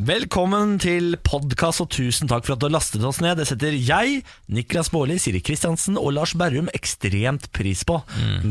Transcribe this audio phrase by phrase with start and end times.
[0.00, 3.36] Velkommen til podkast, og tusen takk for at du har lastet oss ned.
[3.36, 7.98] Det setter jeg, Niklas Baarli, Siri Kristiansen og Lars Berrum ekstremt pris på.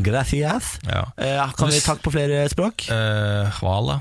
[0.05, 0.75] Gracias.
[0.85, 1.07] Ja.
[1.17, 2.85] Eh, kan vi takke på flere språk?
[2.93, 3.97] Eh, hvala.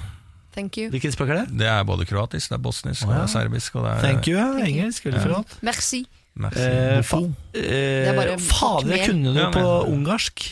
[0.59, 0.91] Thank you.
[0.93, 1.59] Hvilket språk er det?
[1.63, 4.29] Det er både kroatisk, det er bosnisk, og det er serbisk og det er Thank
[4.29, 4.49] you, ja.
[4.69, 5.07] engelsk.
[5.09, 5.59] Veldig flott.
[5.65, 6.03] Merci.
[6.39, 6.65] Merci.
[6.69, 7.55] Eh, fa beaucoup.
[7.65, 10.51] eh, er bare fader, jeg kunne du Ja, på ungarsk.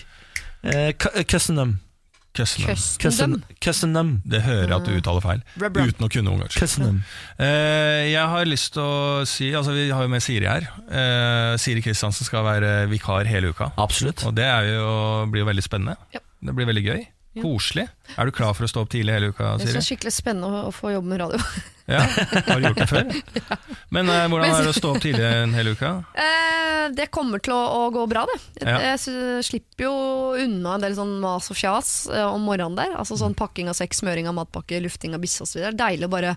[0.64, 0.94] Eh,
[1.28, 1.76] Custom.
[2.36, 3.36] Custom.
[3.64, 4.10] Custom.
[4.28, 5.90] Det hører jeg at du uttaler feil, Rub, rub.
[5.90, 6.58] uten å kunne ungarsk.
[6.60, 7.00] Custom.
[7.40, 10.68] Eh, jeg har lyst til å si Altså Vi har jo med Siri her.
[10.90, 13.70] Uh, Siri Kristiansen skal være vikar hele uka.
[13.80, 14.24] Absolutt.
[14.28, 14.90] Og det er jo,
[15.32, 15.96] blir jo veldig spennende.
[16.14, 16.22] Ja.
[16.46, 17.06] Det blir veldig gøy.
[17.36, 17.44] Ja.
[17.44, 17.88] Koselig.
[18.16, 19.72] Er du klar for å stå opp tidlig hele uka, Siri?
[19.72, 21.40] Det er så skikkelig spennende å få jobbe med radio.
[21.86, 22.02] Ja,
[22.46, 23.10] Har du gjort det før?
[23.94, 25.92] Men eh, hvordan er det å stå opp tidlig en hel uke?
[26.18, 28.38] Eh, det kommer til å, å gå bra, det.
[28.66, 28.76] Ja.
[28.92, 29.94] jeg slipper jo
[30.42, 32.94] unna en del sånn mas og fjas eh, om morgenen der.
[32.98, 35.66] Altså sånn pakking av sekk, smøring av matpakke, lufting av bikkje osv.
[35.78, 36.36] Deilig å bare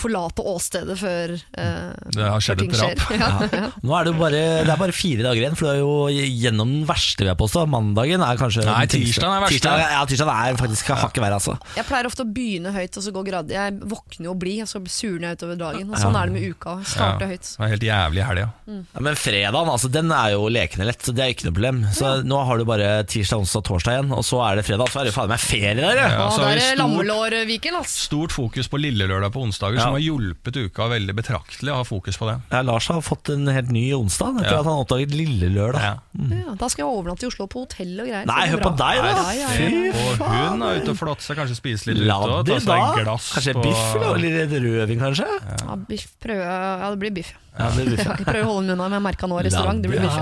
[0.00, 3.02] forlate åstedet før uh, Det har skjedd ting et drap.
[3.04, 3.20] skjer.
[3.20, 3.70] Ja, ja.
[3.84, 6.72] Nå er det bare, det er bare fire dager igjen, for det er jo gjennom
[6.74, 7.64] den verste, vil jeg påstå.
[7.70, 9.58] Mandagen er kanskje Nei, tirsdagen er verste.
[9.60, 11.56] Tirsdag, ja, tirsdagen er faktisk hakket verre, altså.
[11.76, 14.70] Jeg pleier ofte å begynne høyt og så gå grad Jeg våkner jo blir, og
[14.72, 15.90] så surner jeg utover dagen.
[15.90, 16.22] Og sånn Ja.
[16.24, 16.76] er det med uka.
[16.84, 17.30] Starter Ja.
[17.34, 17.46] høyt.
[17.56, 18.48] Det er helt jævlig i helga.
[18.70, 21.82] Ja, men fredagen, altså, den er jo lekende lett, så det er ikke noe problem.
[21.92, 24.88] Så nå har du bare tirsdag, onsdag, torsdag igjen, og så er det fredag.
[24.90, 26.08] Så er det faen meg ferie der, ja.
[26.10, 27.96] Ja, og så det er stort- lammelårviken, ass.
[28.08, 29.89] Stort fokus på lillelørdag på onsdager, Ja.
[29.90, 32.36] Som har hjulpet uka veldig betraktelig å ha fokus på det.
[32.54, 34.60] Ja, Lars har fått en helt ny onsdag etter Ja.
[34.62, 35.82] at han oppdaget Lille Lørdag.
[35.82, 35.94] Ja.
[36.30, 38.26] Ja, da skal jeg overnatte i Oslo på hotell og greier.
[38.30, 39.12] Nei, hør på deg, da!
[39.50, 42.60] Fy Og hun er ute og flotter seg, kanskje spise litt ute La og det
[42.62, 45.28] ta seg et glass Kanskje på biff eller litt rødvin, kanskje?
[45.66, 47.32] Ja, biff, prøve, ja, det blir biff.
[47.58, 48.06] Ja, det blir biff.
[48.06, 49.82] Jeg prøver å holde meg unna, men jeg merka nå restaurant.
[49.82, 50.16] Det blir biff.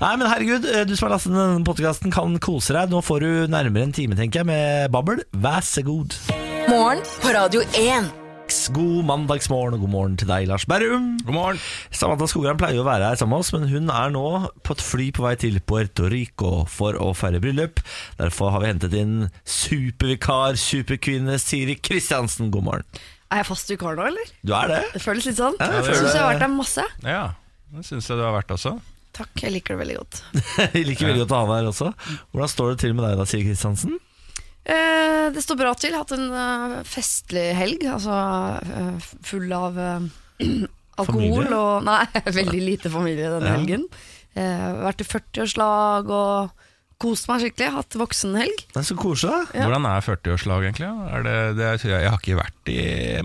[0.00, 2.90] Nei, men herregud, eh, du som har lastet denne podkasten, kan kose deg.
[2.92, 5.24] Nå får du nærmere en time, tenker jeg, med babbel.
[5.32, 6.14] Vær så god.
[6.68, 8.23] Morgen på Radio 1.
[8.44, 11.14] God mandagsmorgen, og god morgen til deg, Lars Berrum.
[11.24, 11.60] God morgen!
[11.94, 14.24] Samantha Skogran pleier å være her sammen med oss, men hun er nå
[14.66, 17.80] på et fly på vei til Puerto Rico for å feire bryllup.
[18.20, 19.14] Derfor har vi hentet inn
[19.48, 22.52] supervikar, superkvinne Siri Kristiansen.
[22.52, 23.02] God morgen.
[23.32, 24.32] Er jeg fast vikar nå, eller?
[24.44, 24.80] Du er det?
[24.92, 25.56] Det føles litt sånn.
[25.58, 26.88] Ja, jeg syns jeg har vært der masse.
[27.00, 27.24] Ja,
[27.74, 28.76] det syns jeg du har vært også.
[29.14, 30.20] Takk, jeg liker det veldig godt.
[30.74, 31.90] Jeg liker veldig godt å ha deg her også.
[32.34, 33.92] Hvordan står det til med deg da, Siri Kristiansen?
[34.64, 35.92] Eh, det står bra til.
[35.98, 37.84] Hatt en eh, festlig helg.
[37.92, 38.16] Altså
[38.64, 39.76] eh, full av
[41.00, 41.58] alkohol Familie?
[41.58, 42.04] og Nei,
[42.40, 43.58] veldig lite familie denne Ja.
[43.58, 43.88] helgen.
[44.34, 46.62] Vært i 40-årslag og
[47.04, 47.68] kost meg skikkelig.
[47.76, 48.64] Hatt voksenhelg.
[48.72, 49.40] Det er så koselig.
[49.54, 49.66] Ja.
[49.68, 50.88] Hvordan er 40-årslag egentlig?
[51.14, 52.78] Er det, det jeg, jeg har ikke vært i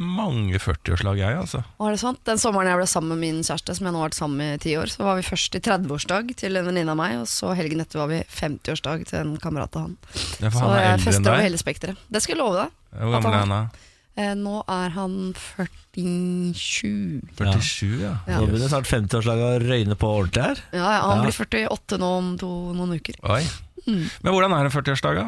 [0.03, 1.39] mange 40-årslag, jeg.
[1.39, 1.63] altså.
[1.79, 2.21] Var det sant?
[2.27, 4.55] Den sommeren jeg ble sammen med min kjæreste, som jeg nå har vært sammen med
[4.59, 7.27] i ti år, så var vi først i 30-årsdag til en venninne av meg, og
[7.31, 9.97] så helgen etter var vi 50-årsdag til en kamerat av han.
[10.43, 12.03] Ja, for Så han jeg fester over hele spekteret.
[12.11, 12.75] Det skal jeg love deg.
[12.99, 13.61] Hvor gammel er han da?
[14.19, 15.13] Eh, nå er han
[15.95, 17.21] 47.
[17.37, 18.13] 47, ja.
[18.27, 18.39] Ja.
[18.41, 20.61] Nå begynner snart 50-årslaget å røyne på ordentlig her.
[20.75, 21.23] Ja, ja, han Ja.
[21.23, 23.15] blir 48 nå om to, noen uker.
[23.23, 23.43] Oi.
[23.87, 25.21] Men hvordan er en 40-årsdag?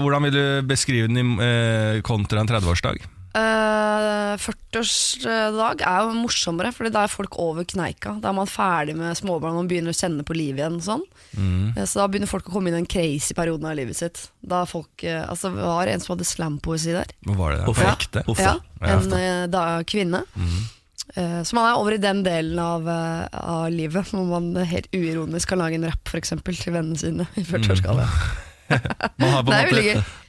[0.00, 3.04] Hvordan vil du beskrive den i, eh, kontra en 30-årsdag?
[3.34, 8.12] Uh, 40-årsdag er jo morsommere, Fordi da er folk over kneika.
[8.22, 10.78] Da er man ferdig med småbarn og begynner å kjenne på livet igjen.
[10.84, 11.02] Sånn.
[11.34, 11.72] Mm.
[11.76, 14.28] Eh, Så da begynner folk å komme inn i den crazy perioden av livet sitt.
[14.44, 17.10] Da er folk, uh, altså Det var en som hadde slampoesi der.
[17.26, 17.64] Hva var det?
[17.66, 18.06] Hvorfor?
[18.22, 18.38] På?
[18.38, 20.24] Ja, Ja, en eh, da, kvinne.
[20.36, 20.64] Eh,
[21.44, 25.48] så man er over i den delen av, eh, av livet hvor man helt uironisk
[25.52, 28.08] kan lage en rapp eksempel, til vennene sine i 40-årsgalla.
[29.20, 29.60] Man har er måte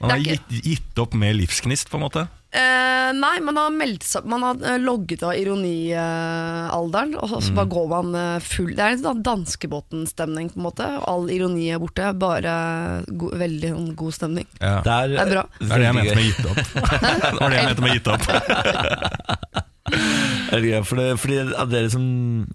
[0.01, 2.27] man har er gitt, gitt opp med livsgnist, på en måte.
[2.51, 7.55] Eh, nei, man har meldt Man har eh, logget av ironialderen, og så Mm.
[7.55, 10.83] bare går man eh, full Det er en sånn danskebåten-stemning, på en måte.
[11.07, 12.11] All ironi er borte.
[12.19, 14.45] Bare go veldig sånn god stemning.
[14.59, 14.81] Ja.
[14.83, 15.45] Det er, Det er bra.
[15.59, 16.59] Det er det jeg mente med gitt opp.
[17.23, 18.23] det var det jeg mente med gitt opp.
[20.55, 22.05] Det gøy, for det, fordi av dere som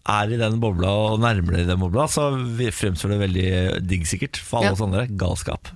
[0.09, 2.31] er i den bobla og nærmer dere den bobla, så
[2.73, 3.51] fremstår det veldig
[3.87, 4.41] digg sikkert.
[4.41, 4.79] For alle Ja.
[4.79, 5.71] oss andre galskap.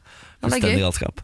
[0.44, 0.84] Ja, det Fullstendig gøy.
[0.88, 1.22] galskap.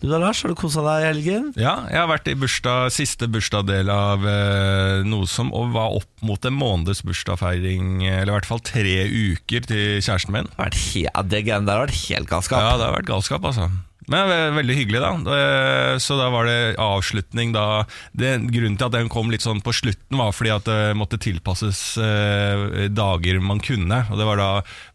[0.00, 1.46] Du da, Lars, har du kosa deg i helgen?
[1.56, 6.08] Ja, jeg har vært i bursdag, siste bursdagsdel av eh, noe som og var opp
[6.24, 10.48] mot en måneds bursdagsfeiring, eller i hvert fall tre uker til kjæresten min.
[10.60, 12.60] Det ja, det greiene der har vært helt galskap.
[12.60, 13.70] Ja, det har vært galskap, altså.
[14.10, 15.98] Men veldig hyggelig, da.
[16.02, 19.72] Så da var det avslutning da det, Grunnen til at den kom litt sånn på
[19.74, 24.02] slutten, var fordi at det måtte tilpasses eh, dager man kunne.
[24.10, 24.50] Og det var da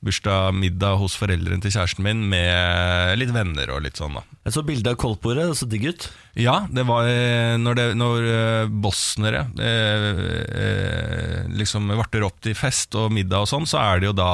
[0.06, 4.26] bursdag, middag hos foreldrene til kjæresten min med litt venner og litt sånn, da.
[4.48, 6.10] Jeg så bilde av koldtbordet, det så digg ut.
[6.40, 10.22] Ja, det var eh, når, det, når eh, bosnere eh,
[10.64, 14.32] eh, liksom varter opp til fest og middag og sånn, så er det jo da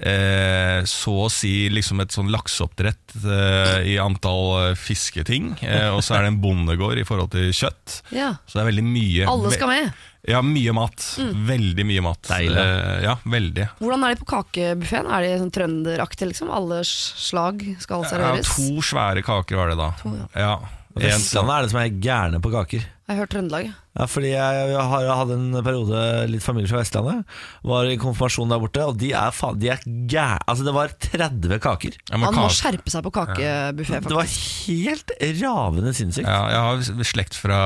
[0.00, 5.54] eh, så å si liksom et sånn lakseoppdrett eh, i antall eh, fisketing.
[5.62, 8.00] Eh, og så er det en bondegård i forhold til kjøtt.
[8.14, 8.34] Ja.
[8.46, 9.90] Så det er veldig mye Alle skal med.
[10.28, 11.04] Ja, mye mat.
[11.48, 12.22] Veldig mye mat.
[12.28, 12.58] Deilig.
[12.60, 13.68] Eh, ja, veldig.
[13.80, 15.06] Hvordan er de på kakebuffeen?
[15.08, 16.28] Er de sånn trønderaktig?
[16.32, 16.50] liksom?
[16.52, 18.50] Alle slag skal Ja, serveres?
[18.56, 19.92] to svære kaker var det da.
[20.02, 20.28] To, ja.
[20.42, 20.56] ja.
[20.98, 22.82] Vestlandet er det som er gærne på kaker.
[23.08, 23.68] Jeg har hørt Trøndelag.
[23.98, 24.04] Ja.
[24.04, 27.24] Ja, fordi jeg, jeg har hatt en periode litt familie fra Vestlandet.
[27.66, 30.26] Var i konfirmasjon der borte, og de er, faen, de er gæ...
[30.46, 31.96] Altså, det var 30 kaker.
[31.98, 35.12] ja, Han må kake- skjerpe seg på kakebuffé, Det var helt
[35.42, 36.28] ravende sinnssykt.
[36.30, 36.62] Ja, jeg
[36.94, 37.58] har slekt fra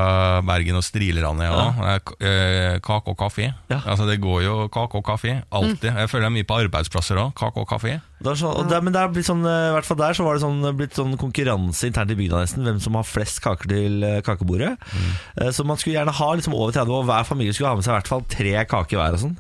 [0.48, 2.14] Bergen og Strilerandet, jeg òg.
[2.24, 3.50] Eh, Kake og kaffe.
[3.68, 3.82] Ja.
[3.84, 5.36] Altså, det går jo kake og kaffe.
[5.52, 5.90] Alltid.
[5.92, 7.34] Jeg føler det er mye på arbeidsplasser òg.
[7.38, 7.98] Kake og kaffe.
[8.22, 10.22] Det sånn, og der, men det er blitt sånn, eh, i hvert fall der så
[10.24, 13.66] var det sånn, blitt sånn konkurranse internt i bygda nesten, hvem som har flest kaker
[13.72, 14.76] til eh, kakebordet.
[14.78, 15.48] Mm.
[15.56, 17.04] Så man skulle gjerne ha liksom over 30, år.
[17.08, 19.16] hver familie skulle ha med seg i hvert fall tre kaker hver.
[19.16, 19.36] og sånn.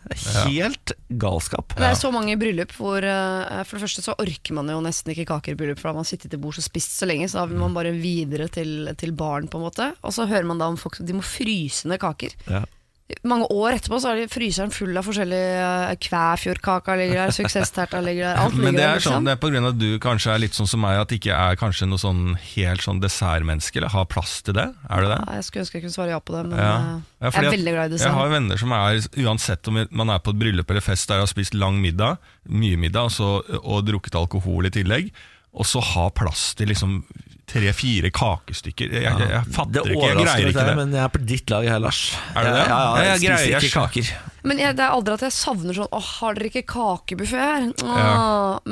[0.48, 1.76] Helt galskap.
[1.78, 5.14] Det er så mange bryllup hvor eh, For det første så orker man jo nesten
[5.14, 7.30] ikke kaker i bryllup, for da har man sittet til bords og spist så lenge,
[7.30, 9.90] så da vil man bare videre til, til barn, på en måte.
[10.02, 12.34] Og så hører man da om folk som de må fryse ned kaker.
[12.50, 12.64] Ja.
[13.24, 18.32] Mange år etterpå så er fryseren full av forskjellige uh, Kvæfjordkaka ligger der, suksessterta ligger
[18.32, 18.96] der, alt Men det det der.
[18.96, 19.24] er sånn, Liksom.
[19.28, 21.18] det er på grunn av at du kanskje er litt sånn som meg, at det
[21.20, 22.22] ikke er kanskje noe sånn
[22.56, 24.66] helt sånn dessertmenneske, eller har plass til det?
[24.90, 25.20] Er det det?
[25.26, 26.72] Ja, jeg skulle ønske jeg kunne svare ja på det, men Ja.
[26.72, 30.10] eh, Ja, jeg er veldig glad i Jeg har venner som er, uansett om man
[30.10, 32.18] er på et bryllup eller fest der de har spist lang middag,
[32.48, 35.12] mye middag, og, så, og drukket alkohol i tillegg,
[35.54, 37.04] og så ha plass til liksom
[37.52, 38.92] tre-fire kakestykker.
[38.96, 40.76] Jeg, jeg, jeg fatter Det ikke, jeg greier ikke det.
[40.80, 42.02] men jeg er på ditt lag her, Lars.
[42.34, 42.62] Er det det?
[42.66, 44.12] Ja, ja, jeg, jeg spiser ikke kaker.
[44.42, 47.66] Men jeg, det er aldri at jeg savner sånn Åh, har dere ikke kakebuffé her?
[47.86, 47.98] Åh.
[48.00, 48.16] Ja.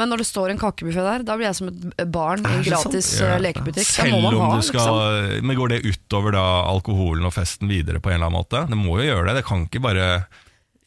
[0.00, 2.64] Men når det står en kakebuffé der, da blir jeg som et barn i en
[2.64, 2.66] sant?
[2.72, 3.28] gratis Ja.
[3.36, 3.86] eh, lekebutikk.
[3.86, 5.46] Selv om ha, du skal liksom.
[5.46, 8.64] Men går det utover da alkoholen og festen videre på en eller annen måte?
[8.72, 9.36] Det må jo gjøre det.
[9.38, 10.08] Det kan ikke bare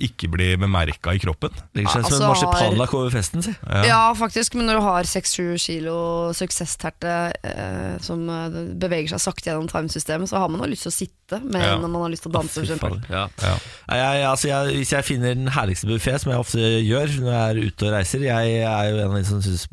[0.01, 1.53] ikke bli bemerka i kroppen.
[1.71, 3.53] Det ser ut som Altså, en marsipanlakk over festen, si.
[3.85, 4.13] Ja.
[4.17, 5.95] faktisk, men når du har 6-7 kilo
[6.33, 7.13] suksessterte
[7.45, 10.95] eh, som eh, beveger seg sakte gjennom timesystemet, så har man jo lyst til å
[10.97, 11.75] sitte mer Ja.
[11.77, 12.65] enn man har lyst til å danse.
[12.79, 13.27] for Ja.
[13.43, 13.53] Ja.
[13.93, 17.45] Jeg, altså jeg, hvis jeg finner den herligste buffé, som jeg ofte gjør når jeg
[17.45, 19.67] er ute og reiser Jeg er jo en av de som syns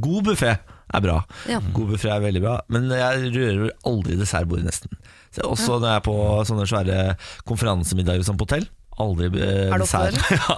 [0.00, 0.58] god buffé
[0.92, 1.20] er bra.
[1.48, 1.60] Ja.
[1.72, 4.90] God buffé er veldig bra, men jeg rører aldri dessertbordet, nesten.
[5.30, 6.16] Så også når jeg er på
[6.50, 8.66] sånne svære konferansemiddager som på hotell.
[9.00, 10.18] Aldri eh, Er dessert.
[10.40, 10.56] Ja,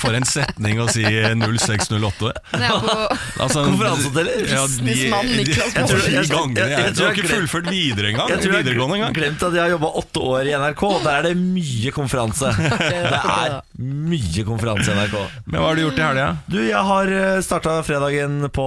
[0.00, 2.32] for en setning å si 0608.
[2.52, 4.42] Når jeg er Altså, Konferansehoteller?
[4.50, 8.28] Businessmann Niklas Jeg tror- jeg- jeg- jeg Jeg, tror du har ikke fullført videre engang.
[8.32, 11.18] Jeg tror jeg har glemt at jeg har jobba åtte år i NRK, og der
[11.20, 12.52] er det mye konferanse.
[12.56, 15.16] Det er mye konferanse i NRK.
[15.46, 16.26] Men hva har du gjort i helga?
[16.50, 17.12] Du, jeg har
[17.44, 18.66] starta fredagen på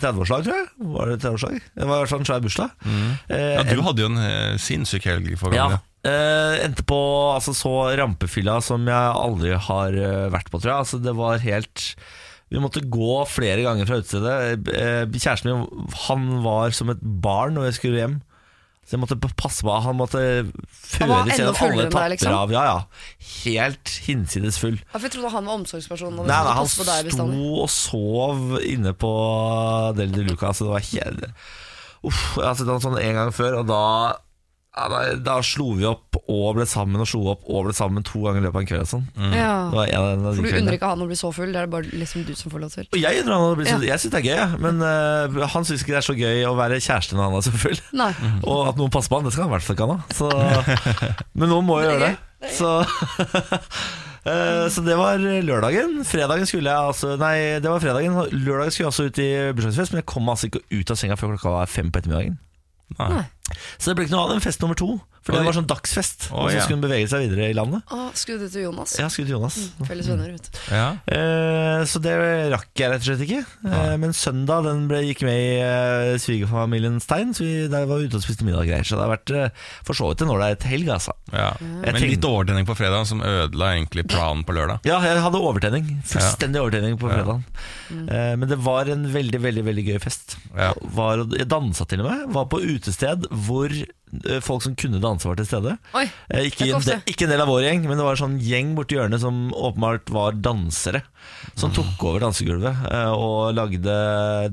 [0.00, 0.66] 30-årslag, tror jeg.
[0.96, 1.58] Var det 30-årslag?
[1.74, 2.72] Det var i hvert fall en svær bursdag.
[2.84, 3.10] Mm.
[3.32, 5.68] Ja, du hadde jo en eh, sinnssyk helg for ja,
[6.08, 6.98] eh, endte på
[7.34, 10.86] altså, så rampefylla som jeg aldri har uh, vært på, tror jeg.
[10.86, 11.84] Altså, det var helt
[12.48, 14.70] Vi måtte gå flere ganger fra utestedet.
[14.70, 18.18] Uh, kjæresten min han var som et barn når jeg skulle hjem.
[18.88, 20.20] Så jeg måtte passe på Han måtte
[20.72, 22.32] føres gjennom alle etapper liksom?
[22.32, 22.78] av Ja, ja.
[23.44, 24.78] Helt hinsides full.
[24.80, 26.22] Ja, for Jeg trodde han var omsorgspersonen.
[26.24, 29.12] Nei, nei, han sto og sov inne på
[29.98, 30.54] Del de Luca.
[30.54, 31.28] Altså, det var helt
[32.08, 33.84] Uff, jeg har sett han sånn en gang før, og da
[35.24, 38.42] da, slo vi opp og ble sammen, og slo opp og ble sammen to ganger
[38.42, 38.84] i løpet av en kveld.
[38.84, 39.06] og Sånn.
[39.34, 39.52] Ja.
[39.72, 40.60] Det var en av de For du kveldene.
[40.62, 42.62] unner ikke han å bli så full, det er det bare liksom du som får
[42.64, 42.88] lov til.
[42.92, 43.88] Og jeg unner han å bli så, Ja.
[43.94, 46.54] Jeg syns det er gøy, men uh, han syns ikke det er så gøy å
[46.58, 47.80] være kjæreste når han er så full.
[47.98, 48.10] Nei.
[48.50, 50.02] Og at noen passer på han, det skal han i hvert fall ikke han ha.
[50.14, 50.28] Så,
[51.40, 52.52] men noen må jo Det gjøre det.
[52.54, 52.74] Så,
[54.28, 56.02] Uh, så det var lørdagen.
[56.04, 58.18] Fredagen skulle jeg altså Nei, det var fredagen.
[58.34, 61.16] Lørdagen skulle jeg også ut i bursdagsfest, men jeg kom altså ikke ut av senga
[61.16, 62.36] før klokka var fem på ettermiddagen.
[62.98, 63.08] Nei.
[63.12, 63.24] Nei.
[63.78, 64.98] Så det ble ikke noe av den fest nummer to.
[65.28, 65.46] For det Oi.
[65.50, 66.28] var sånn dagsfest.
[66.30, 66.60] Oi, og så ja.
[66.64, 67.82] skulle hun bevege seg videre i landet.
[67.92, 68.94] Å, skulle du til Jonas?
[68.96, 69.56] Ja, skulle til Jonas.
[69.84, 70.60] Felles venner, vet du.
[70.72, 70.86] Ja.
[71.04, 72.14] Eh, så det
[72.54, 73.42] rakk jeg rett og slett ikke.
[73.68, 78.00] Eh, men søndag den ble, gikk med i eh, svigerfamiliens tegn, så vi der var
[78.00, 78.88] ute og spiste middag og greier.
[78.88, 81.12] Så det har vært eh, for så vidt en ålreit helg, altså.
[81.34, 81.50] Ja.
[81.60, 84.80] Men tenkte- litt overtenning på fredag som ødela egentlig planen på lørdag.
[84.88, 85.90] Ja, jeg hadde overtenning.
[86.08, 87.18] Fullstendig overtenning på Ja.
[87.18, 87.44] fredagen.
[88.08, 90.38] Eh, men det var en veldig, veldig veldig gøy fest.
[90.56, 90.72] Ja.
[90.96, 92.24] Var, jeg dansa til og med.
[92.32, 93.86] Var på utested hvor eh,
[94.44, 95.76] folk som kunne danse, var til stede.
[95.94, 98.22] Oi, Eh, ikke, en del, ikke en del av vår gjeng, men det var en
[98.24, 101.02] sånn gjeng borti hjørnet som åpenbart var dansere.
[101.58, 103.94] Som tok over dansegulvet eh, og lagde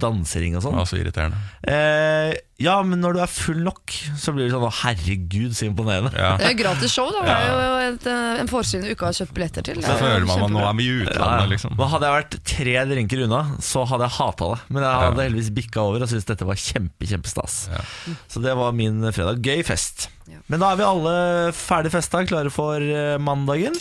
[0.02, 0.76] dansering og sånn.
[0.80, 1.38] var så irriterende.
[1.68, 2.34] Eh,
[2.64, 6.12] ja, men når du er full nok, så blir det sånn å herregud, så imponerende.
[6.16, 6.36] Ja.
[6.40, 7.24] det er jo gratis show, da.
[7.28, 9.82] Det er jo et, eh, en forestilling du ikke har kjøpt billetter til.
[9.84, 11.10] Så er føler man at nå er vi i Ja, ja.
[11.12, 11.76] utlandet, liksom.
[11.80, 14.60] Men Hadde jeg vært tre drinker unna, så hadde jeg hata det.
[14.70, 17.58] Men jeg hadde heldigvis bikka over og syntes dette var kjempe, kjempestas.
[17.76, 17.84] Ja.
[18.32, 19.42] Så det var min fredag.
[19.46, 20.08] Gøy fest.
[20.26, 20.40] Ja.
[20.50, 21.18] Men da er vi alle
[21.54, 23.76] ferdig festa, klare for eh, mandagen.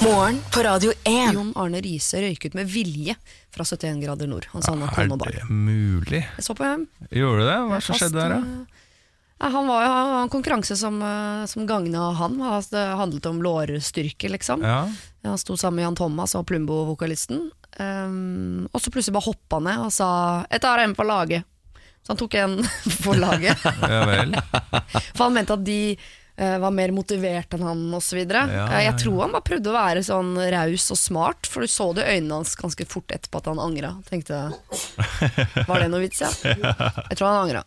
[0.00, 1.34] Morgen på Radio 1.
[1.36, 3.12] Jon Arne Riise røyket med vilje
[3.52, 4.48] fra 71 grader nord.
[4.54, 6.22] Han sa han var Er det mulig?
[6.24, 6.86] Jeg så på ham.
[7.12, 7.58] Gjorde du det?
[7.68, 8.80] Hva som skjedde der, da?
[9.40, 12.40] Ja, han var jo en konkurranse som, eh, som gagna han.
[12.72, 14.64] Det handlet om lårstyrke, liksom.
[14.64, 14.86] Ja.
[15.28, 17.50] Han sto sammen med Jan Thomas og Plumbo-vokalisten.
[17.76, 21.44] Um, og så plutselig bare hoppa ned og sa 'jeg tar en på laget'.
[22.02, 22.56] Så han tok en
[23.04, 23.58] for laget.
[23.64, 24.34] ja vel.
[25.14, 25.76] For han mente at de
[26.40, 28.18] uh, var mer motivert enn han osv.
[28.24, 31.60] Ja, ja, ja, jeg tror han bare prøvde å være sånn raus og smart, for
[31.60, 33.92] du så det i øynene hans ganske fort etterpå at han angra.
[34.08, 34.40] Tenkte
[35.68, 36.30] Var det noe vits, ja?
[36.40, 37.62] Jeg tror han angra.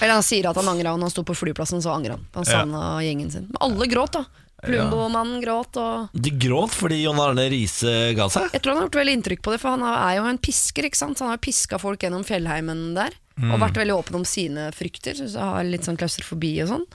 [0.00, 2.26] Eller han sier at han angra, og når han sto på flyplassen, så angra han.
[2.38, 2.58] Han Ja.
[2.62, 3.46] savna gjengen sin.
[3.52, 4.24] Men alle gråt, da.
[4.66, 8.48] Plumbo-mannen gråt, og De gråt fordi Jon Arne Riise ga seg.
[8.56, 10.88] jeg tror han har gjort veldig inntrykk på det, for han er jo en pisker,
[10.88, 11.18] ikke sant?
[11.20, 13.12] Så han har piska folk gjennom fjellheimen der.
[13.36, 13.52] Mm.
[13.52, 15.12] Og vært veldig åpen om sine frykter.
[15.18, 16.86] Så jeg har litt sånn klaustrofobi og sånn.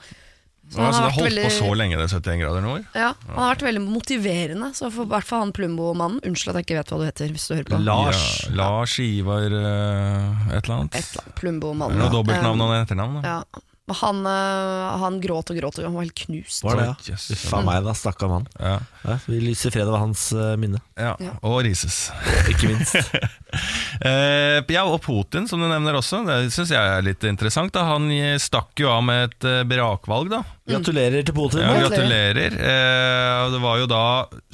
[0.72, 2.84] Så Altså, han det har holdt veldig- på så lenge, det 71 grader nord?
[2.94, 4.70] Ja, han har vært veldig motiverende.
[4.74, 7.28] Så for hvert fall han Plumbo-mannen Unnskyld at jeg ikke vet hva du heter.
[7.34, 8.22] Hvis du hører på Lars.
[8.48, 10.94] Ja, Lars Ivar eh, et eller annet?
[10.96, 11.98] Et eller annet, Plumbo-mannen.
[11.98, 13.22] Noe dobbeltnavn Um, og etternavn?
[13.22, 13.28] da?
[13.28, 13.60] Ja.
[13.92, 16.64] Men Han, øh, han gråt og gråt, og han var helt knust.
[16.64, 16.94] Var det, ja?
[17.12, 17.28] Yes.
[17.50, 17.92] Faen meg, da.
[17.98, 18.48] Stakkar mann.
[18.58, 18.78] Ja.
[19.04, 20.80] Ja, vi lyser fred over hans eh, minne.
[20.96, 21.12] ja.
[21.20, 21.36] Ja.
[21.44, 22.08] Og Rises.
[22.52, 22.96] Ikke minst.
[24.02, 26.22] Eh, ja, og Putin, som du nevner også.
[26.24, 27.68] Det syns jeg er litt interessant.
[27.74, 27.82] Da.
[27.90, 28.06] Han
[28.40, 30.38] stakk jo av med et eh, brakvalg, da.
[30.72, 31.60] Gratulerer til Putin.
[31.60, 32.56] Ja, gratulerer.
[32.56, 34.00] Eh, det var jo da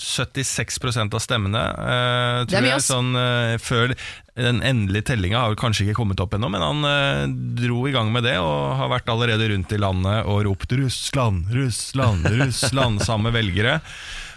[0.02, 1.62] 76% av stemmene.
[1.62, 2.90] Eh, Det er tror mye, jeg, ass.
[2.90, 3.94] sånn, eh, før
[4.38, 7.22] Den endelige tellinga har kanskje ikke kommet opp ennå, men han eh,
[7.58, 11.50] dro i gang med det og har vært allerede rundt i landet og ropt 'Russland,
[11.50, 13.80] Russland, Russland' sammen med velgere.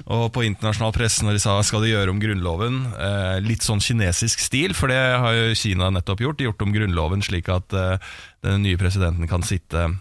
[0.09, 3.83] Og på internasjonal presse når de sa 'skal de gjøre om grunnloven', eh, litt sånn
[3.83, 6.39] kinesisk stil, for det har jo Kina nettopp gjort.
[6.41, 7.97] De gjort om grunnloven slik at eh,
[8.41, 9.91] den nye presidenten kan sitte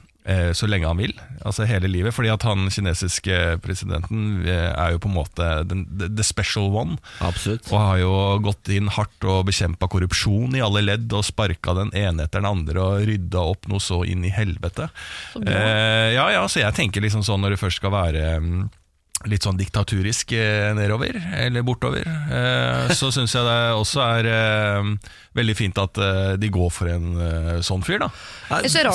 [0.55, 1.15] så lenge han vil,
[1.47, 2.15] altså hele livet.
[2.15, 6.71] Fordi at han kinesiske presidenten eh, er jo på en måte den, the, the special
[6.75, 6.99] one.
[7.25, 7.69] Absolutt.
[7.73, 8.13] Og har jo
[8.45, 12.51] gått inn hardt og bekjempa korrupsjon i alle ledd og sparka den ene etter den
[12.51, 14.91] andre og rydda opp noe så inn i helvete.
[15.41, 18.63] Eh, ja, ja, så jeg tenker liksom sånn når det først skal være mm,
[19.29, 24.89] litt sånn diktaturisk eh, nedover, eller bortover, eh, så syns jeg det også er eh,
[25.37, 26.01] veldig fint at
[26.41, 28.09] de går for en sånn fyr, da.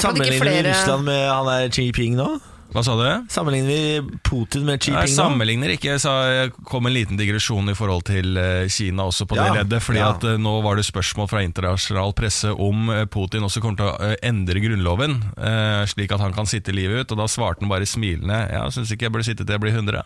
[0.01, 2.29] Sammenligner du flere- Russland med han der Xi Jinping nå?
[2.74, 3.03] Hva sa du?
[3.31, 7.15] Sammenligner vi Putin med Xi Jinping jeg sammenligner ikke, jeg sa jeg kom en liten
[7.19, 9.84] digresjon i forhold til eh, Kina også på Ja, det leddet.
[9.86, 10.10] Fordi ja.
[10.12, 13.88] at eh, nå var det spørsmål fra internasjonal presse om eh, Putin også kommer til
[13.93, 17.15] å endre grunnloven, eh, slik at han kan sitte livet ut.
[17.15, 19.63] Og da svarte han bare smilende ja, jeg syns ikke jeg burde sitte til jeg
[19.63, 20.03] blir 100.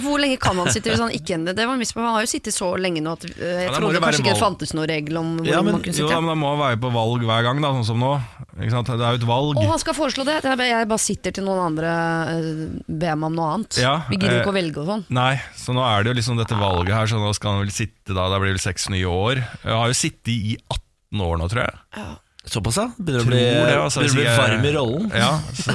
[0.00, 1.52] Hvor lenge kan han sitte hvis han ikke endrer?
[1.58, 2.00] Det var en miss på.
[2.00, 4.72] Han har jo sittet så lenge nå at jeg Ja, trodde kanskje ikke det fantes
[4.72, 6.06] noen regel om hvor Ja, men- man kunne sitte.
[6.08, 8.12] Jo, men Da må han være på valg hver gang, da, sånn som nå.
[8.60, 8.90] Ikke sant?
[8.92, 9.56] Det er jo et valg.
[9.60, 10.38] Og han skal foreslå det.
[10.44, 11.90] Jeg bare- sitter til noen andre
[12.36, 13.78] øh, ber meg om noe annet.
[13.80, 15.04] Ja, Vi gidder eh, ikke å velge og sånn.
[15.16, 17.72] Nei, så nå er det jo liksom dette valget her, så nå skal han vel
[17.74, 19.40] sitte da, det blir vel seks nye år.
[19.64, 22.18] Jeg har jo sittet i 18 år nå, tror jeg.
[22.50, 22.86] Såpass, ja?
[22.96, 25.10] Begynner å bli, det, altså, begynner å bli jeg- varm i rollen.
[25.12, 25.74] Ja, så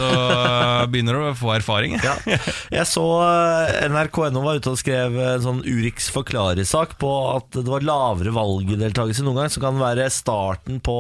[0.91, 1.93] begynner du å få erfaring.
[2.01, 2.15] Ja.
[2.73, 7.69] Jeg så eh, NRK.no var ute og skrev en sånn Urix forklaresak på at det
[7.69, 10.97] var lavere valgdeltakelse noen gang, som kan være starten på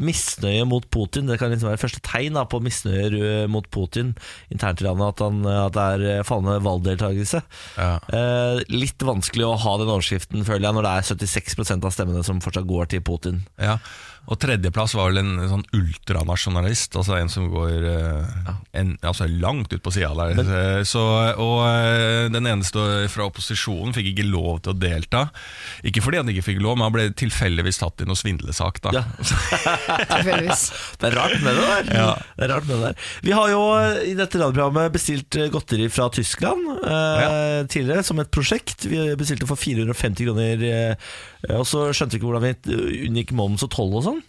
[0.00, 1.28] misnøye mot Putin.
[1.30, 4.14] Det kan liksom være første tegn da, på misnøye mot Putin
[4.52, 7.42] internt i landet, at, han, at det er eh, fallende valgdeltakelse.
[7.76, 7.92] Ja.
[8.16, 12.24] Eh, litt vanskelig å ha den overskriften, føler jeg, når det er 76% av stemmene
[12.26, 13.44] som fortsatt går til Putin.
[13.60, 13.78] Ja,
[14.30, 19.72] og tredjeplass var vel en sånn ultranasjonalist, altså en som går eh, en, altså langt
[19.74, 20.38] ut på sida der.
[20.38, 21.02] Eh, så,
[21.34, 25.24] og eh, den eneste fra opposisjonen fikk ikke lov til å delta.
[25.86, 28.78] Ikke fordi han ikke fikk lov, men han ble tilfeldigvis tatt i noe svindlesak.
[28.86, 28.94] da.
[29.00, 29.02] Ja.
[30.14, 30.64] Tilfeldigvis.
[31.00, 31.90] Det er rart med det der.
[31.90, 33.10] Det er rart med det der.
[33.26, 33.64] Vi har jo
[34.06, 38.86] i dette radioprogrammet bestilt godteri fra Tyskland eh, tidligere som et prosjekt.
[38.86, 41.12] Vi bestilte for 450 kroner, eh,
[41.56, 44.19] og så skjønte vi ikke hvordan vi unngikk moms og toll og sånn.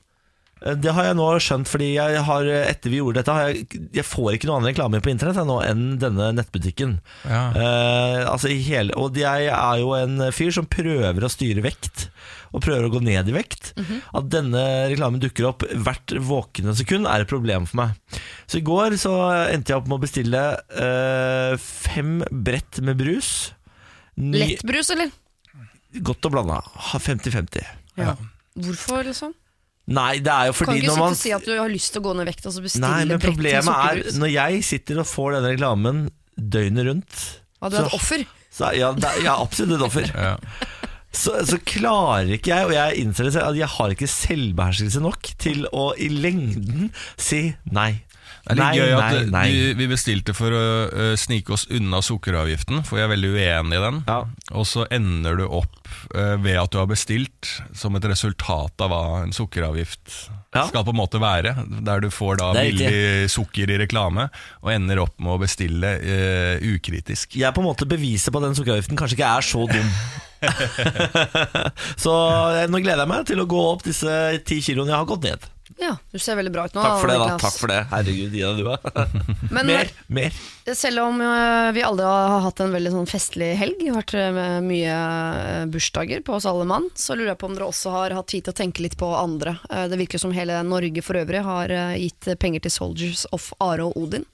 [0.65, 3.81] Eh, Det har jeg nå skjønt, fordi jeg har, etter vi gjorde dette, har jeg,
[3.97, 6.99] jeg får ikke noen annen reklame på internett nå enn denne nettbutikken.
[7.25, 7.41] Ja.
[7.55, 12.07] Eh, altså i hele, og jeg er jo en fyr som prøver å styre vekt,
[12.51, 13.71] og prøver å gå ned i vekt.
[14.13, 18.19] At denne reklamen dukker opp hvert våkne sekund, er et problem for meg.
[18.51, 19.13] Så i går så
[19.53, 20.41] endte jeg opp med å bestille
[20.75, 23.53] eh, fem brett med brus.
[24.19, 25.13] Ny, Lettbrus, eller?
[26.03, 26.59] Godt og blanda.
[26.91, 27.63] 50-50.
[27.99, 28.17] Ja.
[28.59, 29.31] Hvorfor, liksom?
[29.91, 31.91] Nei, det er jo Kan ikke når sitte man og si at du har lyst
[31.95, 34.19] til å gå ned i vekt, og så bestille Nei, men brett til problemet er
[34.21, 36.03] når jeg sitter og får denne reklamen
[36.37, 37.17] døgnet rundt
[37.61, 38.23] Ja, du er et offer.
[38.51, 40.13] så, ja, det, er- jeg er absolutt et offer.
[40.27, 40.35] Ja.
[41.11, 45.01] så, så klarer ikke jeg, og jeg innser det selv, at jeg har ikke selvbeherskelse
[45.03, 47.41] nok til å i lengden si
[47.75, 47.91] nei.
[48.41, 49.43] Det er litt Nei, gøy at nei, nei.
[49.53, 53.77] Vi, vi bestilte for å uh, snike oss unna sukkeravgiften, for jeg er veldig uenig
[53.77, 53.99] i den.
[54.07, 54.17] Ja.
[54.57, 58.89] Og så ender du opp uh, ved at du har bestilt som et resultat av
[58.93, 60.65] hva en sukkeravgift Ja.
[60.67, 61.53] skal på en måte være.
[61.85, 64.27] Der du får da billig sukker i reklame,
[64.65, 67.37] og ender opp med å bestille uh, ukritisk.
[67.37, 69.95] Jeg er på en måte beviset på at den sukkeravgiften kanskje ikke er så dum.
[72.03, 72.13] så
[72.65, 74.11] nå gleder jeg meg til å gå opp disse
[74.47, 75.51] ti kiloene jeg har gått ned.
[75.81, 76.81] Ja, du ser veldig bra ut nå.
[76.85, 77.37] Takk for det, da.
[77.41, 77.77] Takk for det.
[77.89, 78.67] Herregud, Ida, du.
[79.55, 80.35] Men Mer, mer.
[80.77, 84.67] selv om øh, vi alle har hatt en veldig sånn festlig helg, vært øh, med
[84.67, 88.13] mye øh, bursdager på oss alle mann, så lurer jeg på om dere også har
[88.13, 89.55] hatt tid til å tenke litt på andre.
[89.73, 93.89] Eh, Det virker som hele Norge for øvrig har gitt penger til Soldiers of Are
[93.89, 94.29] og Odin.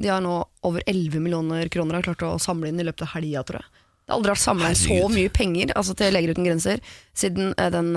[0.00, 3.12] De har nå over 11 millioner kroner har klart å samle inn i løpet av
[3.18, 3.68] helga, tror jeg.
[4.06, 6.80] Det har aldri vært samla inn så mye penger altså til Leger uten grenser
[7.16, 7.88] siden den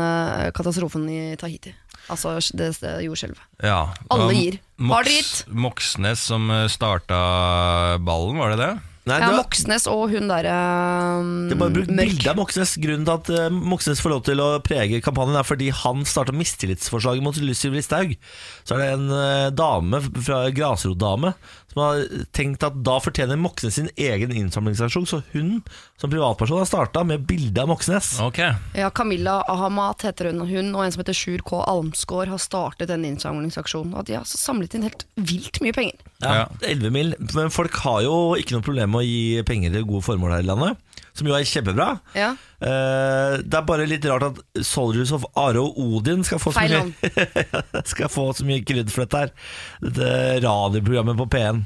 [0.57, 1.75] katastrofen i Tahiti.
[2.09, 3.41] Altså det, det jordskjelvet.
[3.63, 3.81] Ja.
[4.09, 4.59] Alle gir.
[4.59, 4.59] gir.
[4.89, 5.43] Har dere gitt?
[5.49, 8.71] Moxnes som øh, starta ballen, var det det?
[9.09, 10.55] Nei, Ja, det var- Moxnes og hun derre
[11.49, 12.75] Det er bare brukt bilde av Moxnes.
[12.77, 16.35] Grunnen til at uh, Moxnes får lov til å prege kampanjen, er fordi han starta
[16.35, 18.13] mistillitsforslaget mot Lucy Listhaug.
[18.67, 21.33] Så er det en uh, dame fra grasrotdame
[21.79, 25.61] som har tenkt at da fortjener Moxnes sin egen innsamlingsaksjon, så hun
[25.99, 28.11] som privatperson har starta med bilde av Moxnes.
[28.23, 28.51] Okay.
[28.75, 30.43] Ja, Camilla Ahamat heter hun.
[30.49, 31.61] Hun og en som heter Sjur K.
[31.63, 33.95] Almsgaard har startet denne innsamlingsaksjonen.
[33.95, 35.95] Og de har altså samlet inn helt vilt mye penger.
[36.19, 36.45] Ja, Ja.
[36.67, 37.15] 11 mil.
[37.35, 40.43] Men folk har jo ikke noe problem med å gi penger til gode formål her
[40.43, 40.79] i landet,
[41.17, 41.89] som jo er kjempebra.
[42.17, 42.29] Ja.
[42.59, 46.63] Eh, det er bare litt rart at Soldiers of Are og Odin skal få så
[46.63, 49.35] Feil mye, skal få så mye krydd for dette her.
[49.83, 50.13] Dette
[50.45, 51.63] radioprogrammet på P1.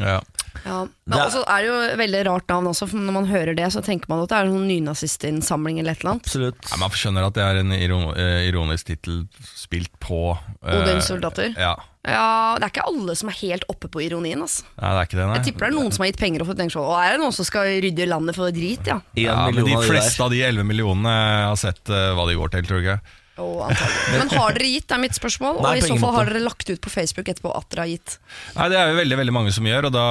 [0.00, 0.20] Ja.
[0.64, 0.84] Ja.
[0.84, 3.26] Det Men er- også er det jo et veldig rart navn også, for når man
[3.30, 6.26] hører det, så tenker man at det er en nynazistinnsamling eller et eller annet.
[6.26, 6.70] Absolutt.
[6.70, 9.22] Ja, Man skjønner at det er en eh, ironisk tittel
[9.56, 11.54] spilt på eh, Odins soldater.
[11.58, 11.76] Ja.
[12.06, 14.40] Ja, Det er ikke alle som er helt oppe på ironien.
[14.40, 14.62] Altså.
[14.80, 15.34] Nei, det er ikke det, nei.
[15.36, 17.10] Jeg tipper det er noen som har gitt penger og fått tenkt sånn Å, er
[17.12, 19.00] det noen som skal rydde landet for drit, ja?
[19.20, 21.12] Ja, men de fleste av de 11 millionene
[21.50, 23.00] har sett eh, hva de går til, tror du ikke?
[23.40, 24.18] Antagelig.
[24.18, 25.60] Men har dere gitt, er mitt spørsmål.
[25.62, 26.16] Nei, og i så fall måte.
[26.18, 28.18] har dere lagt ut på Facebook etterpå at dere har gitt.
[28.56, 30.06] Nei, Det er jo veldig veldig mange som gjør, og da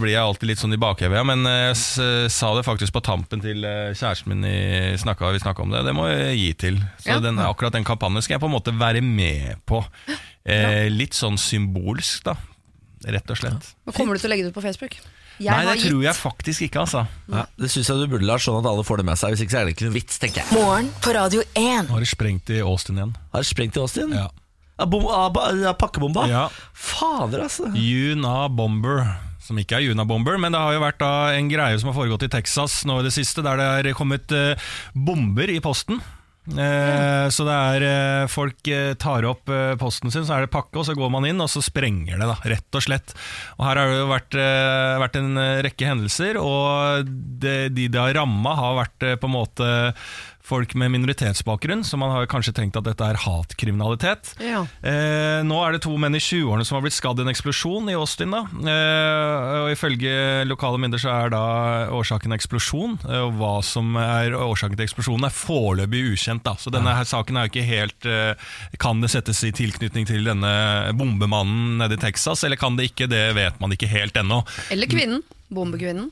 [0.00, 1.26] blir jeg alltid litt sånn i bakhevet.
[1.26, 5.38] Men jeg s- sa det faktisk på tampen til eh, kjæresten min, i, snakka, vi
[5.42, 5.84] snakka om det.
[5.84, 6.76] Det må jeg gi til.
[7.02, 7.20] Så Ja.
[7.20, 9.84] den, akkurat den kampanjen skal jeg på en måte være med på.
[10.46, 12.36] Eh, litt sånn symbolsk, da.
[13.06, 13.74] Rett og slett.
[13.86, 13.92] Ja.
[13.92, 14.96] kommer du til å legge det ut på Facebook?
[15.38, 17.04] Jeg Nei, har det tror jeg faktisk ikke, altså.
[17.30, 19.34] Ja, det syns jeg du burde, Lars, sånn at alle får det med seg.
[19.34, 20.50] Hvis ikke så er det ikke noe vits, tenker jeg.
[20.58, 21.92] Morgen på Radio 1.
[21.92, 23.14] Har det sprengt i Austin igjen.
[23.32, 24.14] Har det sprengt i Austin?
[24.18, 24.26] Ja.
[24.78, 25.06] Ja, bom,
[25.62, 26.26] ja, pakkebomba?
[26.30, 26.44] Ja.
[26.74, 27.70] Fader, altså.
[27.74, 29.06] Una Bomber.
[29.42, 31.96] Som ikke er Una Bomber, men det har jo vært da en greie som har
[31.96, 36.02] foregått i Texas nå i det siste, der det er kommet eh, bomber i posten.
[36.48, 40.52] Eh, Så det er eh, folk eh, tar opp eh, posten sin, så er det
[40.54, 43.12] pakke, og så går man inn, og så sprenger det, da, rett og slett.
[43.58, 47.10] Og Her har det jo vært, eh, vært en eh, rekke hendelser, og
[47.42, 49.68] det, de det har ramma, har vært på en måte
[50.48, 54.32] folk med minoritetsbakgrunn, så man har kanskje tenkt at dette er hatkriminalitet.
[54.42, 54.64] Ja.
[54.82, 57.90] Eh, nå er det to menn i 20-årene som har blitt skadd i en eksplosjon
[57.92, 58.34] i Austin.
[58.34, 58.44] Da.
[58.74, 61.42] Eh, og Ifølge lokale myndigheter så er da
[61.94, 62.98] årsaken eksplosjon.
[63.08, 66.44] Eh, og hva som er årsaken til eksplosjonen er foreløpig ukjent.
[66.46, 66.56] Da.
[66.60, 68.48] Så denne her saken er jo ikke helt eh,
[68.80, 70.52] Kan det settes i tilknytning til denne
[70.98, 73.08] bombemannen nede i Texas, eller kan det ikke?
[73.10, 74.42] Det vet man ikke helt ennå.
[74.72, 75.22] Eller kvinnen.
[75.52, 76.10] Bombekvinnen.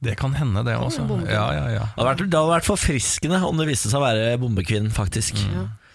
[0.00, 1.04] Det kan hende, det også.
[1.28, 1.82] Ja, ja, ja.
[1.84, 5.36] Det hadde, vært, det hadde vært forfriskende om det viste seg å være bombekvinnen, faktisk.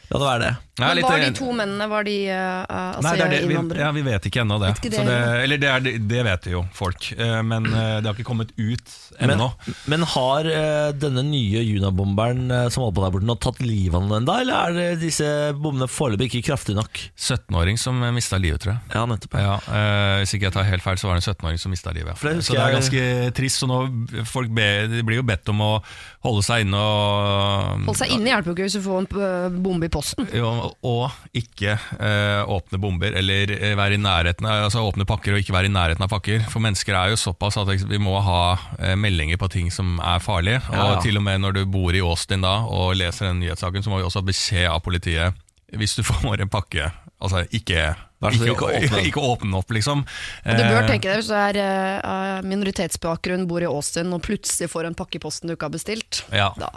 [0.05, 0.51] Det hadde vært det.
[0.75, 3.79] Er Men var de to mennene var de uh, altså Nei, det er det, vi,
[3.79, 4.73] ja, vi vet ikke ennå det.
[4.73, 8.07] Vet ikke det, Så det eller det, er, det- vet jo folk, eh, men det
[8.07, 9.47] har ikke kommet ut Men, ennå.
[9.91, 10.47] men har
[10.97, 14.79] denne nye Junabomberen som holder på der borte nå tatt livet av noen ennå, eller
[14.81, 15.27] er disse
[15.59, 16.99] bombene foreløpig ikke kraftige nok?
[17.15, 18.81] 17-åring som mista livet, tror jeg.
[18.95, 19.37] Ja, nettopp.
[19.39, 21.93] Ja, eh, Hvis ikke jeg tar helt feil, så var det en 17-åring som mista
[21.95, 22.15] livet.
[22.15, 22.33] Ja.
[22.33, 23.05] det så det er ganske
[23.37, 23.61] trist.
[23.61, 23.79] Så nå
[24.27, 25.71] folk be, de blir jo bedt om å
[26.25, 29.87] holde seg inne og Holde seg inne hjelper jo ikke hvis du får en bombe
[29.87, 30.27] i posten.
[30.35, 30.51] Jo,
[30.85, 35.41] og ikke eh, åpne bomber, eller eh, være i nærheten av, altså åpne pakker og
[35.41, 36.43] ikke være i nærheten av pakker.
[36.51, 38.41] For mennesker er jo såpass at vi må ha
[38.79, 40.61] eh, meldinger på ting som er farlige.
[40.69, 40.89] Ja.
[40.89, 43.93] Og til og med når du bor i Austin da og leser den nyhetssaken, så
[43.93, 45.41] må vi også ha beskjed av politiet
[45.75, 46.91] hvis du får en pakke.
[47.25, 47.93] Altså ikke,
[48.27, 50.01] ikke, ikke åpne ikke åpne opp, liksom.
[50.03, 51.59] Og du bør tenke deg hvis du er
[52.03, 55.77] uh, minoritetsbakgrunn, bor i Austin og plutselig får en pakke i posten du ikke har
[55.77, 56.25] bestilt.
[56.35, 56.51] Ja.
[56.59, 56.69] Da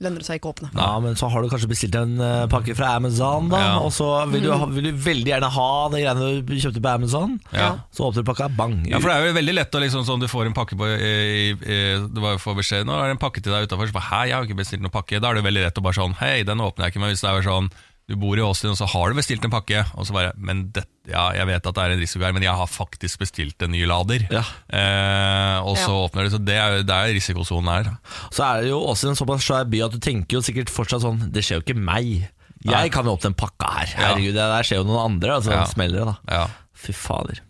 [0.00, 0.68] lønner det seg ikke å åpne.
[0.78, 3.72] Ja, men så har du kanskje bestilt en eh, pakke fra Amazon, da, Ja.
[3.82, 6.92] og så vil du, ha- vil du veldig gjerne ha de greiene du kjøpte på
[6.94, 7.38] Amazon.
[7.52, 7.70] Ja.
[7.90, 8.76] Så åpner du pakka, bang.
[8.86, 10.86] Ja, for det er jo veldig lett å liksom sånn, Du får en pakke på
[10.86, 11.78] i, i,
[12.14, 14.24] Du bare får beskjed Nå er det en pakke til deg utenfor Så bare, Hei,
[14.30, 16.42] jeg har ikke bestilt noen pakke Da er det veldig lett å bare sånn Hei,
[16.46, 17.70] den åpner jeg ikke Men hvis det er sånn
[18.08, 20.70] Du bor i Austin, og så har du bestilt en pakke, og så bare Men
[20.72, 23.60] det, ja, jeg vet at det er en risiko her, men jeg har faktisk bestilt
[23.66, 24.24] en ny lader.
[24.32, 24.40] Ja.
[24.72, 26.06] Eh, og så Ja.
[26.08, 27.90] åpner det, så det er, det er risikosonen her.
[28.32, 31.02] Så er det jo også en såpass svær by at du tenker jo sikkert fortsatt
[31.04, 32.30] sånn Det skjer jo ikke meg.
[32.64, 33.86] Jeg kan jo åpne en pakke her.
[33.94, 35.36] Herregud, det der skjer jo noen andre.
[35.36, 35.64] Altså, Ja.
[35.66, 36.16] smeller det, da.
[36.34, 36.46] Ja.
[36.74, 37.40] Fy fader.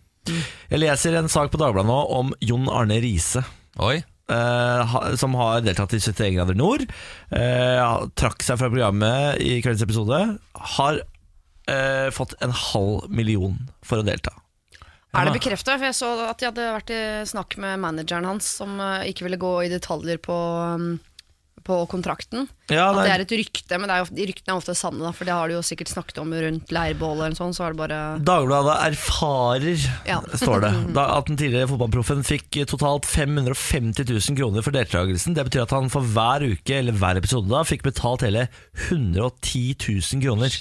[0.69, 3.43] Jeg leser en sak på Dagbladet nå om Jon Arne Riise.
[3.79, 4.03] Oi.
[4.33, 6.85] Ha- som har deltatt i 71 grader nord.
[7.33, 10.19] Uh, trakk seg fra programmet i kveldens episode.
[10.75, 14.35] Har uh, fått en halv million for å delta.
[15.17, 15.79] Er det bekrefta?
[15.79, 18.75] For jeg så at de hadde vært i snakk med manageren hans, som
[19.09, 20.35] ikke ville gå i detaljer på,
[20.77, 20.91] um,
[21.65, 22.47] på kontrakten.
[22.69, 25.01] Ja, at det er et rykte, men det er jo, de ryktene er ofte sanne,
[25.01, 27.73] da, for det har de jo sikkert snakket om rundt leirbålet eller sånn, så er
[27.73, 30.19] det bare Dagbladet erfarer, Ja.
[30.37, 35.35] står det, da at den tidligere fotballproffen fikk totalt 550 000 kroner for deltakelsen.
[35.37, 38.47] Det betyr at han for hver uke eller hver episode da fikk betalt hele
[38.89, 39.75] 110
[40.13, 40.59] 000 kroner.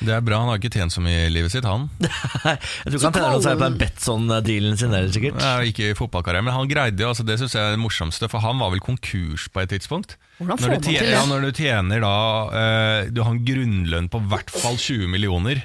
[0.00, 1.88] Det er bra, han har ikke tjent så mye i livet sitt, han.
[2.00, 5.42] Jeg tror ikke han tjener noe særlig på den Betson-dealen sin der, sikkert.
[5.44, 8.30] Ja, ikke i fotballkarrieren, men han greide jo, altså det synes jeg er det morsomste,
[8.32, 10.16] for han var vel konkurs på et tidspunkt.
[10.38, 11.10] Hvordan får Når du man til det?
[11.12, 12.14] ja, når du tjener da
[12.48, 15.60] uh, Du har en grunnlønn på hvert fall 20 millioner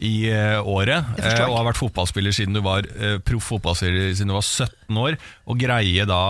[0.00, 2.86] i eh, året, eh, og har vært fotballspiller siden du var
[3.28, 6.20] proff fotballspiller siden du var 17 år, og greie da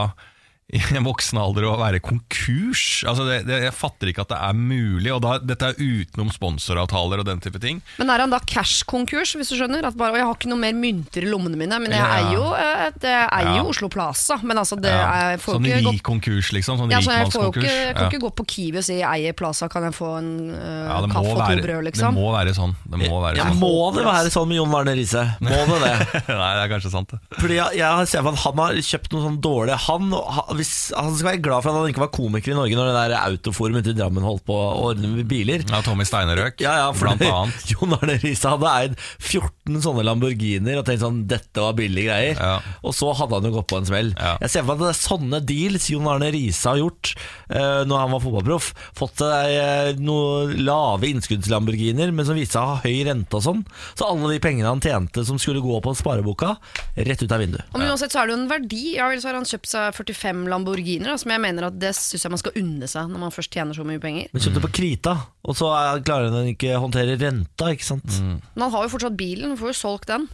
[0.71, 3.03] i en voksen alder å være konkurs.
[3.09, 5.11] Altså det, det, jeg fatter ikke at det er mulig.
[5.15, 7.81] Og da, Dette er utenom sponsoravtaler og den type ting.
[7.99, 9.83] Men er han da cash-konkurs, hvis du skjønner?
[9.89, 12.11] At bare, og jeg har ikke noe mer mynter i lommene mine, men jeg Ja.
[12.21, 13.57] eier jo, eh, Ja.
[13.59, 14.39] jo Oslo Plaza.
[14.43, 15.33] Men altså, det Ja.
[15.35, 16.79] er, får Sånn rik konkurs, liksom.
[16.79, 18.11] Sånn ja, så jeg, får jo ikke, jeg kan Ja.
[18.11, 21.01] ikke gå på Kiwi og si 'jeg eier Plaza, kan jeg få en uh, Ja,
[21.07, 22.15] kaffe og to brød', brød', det liksom?
[22.15, 22.75] må være sånn.
[22.89, 23.59] Det må være Ja, sånn.
[23.59, 25.37] må det være sånn med Jon Arne Riise?
[25.41, 26.29] Må det det?
[26.29, 27.19] Nei, det er kanskje sant, det.
[27.39, 30.47] Fordi jeg, jeg ser for meg at Han har kjøpt noe sånn dårlig Han, ha-
[30.61, 32.97] hvis, han skal være glad for at han ikke var komiker i Norge når det
[32.99, 35.65] der autoforum til Drammen holdt på å ordne med biler.
[35.69, 37.65] Ja, Tommy Steinerøk, Ja, ja, for blant annet.
[37.73, 42.39] Jon Arne Riise hadde eid 14 sånne Lamborghinier og tenkt sånn Dette var billige greier.
[42.41, 42.77] Ja.
[42.87, 44.13] Og så hadde han jo gått på en smell.
[44.17, 44.35] Ja.
[44.45, 47.83] Jeg ser for meg at det er sånne deals Jon Arne Riise har gjort uh,
[47.89, 48.71] når han var fotballproff.
[48.99, 53.47] Fått seg uh, noen lave innskuddslamborghinier, men som viste seg å ha høy rente og
[53.47, 53.65] sånn.
[53.95, 56.57] Så alle de pengene han tjente som skulle gå på spareboka,
[56.97, 57.67] rett ut av vinduet.
[57.73, 58.85] Og Men uansett så er det jo en verdi.
[58.99, 61.93] Ja vel, så har han kjøpt seg 45 Lamborghiner, da, som jeg mener at det
[61.97, 64.29] syns jeg man skal unne seg når man først tjener så mye penger.
[64.35, 68.21] Men kjøpte på krita, og så er- klarer han ikke å håndtere renta, ikke sant.
[68.21, 70.29] Men han har jo fortsatt bilen, får jo solgt den.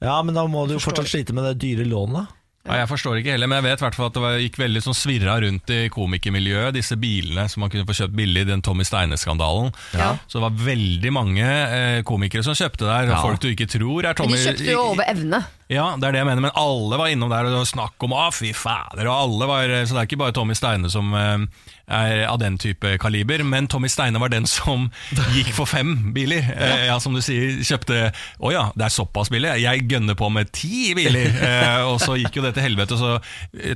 [0.00, 2.36] Ja, men da må du jo fortsatt slite med det dyre lånet.
[2.68, 4.80] Ja, jeg forstår ikke heller, men jeg vet i hvert at det var, gikk veldig
[4.84, 8.84] sånn svirra rundt i komikermiljøet, disse bilene som man kunne få kjøpt billig, den Tommy
[8.84, 9.72] Steine-skandalen.
[9.96, 10.10] Ja.
[10.28, 13.22] Så det var veldig mange eh, komikere som kjøpte der, Ja.
[13.24, 15.40] folk du ikke tror er Men Tommy de kjøpte jo over evne.
[15.70, 18.06] Ja, det er det jeg mener, men alle var innom der og det var snakk
[18.06, 21.12] om Å, fy fader, og alle var Så det er ikke bare Tommy Steine som
[21.14, 21.44] eh,
[21.90, 24.88] er av den type kaliber, men Tommy Steine var den som
[25.36, 26.42] gikk for fem biler.
[26.54, 29.52] Eh, ja, som du sier, kjøpte Å ja, det er såpass billig.
[29.62, 31.30] Jeg gønner på med ti biler.
[31.50, 33.14] Eh, og så gikk jo det til helvete, så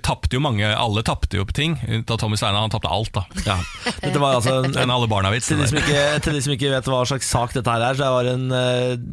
[0.04, 1.74] tapte jo mange Alle tapte jo på ting.
[2.06, 3.24] Da Tommy Steine, han tapte alt, da.
[3.46, 3.56] Ja.
[4.02, 5.48] Dette var altså en, En alle barna-vits.
[5.50, 8.46] Til til de som ikke vet hva slags sak dette her er, så var en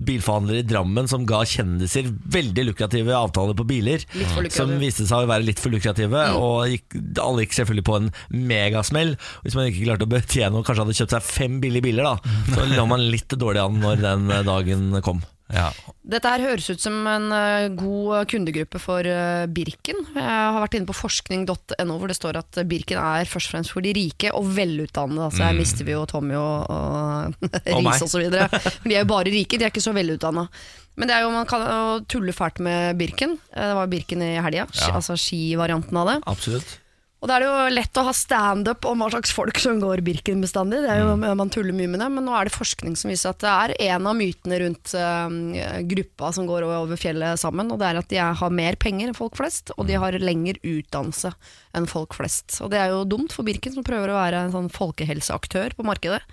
[0.05, 4.05] bilforhandler i Drammen som ga kjendiser veldig lukrative avtaler på biler.
[4.51, 8.09] Som viste seg å være litt for lukrative, og gikk, alle gikk selvfølgelig på en
[8.51, 9.15] megasmell.
[9.45, 12.33] Hvis man ikke klarte å betjene og kanskje hadde kjøpt seg fem billige biler, da,
[12.55, 15.21] så lå man litt dårlig an når den eh, dagen kom.
[15.51, 15.67] Ja.
[16.07, 19.99] Dette her høres ut som en eh, god kundegruppe for eh, Birken.
[20.15, 23.75] Jeg har vært inne på forskning.no hvor det står at Birken er først og fremst
[23.75, 25.27] for de rike og velutdannede.
[25.27, 27.49] Altså Her mister vi jo Tommy og, og.
[27.67, 28.29] Riise osv.
[28.87, 30.47] De er jo bare rike, de er ikke så velutdanna.
[30.99, 33.37] Men det er jo, man kan jo tulle fælt med Birken.
[33.55, 36.21] Eh, Det var Birken i helga, ski- altså skivarianten av det.
[36.27, 36.77] Absolutt.
[37.21, 40.39] Og det er jo lett å ha standup om hva slags folk som går Birken
[40.41, 40.79] bestandig.
[40.81, 43.29] Det er jo, Man tuller mye med det, men nå er det forskning som viser
[43.29, 45.29] at det er en av mytene rundt uh,
[45.85, 49.13] gruppa som går over fjellet sammen, og det er at de har mer penger enn
[49.13, 51.29] folk flest, og de har lengre utdannelse
[51.77, 52.57] enn folk flest.
[52.65, 55.85] Og det er jo dumt for Birken, som prøver å være en sånn folkehelseaktør på
[55.85, 56.23] markedet.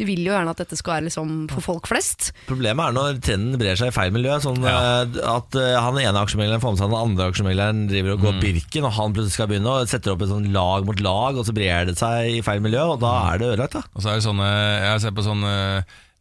[0.00, 2.32] De vil jo gjerne at dette skal være liksom for folk flest.
[2.48, 4.36] Problemet er når trenden brer seg i feil miljø.
[4.42, 5.04] Sånn ja.
[5.34, 8.88] At eh, han ene aksjemegleren får med seg den andre aksjemegleren driver og går Birken,
[8.88, 11.54] og han plutselig skal begynne og setter opp et sånn lag mot lag, og så
[11.56, 13.78] brer det seg i feil miljø, og da er det ødelagt.
[13.78, 14.50] da Og så er det sånne,
[14.88, 15.54] jeg sett på sånne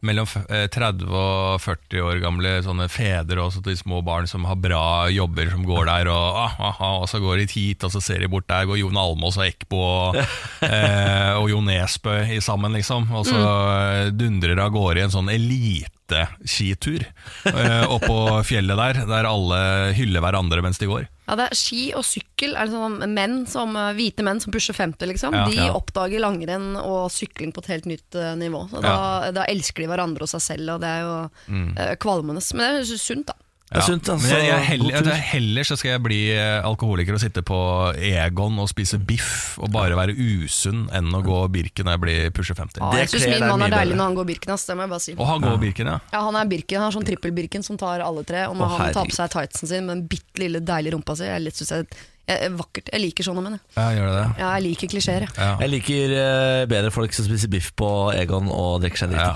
[0.04, 4.60] mellom eh, 30 og 40 år gamle sånne fedre også til små barn som har
[4.60, 7.94] bra jobber, som går der, og, ah, ah, ah, og så går de hit, og
[7.94, 10.22] så ser de bort der, går Jon Almås og Ekbo og,
[10.68, 13.10] eh, og Jo Nesbø sammen, liksom.
[13.16, 14.16] Og så mm.
[14.20, 17.06] dundrer det av gårde i en sånn elite hytteskitur
[17.50, 19.60] uh, oppå fjellet der, der alle
[19.98, 21.08] hyller hverandre mens de går.
[21.28, 24.76] Ja, det er Ski og sykkel er sånn menn som, eh, hvite menn som pusher
[24.76, 25.36] 50, liksom.
[25.38, 25.46] Ja.
[25.48, 25.70] de Ja.
[25.72, 28.66] oppdager langrenn og sykling på et helt nytt uh, nivå.
[28.74, 32.44] Da, da, da elsker de hverandre og seg selv, og det er jo uh, kvalmende.
[32.60, 33.38] Men det er sunt, da.
[33.74, 34.28] Er sunt, altså.
[34.30, 37.58] Men jeg, jeg, heller, jeg, heller så skal jeg bli eh, alkoholiker og sitte på
[37.98, 42.30] Egon og spise biff og bare være usunn enn å gå Birken når jeg blir
[42.38, 42.82] pusher 50.
[42.84, 44.94] Ja, jeg syns min mann er deilig når han går Birken, ass, det må jeg
[44.94, 45.18] bare si.
[45.18, 45.98] Og han går Birken, ja.
[46.14, 48.46] Ja, han er Birken, han har sånn trippel-Birken som tar alle tre.
[48.52, 51.18] Og når Å, han tar på seg tightsen sin med den bitte lille deilige rumpa
[51.18, 52.90] si, jeg, litt, synes jeg, jeg, er vakkert.
[52.94, 53.58] Jeg liker sånne menn.
[53.58, 53.76] jeg.
[53.76, 54.28] ja gjør det det?
[54.40, 55.26] Ja, jeg liker klisjeer.
[55.28, 55.34] jeg.
[55.38, 55.56] Ja.
[55.64, 59.34] Jeg liker uh, bedre folk som spiser biff på Egon og drikker seg Ja.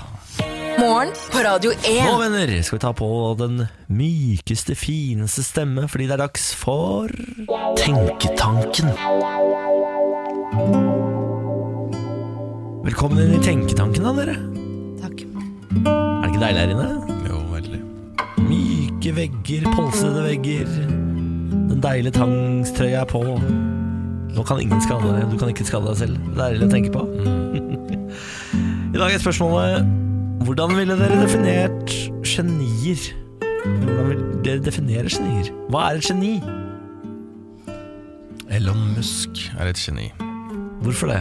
[0.78, 3.08] Morgen på Radio Nå, venner, skal vi ta på
[3.40, 7.10] den mykeste, fineste stemme, fordi det er dags for
[7.80, 8.92] Tenketanken.
[12.86, 14.38] Velkommen inn i Tenketanken, da, dere.
[15.02, 15.26] Takk.
[15.82, 17.18] Er det ikke deilig her inne?
[17.26, 17.82] Jo, veldig.
[18.46, 20.97] Myke vegger, polsede vegger.
[21.68, 23.22] Den deilige tangstrøya er på.
[24.34, 25.28] Nå kan ingen skade deg.
[25.32, 26.18] Du kan ikke skade deg selv.
[26.34, 27.04] Det er deilig å tenke på.
[28.94, 29.96] I dag er spørsmålet
[30.46, 31.92] Hvordan ville dere definert
[32.24, 33.02] genier?
[33.66, 35.50] Hvordan vil dere definere genier?
[35.68, 36.38] Hva er et geni?
[38.54, 40.08] Elon Musk er et geni.
[40.80, 41.20] Hvorfor det?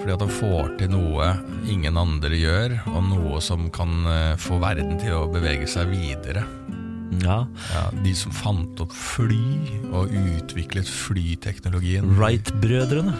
[0.00, 1.26] Fordi at han får til noe
[1.68, 6.46] ingen andre gjør, og noe som kan eh, få verden til å bevege seg videre.
[7.18, 7.44] Ja,
[7.74, 9.40] Ja, de som fant opp fly
[9.90, 12.06] og utviklet flyteknologien.
[12.18, 13.14] Wright-brødrene.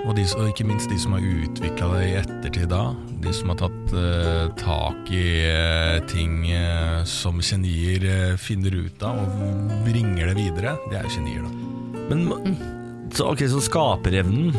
[0.00, 2.94] Og, de, og ikke minst de som har utvikla det i ettertid da.
[3.20, 9.04] De som har tatt eh, tak i eh, ting eh, som genier eh, finner ut
[9.04, 10.76] av og bringer det videre.
[10.88, 12.06] Det er jo genier, da.
[12.10, 12.56] Men
[13.12, 14.56] så, ok, så skaperevnen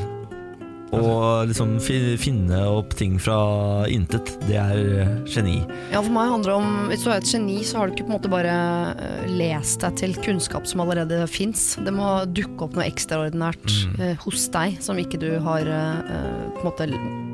[0.91, 3.37] og liksom finne opp ting fra
[3.91, 5.59] intet, det er eh, geni.
[5.93, 8.07] Ja, for meg handler det om Hvis du er et geni, så har du ikke
[8.09, 8.55] på en måte bare
[8.95, 11.77] eh, lest deg til kunnskap som allerede fins.
[11.79, 14.03] Det må dukke opp noe ekstraordinært mm.
[14.25, 16.89] hos deg som ikke du har eh, eh, på en måte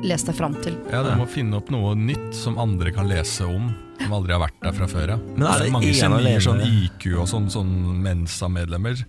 [0.06, 0.78] lest deg fram til.
[0.92, 3.72] Ja, Du må finne opp noe nytt som andre kan lese om.
[3.98, 5.16] Som aldri har vært der fra før Ja.
[5.34, 7.72] Men er det mange genier, sånn IQ og sånn, sånn
[8.04, 9.02] Mensa-medlemmer.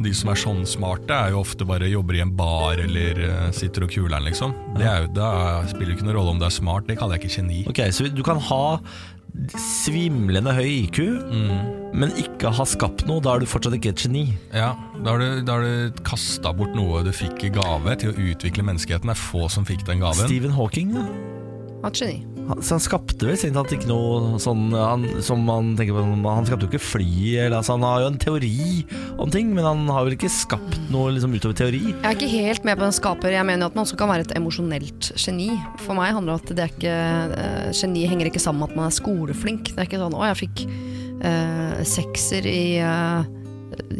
[0.00, 3.48] De som er sånn smarte, er jo ofte bare jobber i en bar eller uh,
[3.54, 4.54] sitter og kuler'n, liksom.
[4.78, 5.28] Det er jo, da
[5.68, 7.58] spiller det ikke noen rolle om du er smart, det kaller jeg ikke geni.
[7.68, 8.62] Ok, Så du kan ha
[9.56, 10.98] svimlende høy IQ,
[11.96, 13.22] men ikke ha skapt noe.
[13.24, 14.26] Da er du fortsatt ikke et geni.
[14.52, 18.12] Ja, Da har du, da har du kasta bort noe du fikk i gave til
[18.12, 19.08] å utvikle menneskeheten.
[19.08, 20.28] Det er få som fikk den gaven.
[20.28, 21.04] Stephen Hawking, da.
[21.08, 21.51] Ja,
[21.82, 22.20] Et geni.
[22.48, 26.46] Han, så han skapte vel sint ikke noe sånn han, som man tenker på Han
[26.46, 28.62] skapte jo ikke fly, eller, altså, han har jo en teori
[29.22, 31.82] om ting, men han har vel ikke skapt noe liksom, utover teori.
[31.92, 33.34] Jeg er ikke helt med på den skaper.
[33.34, 35.50] Jeg mener at man også kan være et emosjonelt geni.
[35.84, 36.96] For meg handler det om at det er ikke
[37.36, 39.72] uh, Geni henger ikke sammen med at man er skoleflink.
[39.72, 40.64] Det er ikke sånn 'Å, jeg fikk
[41.22, 43.22] uh, sekser i uh,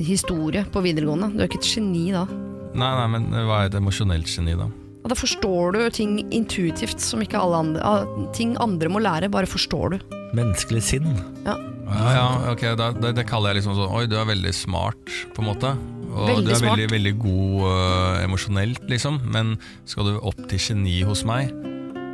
[0.02, 1.32] historie på videregående'.
[1.34, 2.26] Du er ikke et geni da.
[2.72, 4.70] Nei, nei, men hva er et emosjonelt geni, da?
[5.02, 7.94] Og da forstår du ting intuitivt som ikke alle andre
[8.36, 10.14] Ting andre må lære, bare forstår du.
[10.36, 11.08] Menneskelig sinn.
[11.44, 11.56] Ja,
[11.92, 15.02] ja, ja ok, da, det, det kaller jeg liksom sånn Oi, du er veldig smart,
[15.34, 15.74] på en måte.
[16.12, 16.76] Og Veldig du er smart.
[16.76, 19.20] veldig, veldig god uh, emosjonelt, liksom.
[19.32, 19.54] Men
[19.88, 21.52] skal du opp til geni hos meg,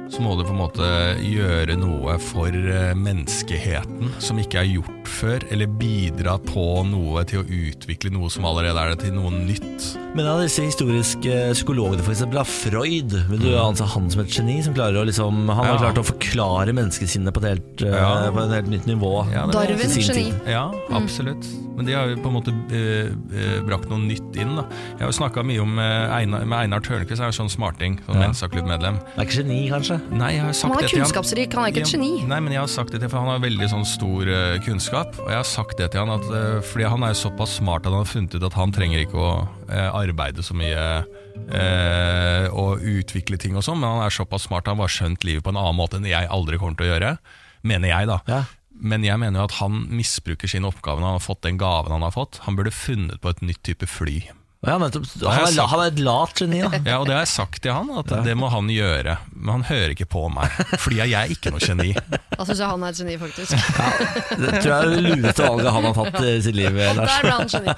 [0.09, 4.98] så må du på en måte gjøre noe for uh, menneskeheten som ikke er gjort
[5.09, 9.31] før, eller bidra på noe til å utvikle noe som allerede er det, til noe
[9.33, 9.89] nytt.
[10.17, 14.59] Men av disse historiske psykologene, eksempel, av Freud, vil du anse han som et geni?
[14.65, 15.79] Som klarer å liksom, han har Ja.
[15.93, 18.31] klart å forklare menneskesinnet på helt, eh, Ja.
[18.31, 19.31] på et helt nytt nivå.
[19.33, 20.05] Ja, Darwin, geni.
[20.31, 20.35] tid.
[20.47, 21.47] Ja, absolutt.
[21.79, 24.57] Men de har jo på en måte eh, eh, brakt noe nytt inn.
[24.57, 24.65] da
[24.99, 28.01] Jeg har jo snakka mye om Einar, med Einar Tørnquist, er jo sånn smarting.
[28.05, 28.27] Sånn Ja.
[28.27, 28.99] Mensa-klubbmedlem.
[28.99, 30.01] Det er ikke geni, kanskje?
[30.11, 32.27] Nei, jeg har sagt Han er kunnskapsrik, han er ikke et Ja, geni.
[32.27, 34.59] Nei, men jeg har sagt det til For han har veldig sånn stor eh,
[34.99, 37.87] kunnskap Og jeg har sagt det til han at, eh, Fordi han er såpass smart
[37.87, 41.05] At han har funnet ut at han trenger ikke å eh, arbeide så mye
[41.53, 45.25] eh, Og utvikle ting og sånn Men han er såpass smart at Han har skjønt
[45.25, 47.17] livet på en annen måte Enn jeg aldri kommer til å gjøre
[47.63, 48.45] Mener jeg da Ja.
[48.79, 51.93] Men jeg mener jo at han misbruker sine oppgaver Når han har fått den gaven
[51.97, 54.21] han har fått Han burde funnet på et nytt type fly
[54.67, 55.05] Ja, nettopp.
[55.23, 56.81] Han er, han er et lat geni, da.
[56.83, 59.63] Ja, og det har jeg sagt til han At det må han gjøre Men han
[59.69, 60.51] hører ikke på meg
[60.83, 63.55] Fordi jeg er ikke noe geni Da syns jeg han er et geni, faktisk.
[63.55, 66.75] Det tror jeg er det lureste valget han har tatt i sitt liv.
[66.75, 67.15] Og Lars.
[67.15, 67.69] der ble han geni.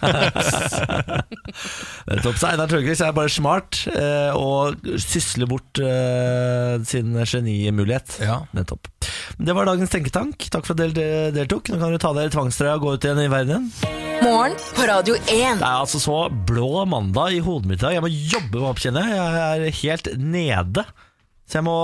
[2.10, 2.42] Nettopp.
[2.50, 8.18] Einar Tørnquist er bare smart eh, og sysler bort eh, sin genimulighet.
[8.24, 8.42] Ja.
[8.56, 8.88] Nettopp.
[9.40, 10.48] Det var dagens tenketank.
[10.52, 11.72] Takk for at dere deltok.
[11.72, 13.70] Nå kan dere ta dere tvangstrøya og gå ut igjen i verden.
[14.20, 15.24] Morgen på Radio 1.
[15.30, 17.96] Det er altså så blå mandag i hodet mitt i dag.
[17.98, 19.18] Jeg må jobbe meg opp, kjenner jeg.
[19.18, 20.86] Jeg er helt nede.
[21.50, 21.76] Så jeg må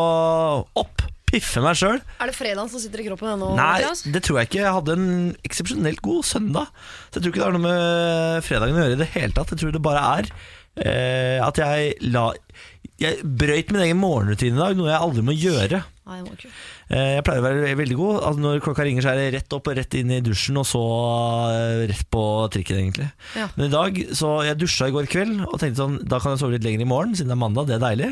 [0.79, 1.05] opp.
[1.27, 1.96] piffe meg sjøl.
[2.22, 3.49] Er det fredagen som sitter i kroppen ennå?
[3.59, 3.81] Nei,
[4.14, 4.61] det tror jeg ikke.
[4.62, 5.09] Jeg hadde en
[5.49, 6.70] eksepsjonelt god søndag.
[7.11, 9.51] Så jeg tror ikke det har noe med fredagen å gjøre i det hele tatt.
[9.53, 10.31] Jeg tror det bare er
[10.87, 12.29] eh, at jeg la
[13.03, 15.83] Jeg brøyt min egen morgenrutine i dag, noe jeg aldri må gjøre.
[16.07, 16.51] Nei, det må ikke.
[16.95, 18.19] Eh, Jeg pleier å være veldig god.
[18.25, 20.65] Altså når klokka ringer, så er det rett opp og rett inn i dusjen, og
[20.71, 20.81] så
[21.51, 22.23] eh, rett på
[22.55, 23.09] trikken, egentlig.
[23.37, 23.49] Ja.
[23.59, 26.41] Men i dag, så jeg dusja i går kveld og tenkte sånn, da kan jeg
[26.45, 27.69] sove litt lenger i morgen, siden det er mandag.
[27.69, 28.11] Det er deilig.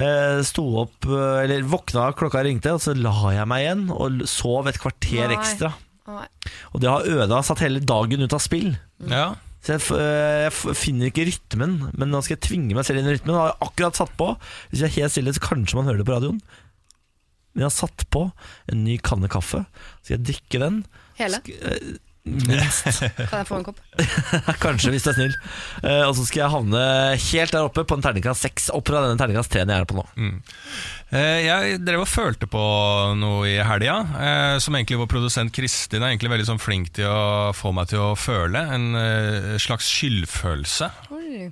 [0.00, 4.70] Eh, Sto opp, eller våkna, klokka ringte, og så la jeg meg igjen og sov
[4.72, 5.34] et kvarter Nei.
[5.36, 5.74] ekstra.
[6.06, 6.28] Nei.
[6.72, 8.76] Og det har øda satt hele dagen ut av spill.
[9.10, 9.34] Ja.
[9.66, 13.08] Så jeg, eh, jeg finner ikke rytmen, men nå skal jeg tvinge meg selv inn
[13.10, 13.34] i rytmen.
[13.34, 14.28] Har jeg akkurat satt på.
[14.70, 16.38] Hvis jeg er helt stille, så kanskje man hører det på radioen.
[17.56, 18.22] Men jeg har satt på
[18.70, 19.64] en ny kanne kaffe.
[20.04, 20.78] Skal jeg drikke den?
[21.18, 21.40] Hele?
[21.42, 22.88] Sk- eh, Minst.
[23.30, 23.78] Kan jeg få en kopp?
[24.64, 25.34] kanskje, hvis du er snill.
[25.86, 26.80] Eh, og så skal jeg havne
[27.22, 28.66] helt der oppe på en terningkast seks.
[28.74, 30.04] Opp fra denne terningkast tre jeg er på nå.
[31.14, 32.62] Eh, Jeg drev og følte på
[33.20, 37.06] noe i helga, eh, som egentlig vår produsent Kristin er egentlig veldig sånn flink til
[37.06, 38.64] å få meg til å føle.
[38.74, 38.88] En
[39.62, 40.90] slags skyldfølelse.
[41.14, 41.46] Oi.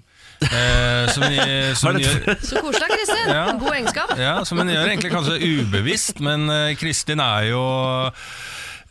[0.44, 1.38] Eh, som hun,
[1.78, 3.30] som hun gjør, Så koselig, Kristin.
[3.30, 3.44] Ja.
[3.62, 4.16] God egenskap.
[4.18, 6.50] ja, som hun gjør egentlig kanskje ubevisst, men
[6.82, 7.62] Kristin er jo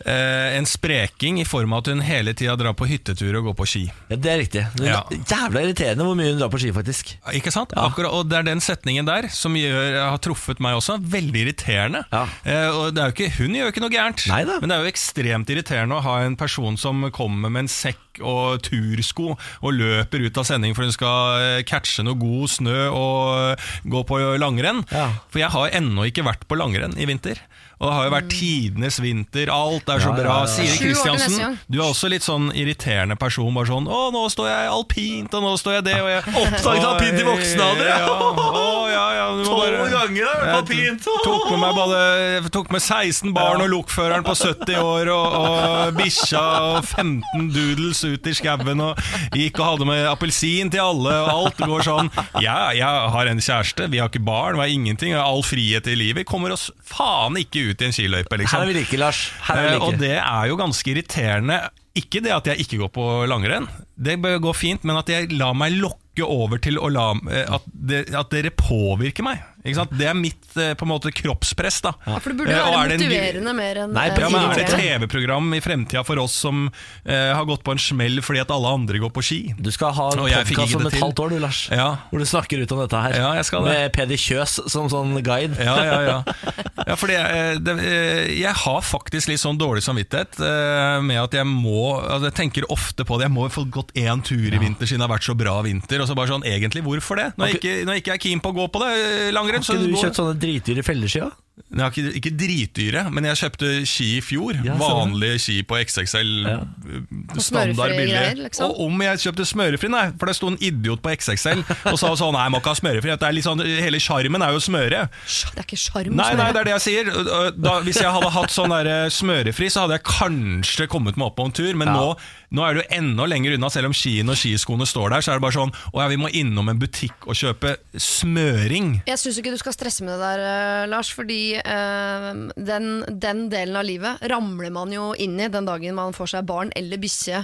[0.05, 3.55] eh, en spreking i form av at hun hele tida drar på hyttetur og går
[3.61, 3.83] på ski.
[4.11, 4.63] Ja, Det er riktig.
[4.75, 5.01] Det er Ja.
[5.09, 7.15] Jævla irriterende hvor mye hun drar på ski, faktisk.
[7.33, 7.73] Ikke sant?
[7.77, 10.99] Akkurat, og det er den setningen der som gjør, har truffet meg også.
[11.01, 12.03] Veldig irriterende.
[12.11, 12.25] Ja.
[12.45, 14.59] Eh, og det er jo ikke, hun gjør jo ikke noe gærent, Neida.
[14.61, 17.99] men det er jo ekstremt irriterende å ha en person som kommer med en sekk
[18.21, 19.31] og tursko
[19.63, 23.71] og løper ut av sending for hun skal eh, catche noe god snø og eh,
[23.89, 24.83] gå på langrenn.
[24.93, 25.07] Ja.
[25.33, 27.41] For jeg har ennå ikke vært på langrenn i vinter.
[27.83, 30.23] Og det har jo vært tidenes vinter, alt er så Ja, bra.
[30.23, 30.51] ja, ja.
[30.53, 33.51] Siri Kristiansen, du er også litt sånn irriterende person.
[33.53, 36.85] Bare sånn 'Å, nå står jeg alpint, og nå står jeg det', og jeg Oppdaget
[36.87, 37.97] alpint i voksen alder, ja.
[37.99, 41.03] Ja, ja, ja, bare- ganger har jeg alpint!
[41.25, 45.93] tok med meg både tok med 16 barn og lokføreren på 70 år og, og
[45.97, 46.43] bikkja
[46.77, 48.97] og 15 doodles ut i skauen og
[49.35, 52.11] gikk og hadde med appelsin til alle, og alt går sånn.
[52.41, 55.43] Ja, jeg har en kjæreste, vi har ikke barn, vi har ingenting, vi har all
[55.43, 56.23] frihet i livet.
[56.23, 58.61] Vi kommer oss faen ikke ut i en skiløype, Her liksom.
[58.61, 59.23] er vi like, Lars.
[59.47, 59.87] Her er vi like.
[59.87, 61.59] Og det er jo ganske irriterende.
[61.95, 65.31] Ikke det at jeg ikke går på langrenn, det bør gå fint, men at jeg
[65.37, 69.41] lar meg lokke over til å la eh, At, det, at dere påvirker meg.
[69.63, 69.93] Ikke sant?
[69.95, 71.81] Det er mitt eh, på en måte kroppspress.
[71.85, 74.19] da Ja, for det burde Eh, være er det en- motiverende mer enn Nei, eh,
[74.19, 74.67] ja, men Er det.
[74.75, 78.67] TV-program i fremtida for oss som uh, har gått på en smell fordi at alle
[78.67, 79.39] andre går på ski?
[79.59, 81.01] Du skal ha en podkast om et til.
[81.01, 81.61] halvt år, du, Lars.
[81.71, 81.87] Ja.
[82.11, 83.15] Hvor du snakker ut om dette her.
[83.15, 83.73] Ja, jeg skal det.
[83.73, 85.55] Med Peder Kjøs som sånn guide.
[85.63, 86.17] Ja, ja, ja.
[86.89, 91.31] ja fordi jeg, det, eh, jeg har faktisk litt sånn dårlig samvittighet uh, med at
[91.39, 93.29] jeg må altså Jeg tenker ofte på det.
[93.29, 96.01] Jeg må få gått én tur i vinter siden det har vært så bra vinter.
[96.03, 97.29] Og så bare sånn, egentlig, hvorfor det?
[97.37, 99.52] Når jeg ikke, når jeg ikke er keen på å gå på det eh, langrenn,
[99.61, 101.19] så Har ikke du kjøpt sånne dritdyre felleski?
[101.19, 101.31] da?
[101.69, 104.57] Jeg ikke, ikke dritdyre, men jeg kjøpte ski i fjor.
[104.65, 104.73] Ja.
[104.79, 106.31] Vanlige ski på XXL.
[106.49, 106.55] Ja.
[106.89, 108.07] eh, Standard billig.
[108.09, 108.71] greier, liksom.
[108.73, 110.07] Og om jeg kjøpte smørefri, nei.
[110.17, 111.61] For det sto en idiot på XXL
[111.91, 113.13] og sa sånn Nei, må ikke ha smørefri.
[113.21, 115.03] Det er litt sånn, hele sjarmen er jo smøre.
[115.13, 116.15] Det er ikke sjarm.
[116.17, 117.13] Nei, nei, det er det jeg sier.
[117.61, 121.29] Da, hvis jeg hadde hatt sånn der eh, smørefri, så hadde jeg kanskje kommet meg
[121.29, 121.73] opp på en tur.
[121.77, 121.99] Men Ja.
[122.01, 122.17] nå,
[122.53, 125.25] nå er du enda lenger unna, selv om skiene og skiskoene står der.
[125.25, 128.91] Så er det bare sånn Å ja, vi må innom en butikk og kjøpe smøring.
[129.09, 132.29] Jeg syns ikke du skal stresse med det der, eh, Lars, fordi øh,
[132.69, 132.87] den,
[133.25, 136.71] den delen av livet ramler man jo inn i den dagen man får seg barn
[136.77, 137.41] eller bikkje.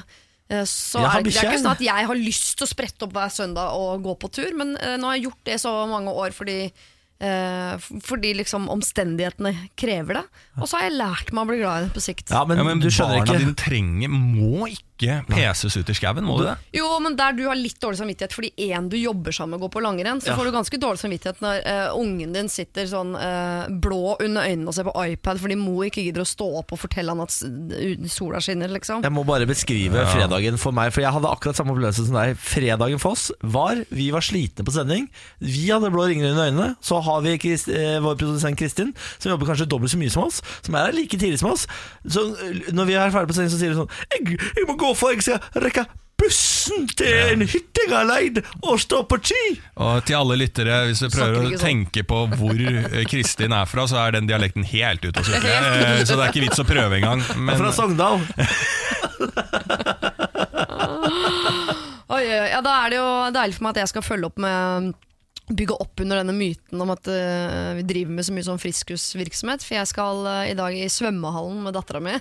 [0.50, 3.04] Eh, Så er, det- det er ikke sånn at jeg har lyst til å sprette
[3.06, 5.74] opp hver søndag og gå på tur, men øh, nå har jeg gjort det så
[5.90, 6.72] mange år fordi
[7.20, 10.22] fordi liksom omstendighetene krever det.
[10.62, 12.32] Og så har jeg lært meg å bli glad i det på sikt.
[12.32, 15.96] Ja, men, Ja, men du skjønner barna ikke dine trenger må ikke peses ut i
[15.96, 16.56] skauen, må du det?
[16.76, 19.72] Jo, men der du har litt dårlig samvittighet fordi en du jobber sammen med går
[19.78, 20.36] på langrenn, så Ja.
[20.36, 24.68] får du ganske dårlig samvittighet når uh, ungen din sitter sånn uh, blå under øynene
[24.68, 27.32] og ser på iPad fordi mor ikke gidder å stå opp og fortelle han at
[28.12, 29.04] sola skinner, liksom.
[29.06, 32.36] Jeg må bare beskrive fredagen for meg, for jeg hadde akkurat samme opplevelse som deg.
[32.40, 35.08] Fredagen for oss var Vi var slitne på sending.
[35.40, 36.68] Vi hadde blå ringer under øynene.
[36.84, 40.24] Så har vi Christ, eh, vår produsent Kristin, som jobber kanskje dobbelt så mye som
[40.24, 40.42] oss.
[40.62, 41.66] Som er her like tidlig som oss.
[42.08, 44.76] Så eh, når vi er ferdig på sending, så sier hun sånn jeg, 'Jeg må
[44.78, 45.86] gå, for jeg skal rekke
[46.20, 49.54] bussen til en hytte jeg har leid, og stå på ski'.
[49.80, 51.62] Og til alle lyttere, hvis du prøver å sånn.
[51.62, 55.50] tenke på hvor eh, Kristin er fra, så er den dialekten helt ute å sykle.
[55.50, 57.24] Eh, Så det er ikke vits å prøve engang.
[57.24, 58.20] Jeg er Men fra Sogndal.
[62.10, 62.50] Oi, oi, oi.
[62.50, 64.90] ja, da er det jo deilig for meg at jeg skal følge opp med
[65.50, 69.64] bygge opp under denne myten om at uh, vi driver med så mye sånn friskusvirksomhet.
[69.66, 72.16] For jeg skal uh, i dag i svømmehallen med dattera mi.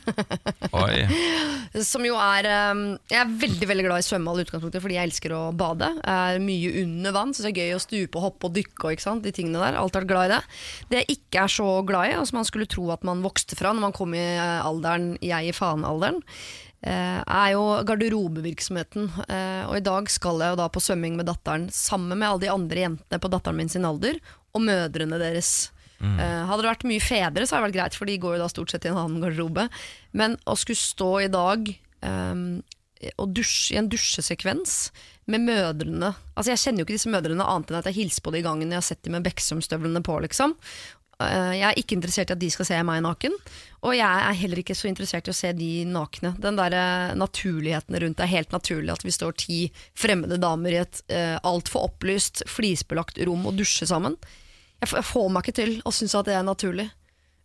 [1.88, 5.10] Som jo er um, Jeg er veldig veldig glad i svømmehall i utgangspunktet fordi jeg
[5.10, 5.90] elsker å bade.
[6.00, 8.94] Jeg er mye under vann, syns det er gøy å stupe og hoppe og dykke
[8.94, 9.78] og de tingene der.
[9.78, 10.40] Alltid vært glad i det.
[10.88, 13.58] Det jeg ikke er så glad i, og som man skulle tro at man vokste
[13.58, 19.08] fra når man kom i alderen jeg i faen-alderen, eh, er jo garderobevirksomheten.
[19.26, 22.44] Eh, og i dag skal jeg jo da på svømming med datteren sammen med alle
[22.44, 24.20] de andre jentene på datteren min sin alder,
[24.54, 25.72] og mødrene deres.
[25.98, 28.42] Eh, hadde det vært mye fedre, så hadde det vært greit, for de går jo
[28.44, 29.66] da stort sett i en annen garderobe.
[30.14, 31.70] Men å skulle stå i dag
[32.06, 32.60] um,
[33.18, 34.88] og dusje, i en dusjesekvens
[35.30, 38.32] med mødrene Altså Jeg kjenner jo ikke disse mødrene annet enn at jeg hilser på
[38.32, 40.16] dem i gangen jeg har sett dem med Beksum-støvlene på.
[40.24, 43.32] liksom Eh, Jeg er ikke interessert i at de skal se meg naken,
[43.82, 46.30] og jeg er heller ikke så interessert i å se de nakne.
[46.38, 49.58] Den der eh, naturligheten rundt det er helt naturlig at vi står ti
[49.98, 54.14] fremmede damer i et uh, altfor opplyst, flisbelagt rom og dusjer sammen.
[54.78, 56.86] Jeg får meg ikke til å synes at det er naturlig.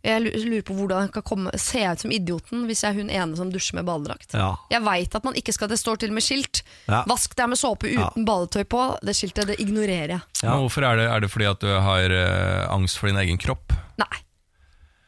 [0.04, 3.12] Jeg lurer på hvordan jeg kan komme, se ut som idioten hvis jeg er hun
[3.12, 4.34] ene som dusjer med badedrakt.
[4.36, 4.50] Ja.
[4.72, 6.60] Jeg veit at man ikke skal, det står til med skilt.
[6.90, 7.02] Ja.
[7.08, 8.84] Vask deg med såpe uten badetøy på.
[9.04, 10.26] Det skiltet det ignorerer jeg.
[10.42, 10.50] Ja.
[10.52, 13.40] Men hvorfor er det, er det fordi at du har uh, angst for din egen
[13.40, 13.72] kropp?
[14.00, 14.12] Nei.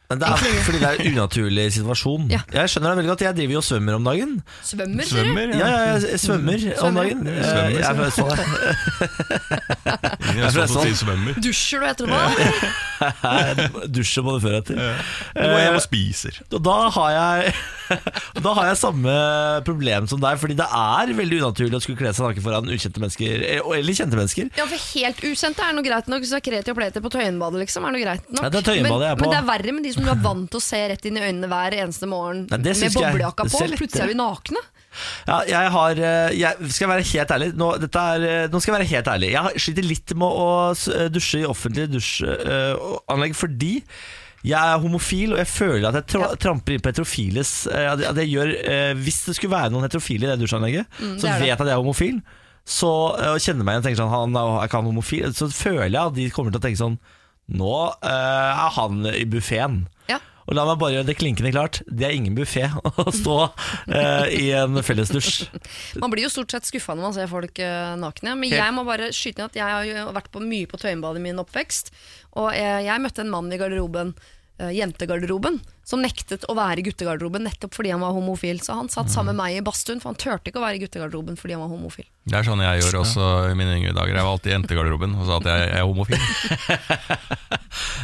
[0.07, 2.29] Men det er fordi det er en unaturlig situasjon.
[2.31, 2.39] Ja.
[2.55, 3.19] Jeg skjønner det veldig godt.
[3.25, 4.37] Jeg driver jo og svømmer om dagen.
[4.63, 5.27] Svømmer, sier du?
[5.33, 5.51] Svømmer?
[5.59, 6.55] Ja, ja, jeg svømmer
[6.87, 7.27] om dagen.
[7.27, 8.31] Eh, Svømmer, Jeg er fra Østfold.
[8.37, 8.47] jeg.
[10.47, 11.35] Er fra som Østfold.
[11.43, 12.15] Dusjer du etter det?
[13.97, 14.75] Dusjer både før og etter.
[15.35, 16.33] Du går hjem og spiser.
[16.53, 17.39] Og da har jeg
[18.43, 19.11] Da har jeg samme
[19.63, 22.99] problem som deg, Fordi det er veldig unaturlig å skulle kle seg naken foran ukjente
[23.03, 24.45] mennesker, eh, eller kjente mennesker.
[24.59, 26.19] Ja, for Helt ukjente er noe greit nok.
[26.23, 28.43] Hvis du har kreti og pleti på Tøyenbadet, liksom, er noe greit nok.
[28.43, 29.23] Ja, det er men, er på.
[29.27, 31.19] men det er verre med de som du er vant til å se rett inn
[31.19, 33.61] i øynene hver eneste morgen Nei, med boblejakka på.
[33.61, 33.77] og.
[33.77, 34.63] Plutselig er vi nakne.
[35.27, 38.71] Ja, jeg har eh, jeg, Skal jeg være helt ærlig nå, er, eh, nå skal
[38.71, 43.73] jeg være helt ærlig Jeg sliter litt med å eh, dusje i offentlige dusjanlegg Fordi
[44.47, 48.31] jeg er homofil Og jeg føler at jeg tra tramper inn på heterofiles at, jeg
[48.31, 51.41] gjør, uh, Hvis det skulle være noen heterofile i det dusjanlegget Så Mm, det er
[51.41, 52.19] vet jeg at jeg er homofil
[52.77, 55.93] Så uh, kjenner meg igjen og tenker sånn Han er ikke han homofil Så føler
[55.93, 56.97] jeg at de kommer til å tenke sånn
[57.47, 60.17] Nå uh, er han i buffeten Ja.
[60.47, 62.71] og la meg bare gjøre det klinkende klart Det er ingen buffet
[63.03, 63.37] å stå
[63.87, 65.47] eh, i en fellesdusj
[66.03, 68.35] Man blir jo stort sett skuffa når man ser folk eh, nakne.
[68.39, 71.25] Men jeg må bare skyte ned at jeg har vært på mye på Tøyenbadet i
[71.29, 71.93] min oppvekst.
[72.37, 74.36] Og jeg, jeg møtte en mann i garderoben, eh,
[74.73, 78.57] jentegarderoben, som nektet å være i guttegarderoben nettopp fordi han var homofil.
[78.63, 80.81] Så han satt sammen med meg i badstuen, for han turte ikke å være i
[80.83, 82.07] guttegarderoben fordi han var homofil.
[82.27, 84.17] Det er sånn jeg gjør også i mine yngre dager.
[84.17, 86.21] Jeg var alltid i jentegarderoben og sa at jeg, er homofil.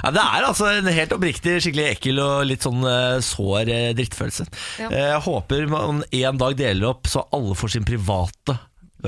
[0.04, 3.86] Ja, det er altså en helt oppriktig skikkelig ekkel og litt sånn eh, sår eh,
[3.98, 4.46] drittfølelse.
[4.84, 4.90] Ja.
[4.92, 8.58] Eh, Jeg håper man en dag deler opp så alle får sin private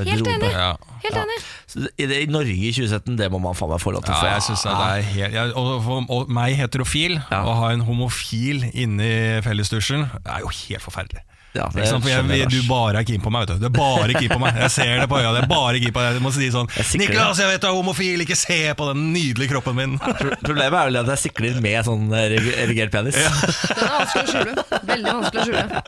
[0.04, 0.34] garderobe.
[0.36, 0.52] enig.
[0.52, 0.76] Ja.
[1.06, 1.38] Helt enig.
[1.68, 4.14] Så I, det- I Norge i 2017, det må man faen meg få lov til
[4.14, 7.44] å Ja, jeg synes det er helt ja, og, og, og meg heterofil, Ja.
[7.46, 11.22] å ha en homofil inni fellesdusjen, er jo helt forferdelig.
[11.56, 12.04] Ja, det Ikke sant?
[12.04, 13.64] For jeg, jeg, du bare er keen på meg, vet du.
[13.64, 14.58] Du er bare keen på meg.
[14.66, 15.32] Jeg ser det på øya.
[15.38, 16.18] Det er bare keen på deg.
[16.20, 19.06] Du må si sånn Jeg 'Niklas, jeg vet du er homofil, ikke se på den
[19.16, 19.96] nydelige kroppen min'.
[20.04, 22.36] Pro- Problemet er vel at jeg sikler med sånn eh,
[22.66, 23.16] erigert penis.
[23.16, 24.66] Den er vanskelig å skjule.
[24.92, 25.84] Veldig vanskelig å skjule.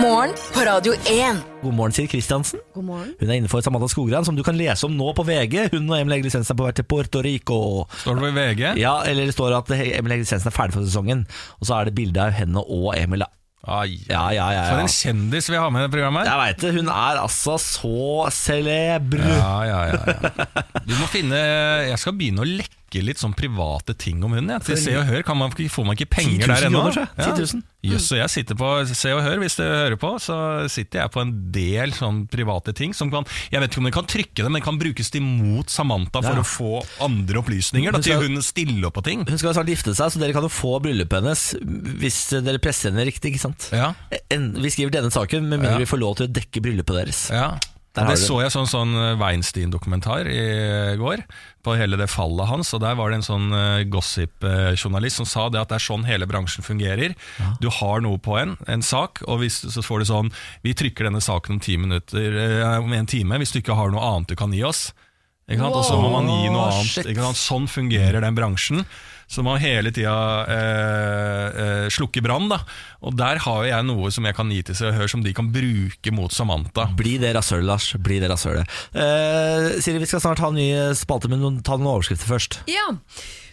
[0.00, 1.40] Morgen på Radio 1.
[1.62, 2.60] God morgen, sier Kristiansen.
[2.74, 3.10] God morgen.
[3.20, 5.70] Hun er innenfor Samantha Skogran, som du kan lese om nå på VG.
[5.74, 7.58] Hun og Emil Egil Lisensen er på vei til Puerto Rico.
[8.04, 8.62] Står det på VG?
[8.80, 11.26] Ja, eller det står at Emil Egil Lisensen er ferdig for sesongen.
[11.60, 13.24] Og så er det bilde av henne og Emil.
[13.68, 16.24] Ai, Ja, ja, ja, For en kjendis vi har med i det programmet.
[16.24, 16.70] Jeg veit det.
[16.78, 19.20] Hun er altså så celebr.
[19.20, 20.74] Ja, ja, ja, ja.
[20.88, 21.36] Du må finne
[21.90, 24.50] Jeg skal begynne å lekke litt sånn private ting om hunden.
[24.50, 24.58] Ja.
[24.58, 26.80] Til Se og Hør kan man, får man ikke 10 000 penger der ennå.
[26.90, 27.06] Jøss, ja.
[27.16, 27.34] jeg.
[27.38, 27.62] 10 000.
[27.80, 30.36] Jøss, så jeg sitter på Se og Hør, hvis du hører på, så
[30.68, 33.94] sitter jeg på en del sånn private ting som kan Jeg vet ikke om de
[33.94, 36.42] kan trykke det, men kan brukes imot Samantha for Ja.
[36.42, 37.92] å få andre opplysninger.
[37.94, 39.24] Da, til hun stiller opp på ting.
[39.28, 41.46] Hun skal snart gifte seg, så dere kan jo få bryllupet hennes
[42.02, 43.32] hvis dere presser henne riktig.
[43.32, 43.70] ikke sant?
[43.72, 43.94] Ja,
[44.30, 47.28] En, vi skriver denne saken med mindre vi får lov til å dekke bryllupet deres.
[47.30, 47.52] ja.
[47.90, 50.42] Det så jeg sånn, sånn Weinstein-dokumentar i
[51.00, 51.24] går,
[51.66, 52.70] på hele det fallet hans.
[52.76, 56.06] Og Der var det en sånn eh, gossip-journalist som sa det at det er sånn
[56.06, 57.16] hele bransjen fungerer.
[57.60, 60.32] Du har noe på en, en sak, og hvis, så får du sånn
[60.62, 63.90] Vi trykker denne saken om, ti minutter, eh, om en time hvis du ikke har
[63.90, 64.92] noe annet du kan gi oss.
[65.50, 65.74] Ikke sant?
[65.74, 67.10] Og så må man gi noe annet.
[67.10, 67.40] Ikke sant?
[67.42, 68.84] Sånn fungerer den bransjen.
[69.30, 70.14] Så man hele tida
[70.50, 72.50] eh, eh, slukke brann.
[73.06, 75.22] Og der har jo jeg noe som jeg kan gi til Se og Hør, som
[75.22, 76.88] de kan bruke mot Samantha.
[76.98, 77.92] Bli det rasølet, Lars.
[78.02, 78.66] Bli det rasølet.
[78.90, 82.58] Eh, Siri, vi skal snart ha en ny spalte, men ta noen overskrifter først.
[82.70, 82.88] Ja.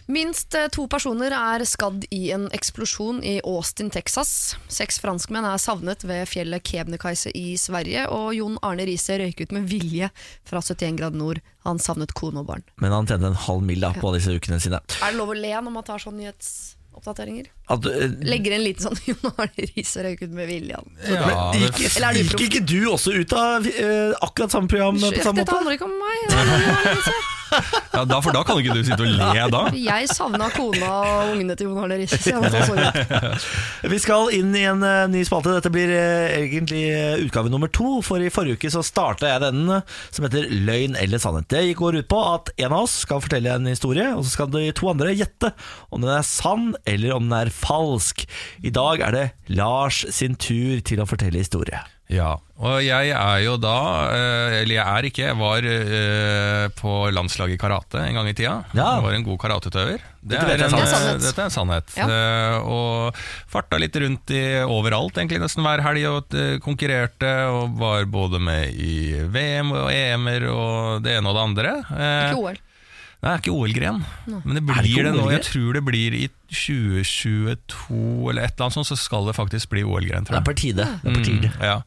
[0.08, 4.30] Minst eh, to personer er skadd i en eksplosjon i Austin, Texas.
[4.72, 9.52] Seks franskmenn er savnet ved fjellet Kebnekaise i Sverige, og Jon Arne Riise røyk ut
[9.52, 10.08] med vilje
[10.48, 11.42] fra 71 grad nord.
[11.68, 12.64] Han savnet kone og barn.
[12.80, 13.84] Men han tjente en halv mill.
[13.84, 14.80] da på disse ukene sine.
[15.04, 17.52] Er det lov å le når man tar sånne nyhetsoppdateringer?
[17.68, 20.80] At, uh, Legger en liten sånn Jon Arne Riise røyk ut med vilje.
[21.04, 25.04] Ja, men gikk, Eller gikk ikke du også ut av uh, akkurat samme program på
[25.04, 25.58] samme samme Dette måte?
[25.60, 26.16] handler ikke om meg.
[26.32, 27.36] det
[27.92, 29.62] ja, da, for da kan ikke du sitte og le da.
[29.78, 32.34] Jeg savna kona og ungene til Jon Arne Riise.
[33.92, 35.54] Vi skal inn i en uh, ny spalte.
[35.56, 37.98] Dette blir uh, egentlig uh, utgave nummer to.
[38.04, 41.48] For i forrige uke så starta jeg denne som heter Løgn eller sannhet.
[41.52, 44.52] Det går ut på at en av oss skal fortelle en historie, og så skal
[44.54, 45.52] de to andre gjette
[45.90, 48.26] om den er sann eller om den er falsk.
[48.62, 51.80] I dag er det Lars sin tur til å fortelle historie.
[52.08, 53.74] Ja, og jeg er jo da,
[54.16, 58.32] eh, eller jeg er ikke, jeg var eh, på landslaget i karate en gang i
[58.32, 58.54] tida.
[58.72, 58.94] Ja.
[58.96, 60.00] Jeg var en god karateutøver.
[60.24, 60.62] Det er en-.
[60.64, 61.20] Det er sannhet.
[61.26, 61.92] Dette er sannhet.
[62.00, 62.06] Ja.
[62.08, 63.20] Eh, og
[63.52, 67.34] farta litt rundt i overalt, egentlig nesten hver helg, og eh, konkurrerte.
[67.52, 71.76] Og var både med i VM og EM-er og det ene og det andre.
[71.92, 72.58] Eh, Ikke OL.
[73.18, 73.96] Nei, det er ikke OL-gren,
[74.30, 75.24] men det blir det det, nå.
[75.32, 77.96] Jeg tror det blir i 2022
[78.30, 80.22] eller et eller annet sånt, så skal det faktisk bli OL-gren.
[80.22, 80.86] Det tror er på tide.
[81.02, 81.50] Det er på tide.
[81.50, 81.80] Mm, ja.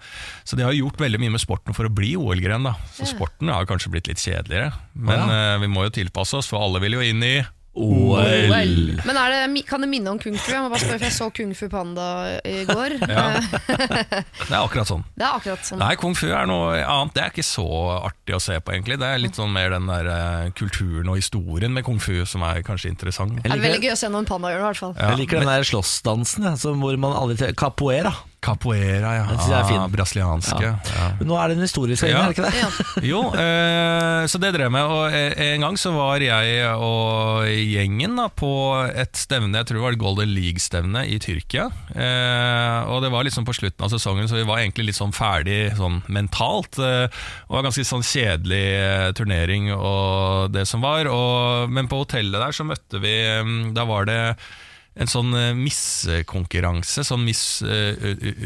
[0.43, 2.67] Så de har gjort veldig mye med sporten for å bli OL-gren.
[2.97, 4.73] Så sporten har kanskje blitt litt kjedeligere.
[4.91, 5.55] Men ja.
[5.55, 7.37] uh, vi må jo tilpasse oss, for alle vil jo inn i
[7.73, 8.97] OL.
[9.07, 10.49] Men er det, kan det minne om kung fu?
[10.51, 12.07] Jeg må bare spørre, for jeg så Kung Fu Panda
[12.43, 12.97] i går.
[13.11, 13.39] Ja.
[13.41, 15.03] Det er akkurat sånn.
[15.15, 15.79] Det er akkurat sånn.
[15.81, 17.13] Nei, kung fu er noe annet.
[17.15, 17.65] Det er ikke så
[17.97, 18.97] artig å se på, egentlig.
[19.01, 22.43] Det er litt sånn mer den der eh, kulturen og historien med kung fu som
[22.47, 23.39] er kanskje interessant.
[23.39, 24.95] Det er veldig gøy å se noen panda gjør det, i hvert fall.
[24.97, 26.51] Ja, jeg liker den der slåssdansen
[26.83, 28.13] hvor man aldri Capoeira.
[28.41, 29.25] Capoeira, ja.
[29.61, 30.63] Ah, Brasilianske.
[30.65, 30.71] Ja.
[30.95, 31.07] Ja.
[31.21, 32.23] Nå er det en historisk i, Ja.
[32.25, 32.85] er det ikke det?
[33.11, 34.89] Jo, eh, så det drev jeg med.
[34.89, 38.49] Og eh, en gang så var jeg og gjengen da, på
[38.89, 41.67] et stevne, jeg tror det var et Golden League-stevne i Tyrkia.
[41.93, 45.13] Eh, og det var liksom på slutten av sesongen, så vi var egentlig litt sånn
[45.13, 46.81] ferdig sånn mentalt.
[46.81, 51.05] Eh, det var ganske sånn kjedelig eh, turnering og det som var.
[51.13, 53.13] Og, men på hotellet der så møtte vi
[53.45, 54.19] mm, Da var det
[54.99, 57.95] en sånn eh, missekonkurranse, sånn Miss eh,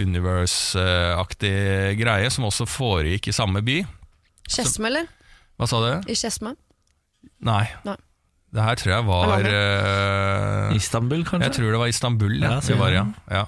[0.04, 1.56] Universe-aktig
[2.00, 3.80] greie, som også foregikk i samme by.
[4.46, 5.10] Skedsme, eller?
[5.58, 6.12] Hva sa du?
[6.12, 6.54] I Skedsme?
[7.46, 7.64] Nei.
[7.88, 7.98] Nei.
[8.56, 11.50] Det her tror jeg var uh, Istanbul, kanskje?
[11.50, 12.38] Jeg tror det var Istanbul.
[12.40, 13.04] Ja, Ja, var, ja.
[13.28, 13.42] Ja.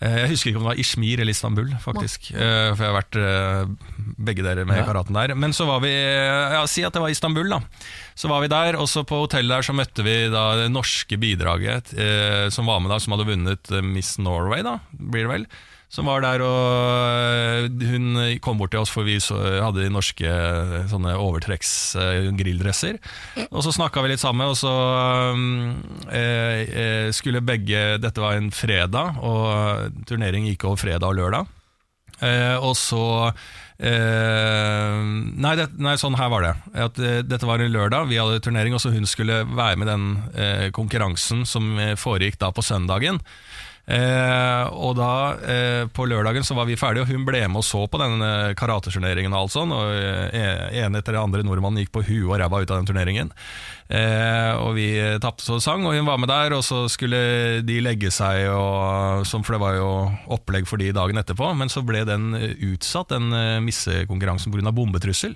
[0.00, 2.30] Eh, Jeg husker ikke om det var Ishmir eller Istanbul, faktisk.
[2.32, 3.72] Eh, For jeg har vært eh,
[4.18, 4.86] begge dere med Ja.
[4.88, 5.34] karaten der.
[5.34, 7.60] Men så var vi Ja, si at det var Istanbul, da.
[8.16, 11.18] Så var vi der, og så på hotellet der så møtte vi da det norske
[11.20, 15.46] bidraget eh, som var med da, som hadde vunnet Miss Norway, da, blir det vel.
[15.90, 20.22] Som var der, og eh, hun kom bort til oss, for vi hadde de norske
[20.22, 23.00] eh, sånne overtrekks-grilldresser.
[23.50, 24.70] Og så snakka vi litt sammen, og så
[26.14, 31.50] eh, eh, skulle begge Dette var en fredag, og turnering gikk over fredag og lørdag.
[32.20, 33.02] Eh, og så
[33.80, 36.54] eh, nei, det, nei, sånn her var det.
[36.86, 39.90] At, eh, dette var en lørdag, vi hadde turnering, og så hun skulle være med
[39.90, 43.18] den eh, konkurransen som eh, foregikk da på søndagen.
[43.90, 45.12] Eh, og da
[45.42, 48.22] eh, På lørdagen så var vi ferdige, og hun ble med og så på den
[48.22, 49.34] eh, karateturneringen.
[49.34, 52.70] Og alt sånn, og eh, etter den andre nordmannen gikk på huet og ræva ut
[52.70, 53.32] av den turneringen.
[53.90, 56.54] Eh, og vi eh, tapte så sang, og hun var med der.
[56.56, 57.20] Og så skulle
[57.66, 59.90] de legge seg, og, for det var jo
[60.38, 61.50] opplegg for de dagen etterpå.
[61.58, 64.74] Men så ble den eh, utsatt, den eh, missekonkurransen pga.
[64.74, 65.34] bombetrussel.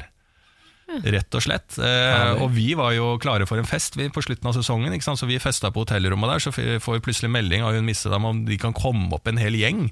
[1.03, 1.79] Rett og slett.
[1.79, 5.09] Eh, og vi var jo klare for en fest vi, på slutten av sesongen, ikke
[5.09, 5.21] sant?
[5.21, 6.45] så vi festa på hotellrommet der.
[6.45, 9.59] Så får vi plutselig melding av hun missedama om de kan komme opp en hel
[9.59, 9.89] gjeng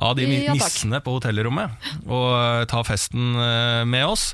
[0.00, 4.30] av de nissene Ja, på hotellrommet og eh, ta festen eh, med oss.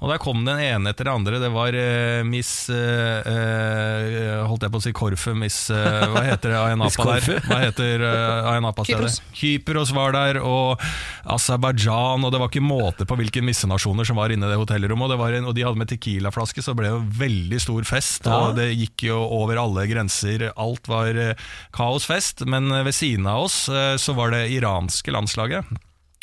[0.00, 1.40] Og der kom den ene etter den andre.
[1.42, 4.19] Det var eh, Miss eh, eh,
[4.60, 6.58] Holdt jeg på å si Korfu, Miss eh, Hva heter det?
[6.60, 7.44] Ayanapa der?
[7.46, 9.08] Hva heter uh, Ayanapa-stedet?
[9.08, 9.38] Kypros.
[9.40, 10.82] Kypros var der, og
[11.24, 15.06] Aserbajdsjan, og det var ikke måte på hvilke missenasjoner som var inne i det hotellrommet.
[15.08, 17.88] Og, det var en, og de hadde med Tequila-flaske, så det ble jo veldig stor
[17.88, 18.28] fest.
[18.28, 18.40] Ja.
[18.50, 20.50] Og det gikk jo over alle grenser.
[20.60, 22.44] Alt var eh, kaosfest.
[22.44, 25.72] Men eh, ved siden av oss eh, så var det iranske landslaget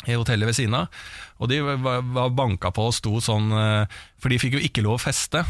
[0.06, 1.00] i hotellet ved siden av.
[1.42, 4.84] Og de var, var banka på og sto sånn eh, For de fikk jo ikke
[4.86, 5.42] lov å feste.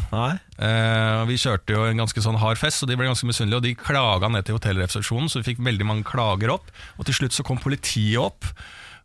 [0.57, 3.61] Eh, vi kjørte jo en ganske sånn hard fest, og de ble ganske misunnelige.
[3.61, 6.73] Og de klaga ned til hotellresepsjonen, så vi fikk veldig mange klager opp.
[6.97, 8.49] Og til slutt så kom politiet opp.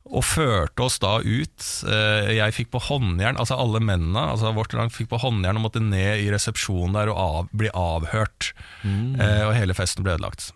[0.04, 1.68] Og førte oss da ut.
[1.88, 5.68] Eh, jeg fikk på håndjern, altså alle mennene altså vårt lag fikk på håndjern og
[5.68, 8.52] måtte ned i resepsjonen der og av, bli avhørt.
[8.84, 10.52] Eh, og hele festen ble ødelagt.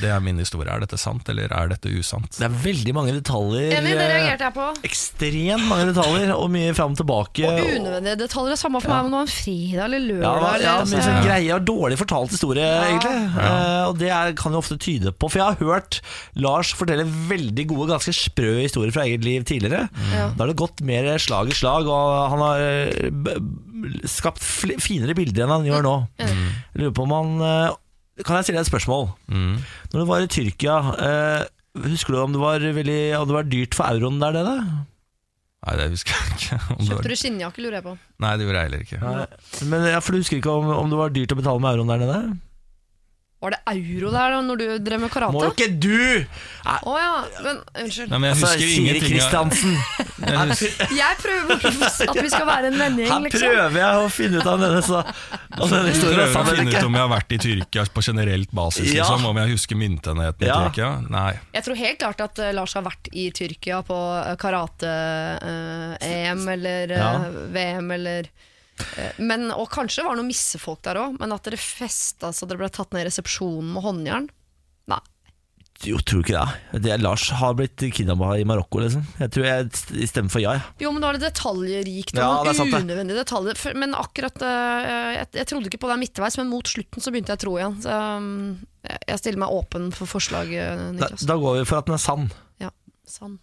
[0.00, 0.68] Det er min historie.
[0.72, 2.28] Er dette sant, eller er dette usant?
[2.38, 3.74] Det er veldig mange detaljer.
[3.76, 4.66] Enig, det eh, reagerte jeg på.
[4.88, 7.44] Ekstremt mange detaljer, og mye fram og tilbake.
[7.48, 8.56] Og unødvendige detaljer.
[8.62, 10.46] Samme for meg om det var en fredag eller lørdag.
[10.46, 12.84] Ja, ja, mye så- sånn greie og dårlig fortalt historie, Ja.
[12.88, 13.18] egentlig.
[13.42, 16.00] Eh, og det er, kan jo ofte tyde på For jeg har hørt
[16.36, 19.88] Lars fortelle veldig gode, ganske sprø historier fra eget liv tidligere.
[19.92, 20.36] Mm.
[20.36, 23.38] Da har det gått mer slag i slag, og han har eh,
[24.08, 25.94] skapt fl finere bilder enn han gjør nå.
[26.22, 26.48] Mm.
[26.78, 27.72] Lurer på om han
[28.20, 29.06] Kan jeg stille deg et spørsmål?
[29.32, 29.56] Mm.
[29.92, 31.44] Når du var i Tyrkia, eh,
[31.88, 34.56] husker du om det var, veldig, om det var dyrt for euroen der nede?
[35.62, 36.58] Nei, det husker jeg ikke.
[36.74, 37.92] Om Kjøpte du skinnjakke, lurer jeg på.
[38.24, 39.00] Nei, det gjorde jeg heller ikke.
[39.02, 39.26] Nei.
[39.70, 41.92] Men ja, For du husker ikke om, om det var dyrt å betale med euroen
[41.94, 42.20] der nede?
[43.42, 45.34] Var det euro der da når du drev med karate?
[45.34, 46.22] Må jo ikke du!
[46.62, 48.06] Å ja, men unnskyld.
[48.12, 49.74] Nei, men jeg Altså, husker Siri ingenting av- Kristiansen.
[50.22, 53.42] Jeg husker- Jeg prøver at vi skal være en vennegjeng, Her liksom.
[53.42, 56.54] prøver jeg å finne ut av denne, så, om denne Jeg historien er prøver å
[56.60, 59.02] finne ut om jeg har vært i Tyrkia på generelt basis, Ja.
[59.02, 60.60] liksom, om jeg husker myntenheten i Ja.
[60.62, 60.90] Tyrkia.
[61.10, 61.34] Nei.
[61.58, 66.86] Jeg tror helt klart at eh, Lars har vært i Tyrkia på eh, karate-EM eller
[66.94, 67.18] eh, Ja.
[67.58, 68.30] VM eller
[69.22, 72.58] men, Og kanskje var det noen missefolk der òg, men at dere festa så dere
[72.64, 74.28] ble tatt ned i resepsjonen med håndjern?
[74.90, 75.00] Nei.
[75.82, 76.82] Jo, tror ikke det.
[76.84, 79.02] det er Lars har blitt kidnappa i Marokko, liksom.
[79.18, 80.52] Jeg tror jeg stemmer for ja.
[80.78, 82.92] Jo, men da er det detaljrikt Ja, det sant noen det.
[82.92, 83.62] unødvendige detaljer.
[83.82, 87.34] Men akkurat eh, jeg, jeg trodde ikke på det midtveis, men mot slutten så begynte
[87.34, 87.74] jeg å tro igjen.
[87.82, 88.30] Så um,
[88.86, 90.54] jeg- stiller meg åpen for forslag,
[90.94, 91.26] Niklas.
[91.26, 92.30] Da, da går vi for at den er sann.
[92.62, 92.70] Ja,
[93.08, 93.40] sann.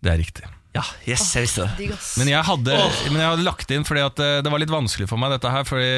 [0.00, 0.46] Det er riktig.
[0.70, 1.88] Ja, yes, jeg visste det.
[2.20, 2.74] Men jeg hadde,
[3.10, 5.50] men jeg hadde lagt inn fordi at eh, det var litt vanskelig for meg dette
[5.50, 5.88] her, fordi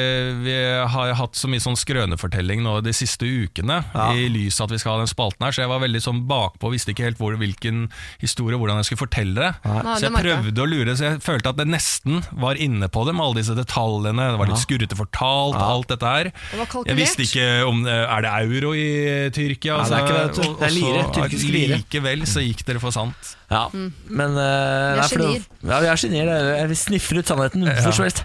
[0.47, 0.55] vi
[0.95, 4.07] har hatt så mye sånn skrønefortelling nå de siste ukene, Ja.
[4.17, 6.23] i lys av at vi skal ha den spalten her, så jeg var veldig sånn
[6.25, 7.83] bakpå, visste ikke helt hvor, hvilken
[8.23, 9.51] historie, hvordan jeg skulle fortelle det.
[9.61, 13.05] Nei, Så jeg prøvde å lure, så jeg følte at det nesten var inne på
[13.05, 15.69] det med alle disse detaljene, det var litt skurrete fortalt, Ja.
[15.69, 16.31] alt dette her.
[16.33, 16.67] Det.
[16.89, 19.77] Jeg visste ikke om eh, Er det euro i Tyrkia?
[19.77, 21.77] Nei, det er ikke det, Det er lire, tyrkisk lire.
[21.77, 23.35] Likevel så gikk dere for sant.
[23.53, 25.47] Ja, men uh, Vi er genier.
[25.61, 26.25] Ja, vi er genier.
[26.31, 28.23] det er- Vi sniffer ut sannheten hvor som helst.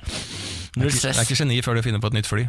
[0.78, 2.44] Null Jeg er ikke geni før du finner på et nytt fly.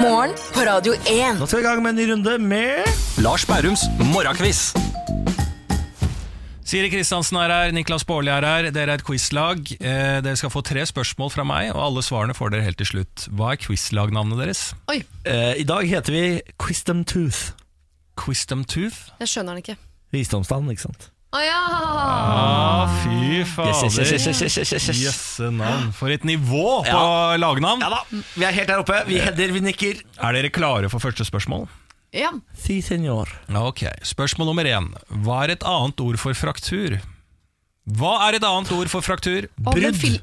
[0.00, 1.36] Morgen på Radio 1.
[1.38, 3.82] Nå skal vi i gang med en ny runde med Lars Bærums
[4.14, 4.70] morgenkviss.
[6.64, 8.70] Siri Kristiansen er her, Niklas Baarli er her.
[8.72, 9.68] Dere er et quizlag.
[9.76, 12.88] Eh, dere skal få tre spørsmål fra meg, og alle svarene får dere helt til
[12.88, 13.26] slutt.
[13.36, 14.62] Hva er quizlagnavnet deres?
[14.88, 17.52] Oi, Eh, I dag heter vi Quisdom Tooth.
[18.16, 19.10] Quisdom Tooth?
[19.20, 19.76] jeg skjønner den ikke.
[20.12, 21.10] Visdomstann, ikke sant?
[21.34, 21.60] Å ja!
[21.66, 24.10] Ah, fy yes, yes, fader.
[24.54, 25.00] yes, yes.
[25.02, 25.88] Jøsse navn.
[25.96, 27.34] For et nivå på Ja.
[27.42, 27.80] lagnavn.
[27.82, 28.02] Ja da,
[28.36, 29.00] vi er helt der oppe.
[29.08, 30.02] Vi header, vi nikker.
[30.22, 31.66] Er dere klare for første spørsmål?
[32.14, 32.30] ja.
[32.54, 33.26] Si senor.
[33.50, 34.86] Ok, Spørsmål nummer én.
[35.24, 37.00] Hva er et annet ord for fraktur?
[37.90, 39.48] Hva er et annet ord for fraktur?
[39.58, 40.20] Brudd.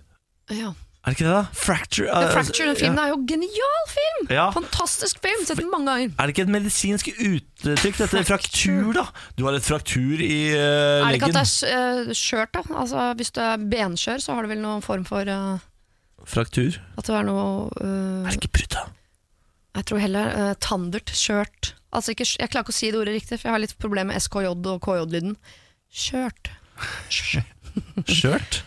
[0.49, 0.71] Ja.
[1.01, 1.45] Er det ikke det, da?
[1.57, 2.07] Fracture.
[2.13, 4.27] The eh, Fracture, den filmen er jo genial film!
[4.29, 4.43] Ja.
[4.53, 6.11] Fantastisk film, sett den mange ganger.
[6.13, 9.07] Er det ikke et medisinsk uttrykk, dette fraktur, da?
[9.33, 12.61] Du har et fraktur i uh, Er det ikke at det er uh, skjørt, da?
[12.83, 15.67] Altså, hvis du er benskjør, så har du vel noen form for eh,
[16.29, 16.77] Fraktur?
[16.93, 17.45] At det er noe
[17.81, 18.87] eh, Er det ikke brudd, da?
[19.81, 23.17] Jeg tror heller uh, tandert, skjørt Altså ikke, Jeg klarer ikke å si det ordet
[23.17, 25.33] riktig, for jeg har litt problemer med SKJ og KJ-lyden.
[25.91, 26.53] Skjørt.
[28.05, 28.61] Skjørt?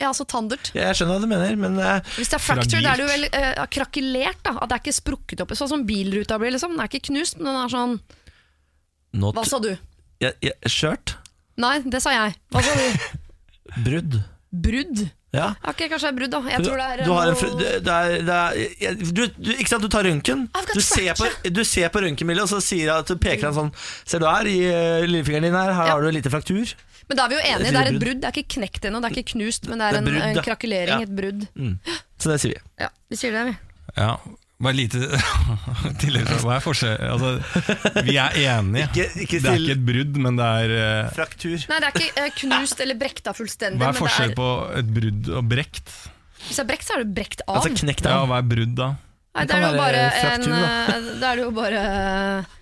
[0.00, 0.70] Ja, altså tandert.
[0.74, 3.04] Ja, jeg skjønner hva du mener, men eh, Hvis det er fracture, da er det
[3.04, 3.26] jo vel
[3.60, 4.40] uh, krakelert.
[4.46, 5.52] da At det er ikke sprukket opp.
[5.58, 6.54] Sånn som bilruta blir.
[6.56, 7.98] liksom Den er ikke knust, men den er sånn
[9.20, 9.70] not- Hva sa du?
[10.24, 11.16] ja, ja, Skjørt?
[11.60, 12.36] Nei, det sa jeg.
[12.54, 13.08] Hva sa du?
[13.86, 14.20] Brudd?
[14.50, 15.08] Brudd?
[15.30, 15.52] Ja.
[15.62, 16.38] Ok, kanskje det er brudd, da.
[16.50, 18.38] Jeg tror det er du har en, noe- det det er, det
[18.88, 20.40] er, du, du, Ikke sant, du tar røntgen.
[20.58, 23.20] I've got Du ser på, du ser på røntgenbildet, og så sier jeg at du
[23.20, 23.70] peker han sånn
[24.10, 25.94] Ser du her, i eh, lillefingeren din her, her Ja.
[25.94, 26.72] har du en liten fraktur.
[27.10, 27.70] Men da er vi jo enige.
[27.70, 28.02] Det er et brudd.
[28.06, 28.20] brudd.
[28.22, 30.10] Det er ikke knekt ennå, det er ikke knust, men det er, Det er en,
[30.10, 31.00] brudd, en Ja.
[31.02, 31.48] et brudd.
[32.22, 32.60] Så det sier vi.
[32.84, 33.56] Ja, Vi sier det, vi.
[33.98, 34.12] Ja,
[34.60, 35.00] bare lite
[36.02, 36.30] tillegg.
[36.44, 36.96] Hva er forskjell?
[37.10, 37.32] Altså,
[38.06, 38.86] vi er enige.
[38.86, 41.10] Ikke- ikke det er ikke et brudd, men det er uh...
[41.16, 41.58] Fraktur.
[41.72, 43.80] Nei, det er ikke uh, knust eller brekta fullstendig.
[43.82, 45.94] Hva er forskjellen det forskjell på et brudd og brekt?
[46.46, 47.56] Hvis det er brekt, så er det brekt av.
[47.58, 48.92] Altså knekt Ja, hva er brudd da?
[49.34, 50.70] Nei, det det er være bare fraktur, en da.
[50.70, 51.82] er jo er det jo bare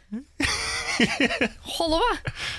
[1.76, 2.18] Hold over!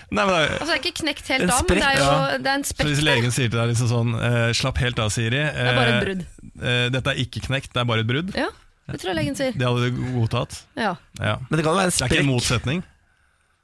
[0.09, 2.07] Nei, men det er, Altså, det er ikke knekt helt av, men det er jo
[2.07, 2.37] ja.
[2.39, 5.11] det er en så hvis legen sier til deg liksom sånn uh, Slapp helt av,
[5.13, 5.43] Siri.
[5.43, 6.25] Det er bare et Eh, brudd.
[6.59, 8.33] Uh, dette er ikke knekt, det er bare et brudd.
[8.37, 8.49] Ja,
[8.89, 9.55] det tror jeg legen sier.
[9.57, 10.61] Det hadde du godtatt.
[10.79, 10.95] Ja.
[11.19, 11.37] Ja.
[11.49, 12.83] Men det kan jo være en Det er ikke en motsetning.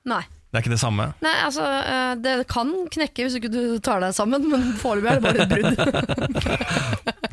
[0.06, 0.24] Nei.
[0.56, 1.10] Det er ikke det samme.
[1.20, 5.20] Nei, altså, eh, det kan knekke hvis ikke du tar deg sammen, men foreløpig er
[5.20, 5.76] det bare et brudd.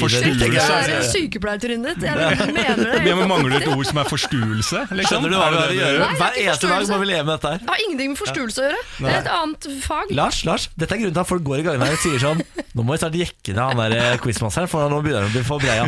[0.00, 0.30] Forstuelse?
[0.32, 2.06] Det er sykepleiertrynet ditt.
[2.08, 3.02] Jeg mener det.
[3.04, 4.86] Vi Mangler et ord som er forstuelse?
[4.96, 5.10] Liksom?
[5.10, 6.06] Skjønner du hva Er vi har å gjøre?
[6.06, 7.60] Er Hver eneste dag må vi leve med dette her.
[7.62, 8.80] Det har ingenting med forstuelse å gjøre.
[8.96, 10.16] Det er et annet fag.
[10.22, 12.42] Lars, Lars, dette er grunnen til at folk går i gangene og sier sånn
[12.72, 15.36] Nå må vi snart jekke ned han der eh, quizmasteren, for nå begynner han å
[15.36, 15.84] bli for breia.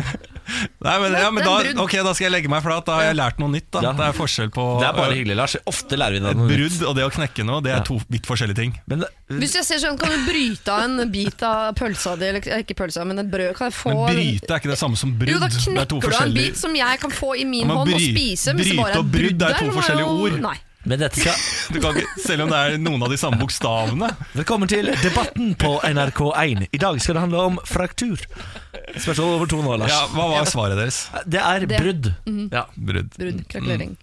[0.85, 2.85] Nei, men, ja, men da, ok, da skal jeg legge meg flat.
[2.85, 3.71] Da har jeg lært noe nytt.
[3.73, 3.81] Da.
[3.97, 5.54] Det er forskjell på Det er bare hyggelig, Lars.
[5.65, 6.51] Ofte lærer vi et noe nytt.
[6.55, 7.61] brudd og det å knekke noe.
[7.65, 8.73] Det er to vidt forskjellige ting.
[8.87, 12.25] Men eh, Hvis jeg ser sånn, kan du bryte av en bit av pølsa di,
[12.31, 13.55] eller ikke pølsa, men et brød?
[13.57, 15.31] Kan jeg få Men bryte er ikke det samme som brudd.
[15.33, 17.45] Jo, da det er to knekker du av en bit som jeg kan få i
[17.45, 18.53] min Ja, men hånd og bry- spise.
[18.53, 20.39] Det bryte bare og brudd er der, to så forskjellige jo- ord.
[20.45, 20.57] Nei.
[20.85, 21.33] Men dette skal
[21.73, 24.09] du kan ikke, Selv om det er noen av de samme bokstavene.
[24.37, 26.67] Velkommen til Debatten på NRK1.
[26.69, 28.21] I dag skal det handle om fraktur.
[29.01, 29.89] Spørsmål over to nå, Lars.
[29.89, 30.99] Ja, Hva var svaret deres?
[31.25, 31.79] Det er Det.
[31.81, 32.11] brudd.
[32.53, 32.65] Ja.
[32.77, 33.09] Brudd.
[33.17, 33.95] Brudd, krakelering.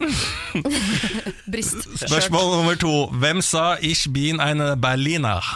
[1.52, 1.86] Brist.
[2.02, 2.94] Spørsmål nummer to.
[3.22, 5.54] Hvem sa 'Ich bin ein Berliner'?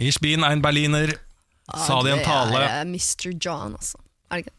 [0.00, 1.14] Ich bin ein Berliner,
[1.86, 2.58] sa de i en tale.
[2.58, 3.30] Det er Mr.
[3.38, 3.98] John, altså.
[4.30, 4.56] Er det ikke?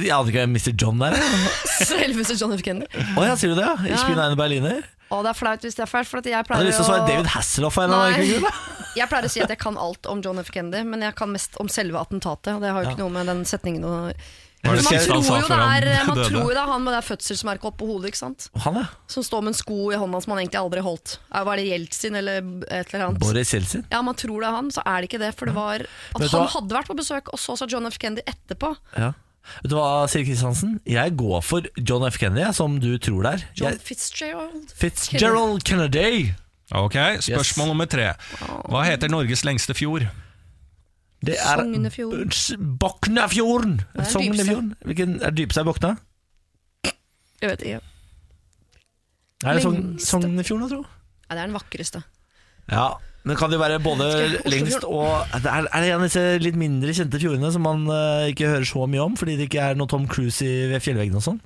[0.00, 0.72] Jeg hadde ikke Mr.
[0.80, 1.12] John der.
[1.18, 2.62] Å Selveste John F.
[2.64, 2.88] Kennedy.
[3.18, 3.66] ja, sier du det?
[3.66, 3.74] ja?
[3.92, 4.02] Ja.
[4.08, 4.82] bin eine Berliner.
[5.12, 6.78] Å, det er flaut hvis det er fælt, for at jeg Jeg pleier hadde lyst
[6.80, 7.76] til å svare David Hasselhoff.
[7.76, 8.28] av en eller annen Nei.
[8.30, 8.86] grunn, da.
[8.96, 10.48] Jeg pleier å si at jeg kan alt om John F.
[10.54, 12.54] Kennedy, men jeg kan mest om selve attentatet.
[12.56, 13.04] Og det har jo ikke Ja.
[13.04, 13.92] noe med den setningen å
[14.62, 16.26] Var det man sist han tror sa jo det før han er, man døde?
[16.30, 18.44] tror jo det er han med det fødselsmerket oppå hodet, ikke sant?
[18.64, 18.84] Han, ja.
[19.10, 21.16] Som står med en sko i hånda som han egentlig aldri holdt.
[21.34, 22.38] Er- Var det Jeltsin eller
[22.70, 23.20] et eller annet?
[23.20, 23.82] Boris Jeltsin.
[23.92, 25.32] Ja, man tror det er han, så er det ikke det.
[25.36, 26.52] For det var at Vet du han hva?
[26.54, 27.98] hadde vært på besøk, og så sa John F.
[28.00, 28.70] Kennedy etterpå.
[28.96, 29.10] Ja.
[29.62, 30.76] Vet du hva, Siri Kristiansen?
[30.86, 32.18] Jeg går for John F.
[32.22, 33.44] Kennedy, som du tror det er.
[33.60, 34.74] John Jeg, Fitzgerald.
[34.78, 36.30] Fitzgerald Kennedy.
[36.72, 38.12] Ok, Spørsmål nummer tre.
[38.70, 40.06] Hva heter Norges lengste fjord?
[41.22, 42.78] Det er Sognefjorden.
[42.80, 43.74] Boknafjorden.
[43.94, 44.74] er den Sognefjorden.
[44.84, 45.92] Hvilken er dypeste er Bokna?
[47.42, 47.80] Jeg vet ikke.
[49.44, 50.06] Er det Sogn, Lengste.
[50.10, 50.86] Sognefjorden, jeg tror?
[51.28, 52.02] Nei, det er den vakreste.
[52.70, 52.86] Ja,
[53.22, 54.06] men kan det være både
[54.50, 55.06] lengst og
[55.36, 58.88] Er det en av disse litt mindre kjente fjordene som man uh, ikke hører så
[58.90, 61.40] mye om, fordi det ikke er noe Tom Cruise i ved fjellveggene og sånn?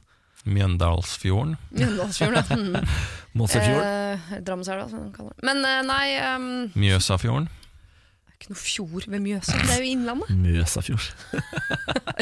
[0.46, 1.56] Mjøndalsfjorden.
[1.74, 2.42] Mjøndalsfjorden.
[2.42, 2.82] ja.
[3.36, 3.42] Mm.
[3.42, 3.82] Mossefjord?
[3.84, 5.44] Eh, Drammenselva, som de kaller det.
[5.44, 6.46] Men eh, nei, um...
[6.78, 7.50] Mjøsafjorden.
[7.50, 9.58] det er ikke noe fjord ved Mjøsa.
[9.60, 10.30] Det er jo Innlandet.
[10.46, 11.10] Mjøsafjord.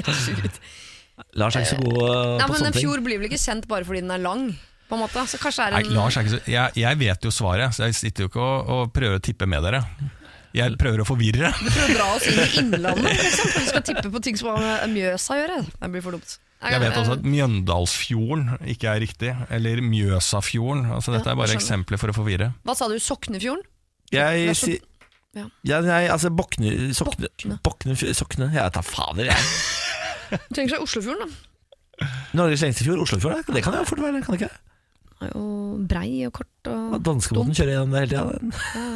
[0.00, 0.58] Herregud.
[1.38, 3.38] Lars er ikke så god eh, Nei, på men sånne En fjord blir vel ikke
[3.38, 4.48] kjent bare fordi den er lang?
[4.88, 7.26] På en måte Så kanskje det er en Lars er ikke så jeg, jeg vet
[7.26, 9.80] jo svaret, så jeg sitter jo ikke og, og prøver å tippe med dere.
[10.54, 11.50] Jeg prøver å forvirre.
[11.58, 13.48] Du prøver å dra oss inn i Innlandet, liksom.
[13.50, 15.56] For vi skal tippe på ting som har med Mjøsa å gjøre.
[15.80, 16.36] Det blir for dumt.
[16.64, 20.86] Jeg vet også at Mjøndalsfjorden ikke er riktig, eller Mjøsafjorden.
[20.96, 22.52] Altså, dette er bare eksempler for å forvirre.
[22.64, 22.94] Hva sa du?
[23.02, 23.66] Soknefjorden?
[24.14, 24.82] Jeg Det er sier
[25.34, 25.48] ja.
[25.66, 27.56] ja, nei, altså Bokne Sokne, Bokne.
[27.66, 29.48] Bokne Sokne Jeg tar fader, jeg.
[30.30, 32.08] Du trenger seg Oslofjorden, da.
[32.38, 33.42] Norges lengste fjord, Oslofjorden.
[33.56, 34.54] Det kan jo fort være, kan det ikke?
[35.22, 35.44] Er jo
[35.88, 38.94] brei og kort og Danskebåten kjører gjennom det hele tida.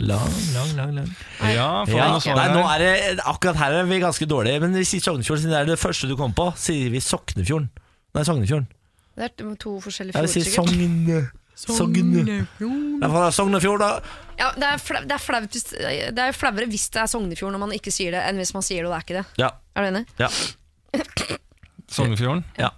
[0.00, 0.92] Lang, lang, lang.
[0.96, 1.08] lang.
[1.50, 2.06] Ja, Ja,
[2.38, 2.92] nei, nå er det,
[3.28, 6.08] akkurat her er vi ganske dårlige, men vi sier Sognefjorden siden det er det første
[6.08, 6.46] du kom på.
[6.56, 7.68] Sier vi Soknefjorden?
[8.16, 8.70] Nei, Sognefjorden.
[9.18, 10.54] Det er to forskjellige fjord, sikkert.
[10.56, 11.20] Sogne.
[11.60, 12.30] Sognefjord.
[13.02, 13.90] Ja, for det er Sognefjord, da.
[14.40, 15.60] Ja, det er, flau, det, er flaut
[16.16, 18.64] det er flauere hvis det er Sognefjord når man ikke sier det, enn hvis man
[18.64, 19.42] sier det og det er ikke det.
[19.42, 19.52] Ja.
[19.76, 20.06] Er du enig?
[20.22, 20.32] ja.
[21.90, 22.44] Sognefjorden?
[22.58, 22.70] Ja.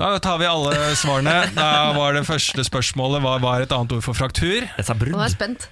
[0.00, 1.36] Da tar vi alle svarene.
[1.54, 4.66] Da var det første spørsmålet Hva var et annet ord for fraktur?
[4.66, 5.68] Jeg sa Nå er jeg spent.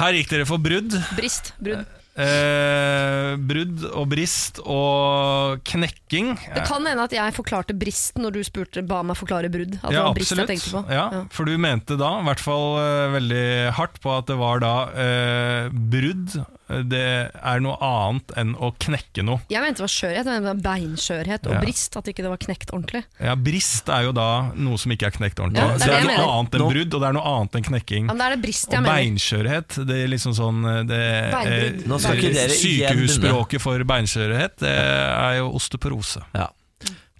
[0.00, 0.96] Her gikk dere for brudd.
[1.18, 1.52] Brist.
[1.62, 1.84] Brudd.
[2.14, 6.32] Eh, brudd og brist og knekking.
[6.54, 9.74] Det kan hende at jeg forklarte brist når du spurte, ba meg forklare brudd.
[9.82, 10.84] At det var brist jeg tenkte på.
[10.94, 11.22] Ja, Ja.
[11.34, 13.46] For du mente da, i hvert fall eh, veldig
[13.78, 16.38] hardt, på at det var da eh, brudd.
[16.66, 19.42] Det er noe annet enn å knekke noe.
[19.52, 21.60] Jeg mente det var skjørhet, jeg mente det var beinskjørhet og Ja.
[21.60, 21.96] brist.
[22.00, 23.04] At ikke det var knekt ordentlig.
[23.20, 25.60] Ja, Brist er jo da noe som ikke er knekt ordentlig.
[25.60, 26.32] Ja, det er så det det er noe mener.
[26.38, 28.04] annet enn brudd, og det er noe annet enn knekking.
[28.08, 28.96] Ja, men det er det brist jeg Og mener.
[28.96, 31.02] beinskjørhet, det er liksom sånn det,
[31.34, 36.22] eh, Nå skal ikke dere igjen Sykehusspråket for beinskjørhet det er jo osteoporose.
[36.34, 36.48] Ja.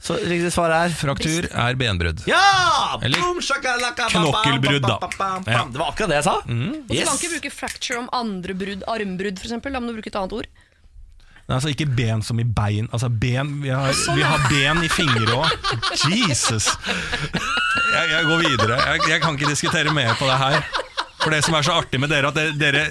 [0.05, 2.21] Så riktig svar er Fraktur er benbrudd.
[2.29, 2.99] Ja!
[3.01, 4.99] Eller knokkelbrudd, da.
[5.49, 5.63] Ja.
[5.65, 6.35] Det var akkurat det jeg sa.
[6.45, 9.57] Og så kan ikke bruke fracture om andre brudd, armbrudd f.eks.
[9.65, 10.51] Da må du bruke et annet ord.
[11.45, 12.87] Nei, altså Ikke ben som i bein.
[12.93, 15.73] Altså ben, Vi har, vi har ben i fingre òg.
[16.09, 16.71] Jesus!
[17.95, 18.77] Jeg, jeg går videre.
[18.91, 20.65] Jeg, jeg kan ikke diskutere mer på det her.
[21.25, 22.83] For det som er så artig med dere, at dere, dere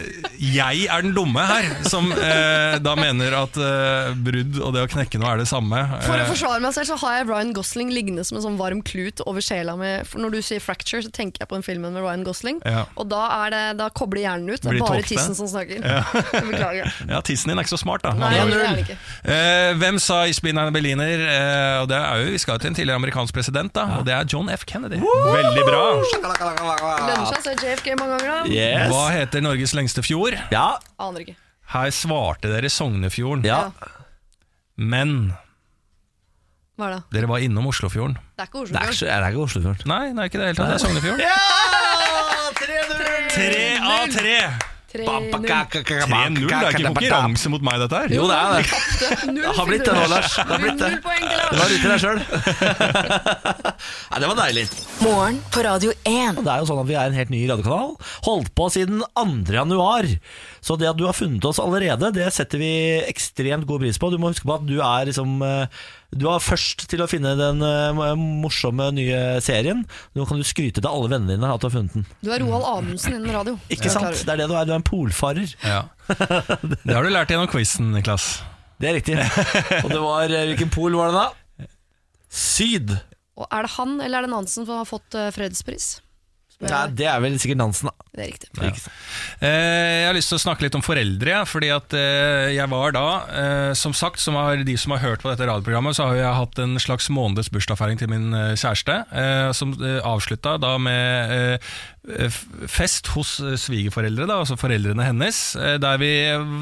[0.42, 4.90] Jeg er den dumme her, som eh, da mener at eh, brudd og det å
[4.92, 5.84] knekke noe er det samme.
[6.04, 8.58] For å Eh, forsvare meg selv så har jeg Ryan Gosling liggende som en sånn
[8.60, 9.92] varm klut over sjela mi.
[10.10, 12.62] For når du sier fracture, så tenker jeg på den filmen med Ryan Gosling.
[12.66, 12.86] Ja.
[13.00, 14.64] Og da, er det, da kobler hjernen ut.
[14.64, 15.84] Det er bare tissen som snakker.
[15.84, 16.02] Ja.
[16.50, 16.90] Beklager.
[17.10, 18.14] ja, tissen din er ikke så smart, da.
[18.18, 18.98] Nei, det er den ikke.
[19.24, 21.26] Eh, hvem sa bin Berliner?
[21.30, 24.16] Eh, og det er jo, Vi skal til en tidligere amerikansk president, da, og det
[24.16, 24.66] er John F.
[24.70, 25.00] Kennedy.
[25.04, 25.84] Veldig bra.
[26.34, 28.90] Lønner seg å se JFK mange ganger, Yes.
[28.92, 30.36] Hva heter Norges lengste fjord?
[30.54, 30.78] Ja.
[31.02, 31.36] Aner ikke.
[31.74, 33.72] Her svarte dere Sognefjorden, ja.
[34.76, 35.34] men
[36.78, 37.02] Hva er det?
[37.16, 38.18] dere var innom Oslofjorden.
[38.38, 38.94] Det er ikke Det er, Oslofjorden.
[38.94, 39.88] ikke, det er ikke Oslofjorden.
[39.94, 40.68] Nei, det er ikke det hele tatt.
[40.68, 41.20] Det er Sognefjorden.
[41.24, 41.38] Ja!
[42.64, 43.30] 3-0!
[43.34, 44.38] Tre av tre!
[44.94, 45.06] 3-0.
[45.34, 48.14] 3-0, det er ikke konkurranse mot meg, dette her.
[48.14, 48.64] Jo, det er det.
[49.34, 50.36] Det har blitt det nå, Lars.
[50.38, 50.90] Det har blitt det.
[51.04, 51.58] Lars.
[51.58, 52.20] var ute i deg sjøl.
[54.14, 54.66] Nei, det var deilig.
[55.02, 56.40] Morgen på Radio 1.
[56.44, 57.96] Det er jo sånn at Vi er en helt ny radiokanal.
[58.28, 59.26] Holdt på siden 2.
[59.58, 60.10] januar.
[60.64, 62.72] Så det at du har funnet oss allerede, det setter vi
[63.10, 64.12] ekstremt god pris på.
[64.14, 65.84] Du må huske på at du er liksom eh,
[66.14, 69.84] Du var først til å finne den eh, morsomme nye serien.
[70.18, 72.06] Nå kan du skryte til alle vennene dine at du har funnet den.
[72.22, 73.56] Du er Roald Amundsen innen radio.
[73.74, 74.22] Ikke Ja, sant?
[74.26, 74.68] Det er det du er.
[74.70, 75.56] Du er en polfarer.
[75.64, 75.84] Ja.
[76.10, 78.42] Det har du lært gjennom quizen, Niklas.
[78.82, 79.18] Det er riktig.
[79.84, 81.68] Og det var eh, Hvilken pol var det da?
[82.34, 82.96] Syd.
[83.40, 85.96] Og er det han eller er det Nansen som har fått eh, fredspris?
[86.64, 88.08] Nei, det er vel sikkert Nansen, da.
[88.14, 88.50] Det er riktig.
[88.62, 88.70] Ja.
[89.42, 91.40] Eh, Jeg har lyst til å snakke litt om foreldre.
[91.50, 93.06] Fordi at eh, jeg var da,
[93.42, 96.38] eh, som sagt, som har, de som har hørt på dette radioprogrammet, så har jeg
[96.42, 99.00] hatt en slags måneds bursdagsfeiring til min kjæreste.
[99.58, 101.60] Som avslutta da med
[102.68, 105.38] fest hos eh, svigerforeldre, da, altså foreldrene hennes.
[105.56, 106.10] eh, Der, vi,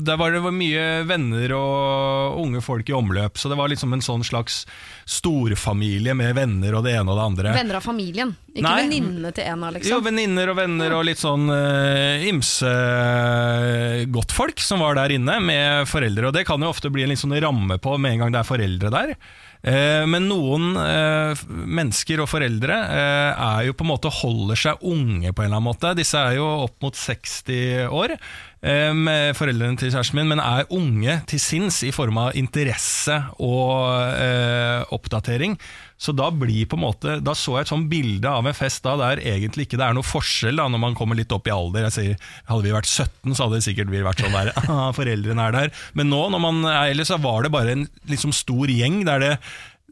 [0.06, 3.39] der var det mye venner og unge folk i omløp.
[3.42, 4.66] Så det var liksom en sånn slags
[5.10, 7.56] storfamilie med venner og det ene og det andre.
[7.58, 10.06] Venner av familien, ikke venninnene til en av, Jo, liksom.
[10.06, 15.89] venninner og venner og litt sånn uh, ymse eh, godtfolk som var der inne med
[15.89, 16.30] foreldre.
[16.30, 18.44] Og det kan jo ofte bli en litt sånn ramme på med en gang det
[18.44, 19.16] er foreldre der.
[19.62, 24.82] Eh, men noen eh, mennesker og foreldre eh, er jo på en måte holder seg
[24.89, 25.93] unge på en eller annen måte.
[25.97, 28.18] Disse er jo opp mot 60 år.
[28.62, 35.57] foreldrene til kjæresten min, men er unge til sinns i form av interesse og oppdatering.
[36.02, 38.82] Så da blir på en måte Da så jeg et sånn bilde av en fest
[38.88, 41.54] da der egentlig ikke det er noe forskjell da når man kommer litt opp i
[41.54, 41.86] alder.
[41.89, 45.45] Jeg sier, Hadde vi vært 17, så hadde det sikkert vært sånn der «Ah, Foreldrene
[45.47, 45.76] er der.
[45.97, 49.22] Men nå, når man er eldre, så var det bare en liksom stor gjeng der
[49.22, 49.34] det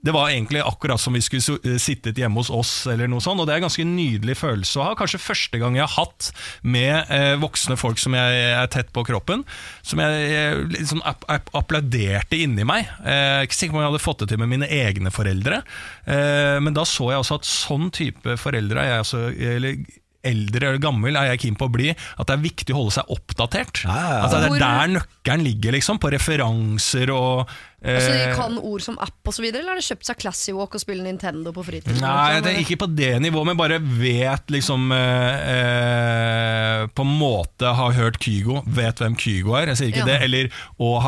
[0.05, 3.41] det var egentlig akkurat som vi skulle so- sittet hjemme hos oss, eller noe sånt,
[3.41, 4.95] og det er en ganske nydelig følelse å ha.
[4.99, 6.29] Kanskje første gang jeg har hatt
[6.63, 9.43] med eh, voksne folk som jeg er tett på kroppen,
[9.83, 12.87] som jeg jeg liksom app app applauderte inni meg.
[13.03, 15.61] Eh, ikke sikker på om jeg hadde fått det til med mine egne foreldre,
[16.07, 19.81] eh, men da så jeg også at sånn type foreldre er jeg altså, eller
[20.29, 22.91] eldre eller gammel er jeg keen på å bli, at det er viktig å holde
[22.97, 23.85] seg oppdatert.
[23.85, 24.17] Ja, ja, ja.
[24.25, 28.83] Altså, det er der nøkkelen ligger, liksom, på referanser og eh, Altså, de kan ord
[28.83, 32.01] som app videre, eller har de kjøpt seg Classy Walk og spiller Nintendo på fritiden?
[32.03, 37.13] Nei, det er ikke på det nivået, men bare vet liksom eh, eh, På en
[37.21, 40.09] måte har hørt Kygo, vet hvem Kygo er, jeg sier ikke Ja.
[40.11, 40.19] det.
[40.27, 40.99] Eller og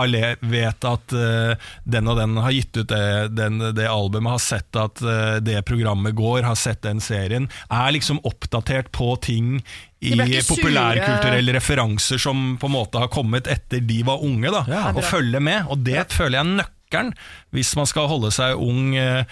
[0.51, 4.75] vet at eh, den og den har gitt ut det, den, det albumet, har sett
[4.79, 7.49] at eh, det programmet går, har sett den serien.
[7.69, 9.59] Er liksom oppdatert på ting
[10.01, 14.83] i populærkulturelle referanser som på en måte har kommet etter de var unge, da, Ja,
[14.95, 15.65] og følge med.
[15.69, 17.13] Og det føler jeg er nøkkelen
[17.55, 18.95] hvis man skal holde seg ung.
[18.99, 19.23] eh,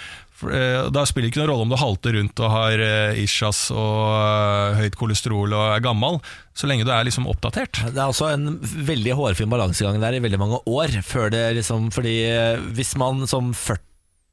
[0.48, 2.84] eh, Da spiller det ikke noen rolle om du halter rundt og har
[3.20, 6.22] isjas og eh, høyt kolesterol og er gammel,
[6.56, 7.82] så lenge du er liksom oppdatert.
[7.90, 11.02] Det er også en veldig hårfin balansegang der i veldig mange år.
[11.04, 13.52] Før det liksom, fordi eh, hvis man som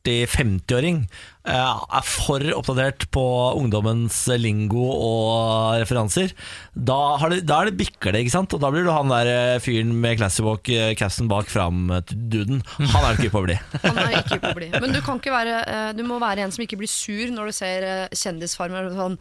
[0.06, 1.00] 40-50-åring
[1.48, 3.24] eh, er for oppdatert på
[3.58, 6.34] ungdommens lingo og referanser,
[6.72, 8.54] da, har det, da er det bikker det, ikke sant?
[8.56, 12.62] Og da blir du han der eh, fyren med classy walk, eh, capsen bak fram-duden.
[12.94, 13.58] Han er ikke på å bli.
[13.86, 14.70] Han er ikke på å bli.
[14.76, 15.58] Men du, kan ikke være,
[15.96, 18.90] du må være en som ikke blir sur når du ser Kjendisfarmer.
[18.90, 19.18] og Sånn.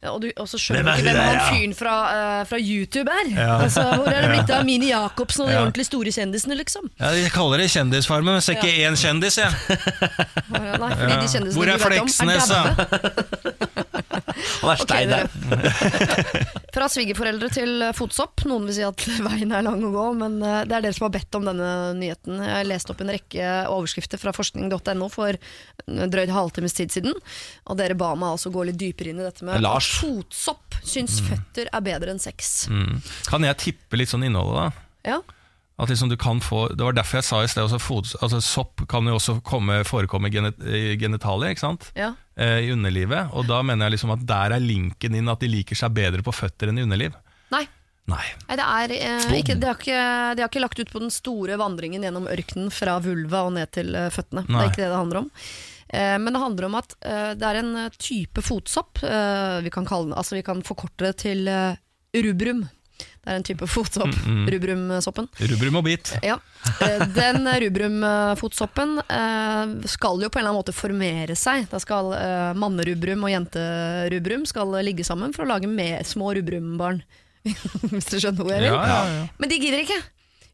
[0.00, 1.48] Ja, Og, du, og så skjønner er du ikke hvem han ja?
[1.52, 3.32] fyren fra, uh, fra YouTube er.
[3.60, 5.60] Altså, hvor er det blitt av Mini Jacobsen og de Ja.
[5.66, 6.88] ordentlig store kjendisene, liksom?
[7.00, 9.52] Ja, De kaller det Kjendisfarmen, men ser ikke én kjendis, jeg.
[10.48, 12.62] Nei, fordi de kjendisene Hvor er Fleksnes, da?
[14.10, 15.28] Han er stein dere.
[16.74, 18.44] Fra svigerforeldre til eh, fotsopp.
[18.50, 21.06] Noen vil si at veien er lang å gå, men eh, det er dere som
[21.08, 22.42] har bedt om denne nyheten.
[22.46, 25.38] Jeg leste opp en rekke overskrifter fra forskning.no for
[25.86, 27.16] drøyt halvtimes tid siden.
[27.70, 29.90] Og dere ba meg altså gå litt dypere inn i dette med Lars.
[29.94, 32.66] at fotsopp syns føtter er bedre enn sex.
[32.70, 33.02] Mm.
[33.28, 34.88] Kan jeg tippe litt sånn innholdet, da?
[35.14, 35.20] Ja.
[35.80, 38.40] At liksom du kan få, Det var derfor jeg sa i sted også, fot, altså
[38.44, 41.90] Sopp kan jo også komme, forekomme i genet, i genitalia, ikke sant?
[41.96, 42.12] ja.
[42.40, 43.32] Eh, i underlivet.
[43.36, 46.24] Og da mener jeg liksom at der er linken inn at de liker seg bedre
[46.24, 47.16] på føtter enn i underliv.
[47.52, 47.66] Nei.
[48.08, 48.22] Nei.
[48.48, 49.98] Nei, det er, eh, ikke, de, har ikke,
[50.38, 53.72] de har ikke lagt ut på den store vandringen gjennom ørkenen fra vulva og ned
[53.76, 54.46] til føttene.
[54.46, 54.46] føttene.
[54.56, 55.30] Det er ikke det det handler om.
[55.92, 59.02] Eh, men det handler om at eh, det er en eh, type fotsopp.
[59.02, 61.80] Eh, vi, kan kalle den, altså vi kan forkorte det til eh,
[62.22, 62.68] rubrum.
[63.20, 64.14] Det er en type fotsopp.
[64.48, 65.26] Rubrumsoppen.
[65.50, 66.12] Rubrum og bit.
[66.24, 66.38] Ja.
[66.80, 71.66] Eh, Den rubrumfotsoppen eh, skal jo på en eller annen måte formere seg.
[71.68, 75.68] Da skal eh, mannerubrum og jenterubrum skal ligge sammen for å lage
[76.08, 77.02] små rubrumbarn.
[77.92, 78.72] Hvis du skjønner hvor jeg vil.
[78.72, 79.28] Ja, ja, ja.
[79.40, 80.00] Men de gidder ikke.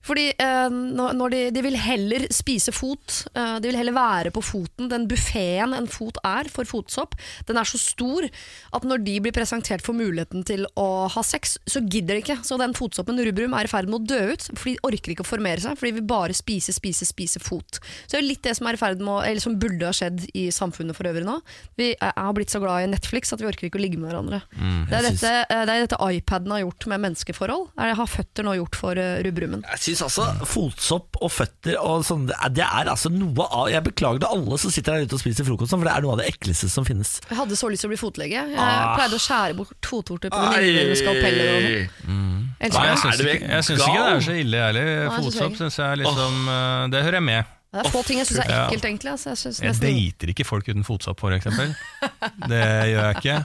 [0.06, 4.42] Fordi eh, når de, de vil heller spise fot, eh, de vil heller være på
[4.44, 4.90] foten.
[4.92, 7.16] Den buffeen en fot er for fotsopp,
[7.48, 8.28] den er så stor
[8.76, 12.38] at når de blir presentert for muligheten til å ha sex, så gidder de ikke.
[12.46, 15.26] Så den fotsoppen rubrum er i ferd med å dø ut, for de orker ikke
[15.26, 17.80] å formere seg, for de vil bare spise, spise, spise fot.
[18.06, 19.94] Så det er litt det som er i ferd med å, eller som burde ha
[19.96, 21.38] skjedd i samfunnet for øvrig nå.
[21.80, 24.12] Vi er, har blitt så glad i Netflix at vi orker ikke å ligge med
[24.12, 24.42] hverandre.
[24.54, 27.68] det, er dette, eh, det er dette iPaden har gjort med menneskeforhold.
[27.76, 29.64] Det har føtter nå gjort for eh, rubrumen.
[29.66, 34.20] Jeg syns altså fotsopp og føtter og sånn, det er- altså noe av Jeg beklager
[34.20, 36.18] til alle som sitter der ute og spiser frokost, sånn, for det er noe av
[36.22, 37.20] det ekleste som finnes.
[37.28, 38.30] Jeg hadde så lyst til å bli fotlege.
[38.52, 38.94] Jeg Ah.
[38.96, 41.50] pleide å skjære bort fotvorter på mine med skalpeller.
[41.56, 42.12] og.
[42.60, 44.84] Nei, jeg syns ikke, ikke det er så ille ærlig.
[44.86, 47.44] jeg Fotsopp syns jeg liksom eh, Det hører jeg med.
[47.76, 49.10] Det er få ting jeg syns er ekkelt, egentlig.
[49.12, 49.74] Altså, jeg synes Jeg
[50.16, 51.74] dater ikke folk uten fotsopp, for eksempel.
[52.48, 53.44] Det gjør jeg ikke.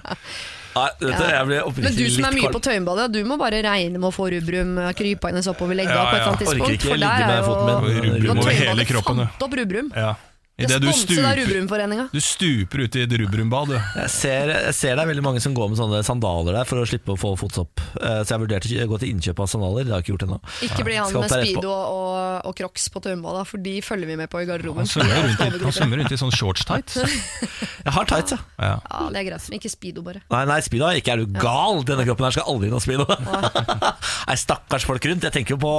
[0.72, 2.56] Nei, dette, jeg blir men du som er mye kald.
[2.56, 6.06] på Tøyenbadet, du må bare regne med å få rubrum eh, krypende oppover legga Ja,
[6.08, 6.22] på et ja.
[6.22, 6.76] eller annet Orker tidspunkt.
[6.78, 8.14] ikke For ligge der med er jo foten min.
[8.22, 9.92] Rubrum over hele kroppen, fant opp rubrum.
[9.96, 10.12] Ja.
[10.60, 13.78] Det Idet du stuper, du stuper uti et rubrumbad, du.
[13.98, 16.78] Jeg ser, jeg ser det er veldig mange som går med sånne sandaler der for
[16.78, 17.82] å slippe å få fotsopp.
[17.98, 20.26] Eh, Så jeg vurderte å gå til innkjøp av sandaler, det har jeg ikke gjort
[20.28, 20.38] ennå.
[20.68, 24.30] Ikke bli han med speedo og, og crocs på Tøyenbadet, for de følger vi med
[24.30, 24.84] på i garderoben.
[24.84, 27.00] Han svømmer rundt i, han svømmer rundt i sånn shorts tights.
[27.88, 28.40] Jeg har tights, ja.
[28.62, 28.76] Ja.
[28.86, 30.22] Ja, det er greit, men ikke speedo, bare.
[30.30, 31.82] Nei, nei, speedo er ikke er du gal.
[31.88, 33.08] Denne kroppen her skal aldri ha speedo.
[34.30, 35.26] Nei, stakkars folk rundt.
[35.26, 35.74] Jeg tenker jo på,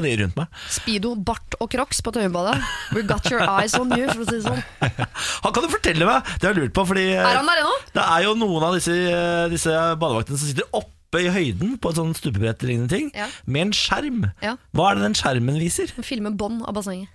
[0.00, 0.56] på de rundt meg.
[0.72, 2.56] Speedo, bart og crocs på Tøyenbadet.
[2.96, 4.62] We got your eyes on you, for å si det sånn.
[5.46, 7.62] Han kan du fortelle meg, det har jeg lurt på, fordi eh, Er han der
[7.64, 7.74] ennå?
[7.96, 11.92] det er jo noen av disse, eh, disse badevaktene som sitter oppe i høyden på
[11.92, 13.28] et sånn stupebrett-lignende ting, Ja.
[13.46, 14.24] med en skjerm.
[14.44, 14.56] Ja.
[14.76, 15.92] Hva er det den skjermen viser?
[16.04, 17.12] Filme bånd av bassenget.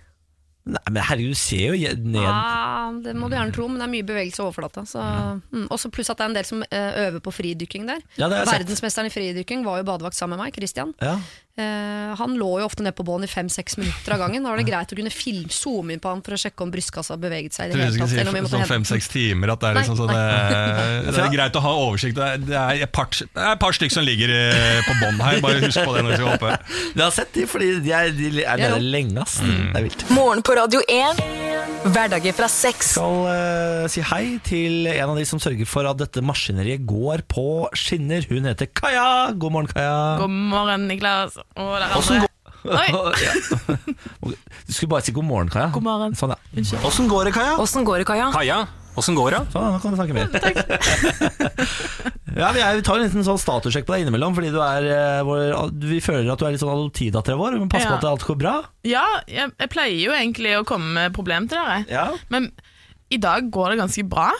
[0.62, 3.86] Nei, men herregud, du ser jo ned ah, det må du gjerne tro, men det
[3.88, 4.84] er mye bevegelse i overflata.
[4.86, 5.02] Så,
[5.50, 5.64] mm.
[5.74, 8.04] Også pluss at det er en del som eh, øver på fridykking der.
[8.14, 8.28] Ja.
[8.30, 10.94] Verdensmesteren i fridykking var jo badevakt sammen med meg, Christian.
[11.02, 11.16] Ja.
[11.52, 14.40] Eh, han lå jo ofte nede på bånn i fem-seks minutter av gangen.
[14.44, 16.72] Da var det greit å kunne film, zoome inn på han for å sjekke om
[16.72, 17.68] brystkassa beveget seg.
[17.68, 20.24] i det hele tatt, si om sånn fem-seks timer, at det er liksom sånn det,
[21.12, 22.16] Det er greit å ha oversikt.
[22.16, 23.12] Det er, det er et par,
[23.60, 26.32] par stykker som ligger eh, på bånn her, bare husk på det når du skal
[26.32, 26.56] hoppe.
[26.96, 28.82] Jeg har sett de, fordi de er, de er nede ja.
[28.96, 29.40] lenge, ass.
[29.44, 30.08] Det er vilt.
[30.16, 31.41] Morgen på Radio 1.
[31.82, 32.92] Hverdager fra sex.
[32.94, 37.24] skal eh, si hei til en av de som sørger for at dette maskineriet går
[37.30, 38.22] på skinner.
[38.30, 39.32] Hun heter Kaja.
[39.34, 39.96] God morgen, Kaja.
[40.20, 41.40] God morgen, Niklas.
[41.58, 42.28] Og Åssen andre.
[42.28, 42.30] går
[42.62, 42.86] Oi.
[43.26, 43.32] Ja.
[44.68, 45.72] Du skulle bare si god morgen, Kaja.
[45.74, 46.14] God morgen.
[46.14, 46.38] Sånn, ja.
[46.54, 46.86] Unnskyld.
[46.86, 47.56] Åssen går det, Kaja?
[47.58, 48.30] Åssen går det, Kaja?
[48.36, 48.60] Kaja,
[48.98, 49.40] åssen går det?
[49.54, 50.28] Sånn, nå kan du snakke mer.
[52.36, 54.88] ja, vi, er, vi tar en liten sånn statussjekk på deg innimellom, fordi du er,
[55.26, 55.42] hvor,
[55.84, 57.58] vi føler at du er litt sånn adoptivdattera vår.
[57.62, 58.56] Men pass på at alt går bra.
[58.88, 62.08] Ja, jeg, jeg pleier jo egentlig å komme med problem til dere, Ja.
[62.32, 62.50] men
[63.12, 64.30] i dag går det ganske bra.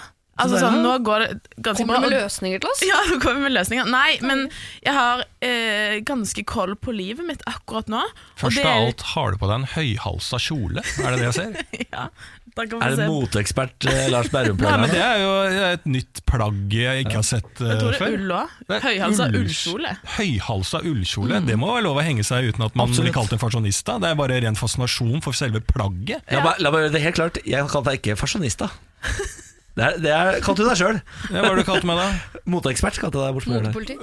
[0.40, 0.78] Altså sånn.
[0.80, 1.28] Nå går det
[1.60, 2.08] ganske Kommer bra.
[2.08, 2.80] du med løsninger til oss?
[2.88, 3.88] Ja, nå kommer vi med løsninger.
[3.92, 4.46] Nei, men
[4.80, 8.00] jeg har eh, ganske koll på livet mitt akkurat nå.
[8.40, 10.84] Først det av alt har du på deg en høyhalsa kjole.
[11.04, 11.52] Er det det jeg ser?
[11.92, 12.06] Ja,
[12.52, 14.98] Er det moteekspert eh, Lars Berrum på Nei, men det?
[14.98, 15.30] Det er jo
[15.70, 18.16] et nytt plagg jeg ikke har sett eh, Jeg tror det er før.
[18.18, 18.56] ull òg.
[18.68, 19.94] Det er Høyhalsa ull- ullkjole.
[20.18, 21.40] Høyhalsa ullkjole.
[21.48, 23.08] Det må være lov å henge seg uten at man Absolutt.
[23.08, 23.96] blir kalt en fasjonista.
[24.04, 26.20] Det er bare ren fascinasjon for selve plagget.
[26.30, 27.40] La meg, la meg gjøre det helt klart.
[27.48, 28.68] Jeg kalte deg ikke fasjonista.
[29.72, 30.98] Det er, det er, kalte du deg sjøl.
[31.30, 32.08] Ja, hva har du kalt meg da?
[32.52, 33.48] Moteekspert kalte jeg deg.
[33.54, 33.96] Motepoliti?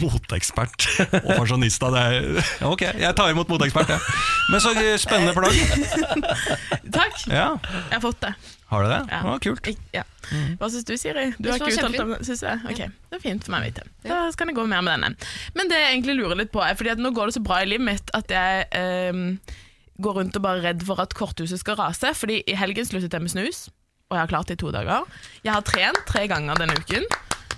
[0.00, 0.88] Moteekspert
[1.20, 1.90] og fasjonista.
[1.94, 3.94] Det er, ok, jeg tar imot moteekspert.
[3.94, 4.00] Ja.
[4.50, 5.54] Men så spennende plagg.
[6.98, 8.34] Takk, Ja, jeg har fått det.
[8.74, 9.00] Har du det?
[9.12, 9.18] Ja.
[9.22, 9.68] Ah, kult.
[9.94, 10.02] Ja.
[10.58, 11.28] Hva syns du, Siri?
[11.38, 12.18] Du har ikke uttalt om det.
[12.26, 12.62] Syns jeg?
[12.72, 12.80] Ok,
[13.12, 13.84] Det er fint for meg å vite.
[14.06, 15.28] Da kan jeg gå mer med denne.
[15.54, 17.60] Men det jeg egentlig lurer litt på, er fordi at nå går det så bra
[17.62, 18.66] i livet mitt at jeg
[19.14, 19.38] um,
[20.02, 22.10] går rundt og bare er redd for at korthuset skal rase.
[22.18, 23.66] Fordi i helgen sluttet jeg med snus,
[24.10, 25.06] og jeg har klart det i to dager.
[25.44, 27.06] Jeg har trent tre ganger denne uken.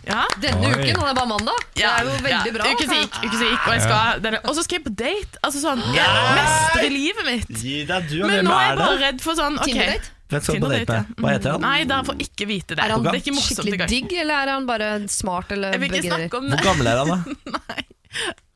[0.07, 0.23] Ja.
[0.39, 0.75] Denne Oi.
[0.79, 1.63] uken, og det er bare mandag.
[1.75, 2.67] Det er jo veldig ja, bra.
[2.71, 5.41] Uke syk, uke syk, og jeg skal, denne- og så skal jeg på date.
[5.43, 7.51] Altså sånn, Jeg mestrer livet mitt.
[7.59, 9.73] Gi deg, du, og Men nå er jeg bare redd for sånn okay.
[9.73, 10.13] Tinder-date?
[10.27, 11.11] Hvem skal du på date med?
[11.23, 11.61] Hva heter han?
[11.67, 12.83] Nei, da får ikke vite det.
[12.87, 15.51] Er han det er ikke skikkelig digg, eller er han bare smart?
[15.55, 16.55] Eller Jeg vil ikke snakke om det.
[16.55, 17.77] Hvor gammel er han, da?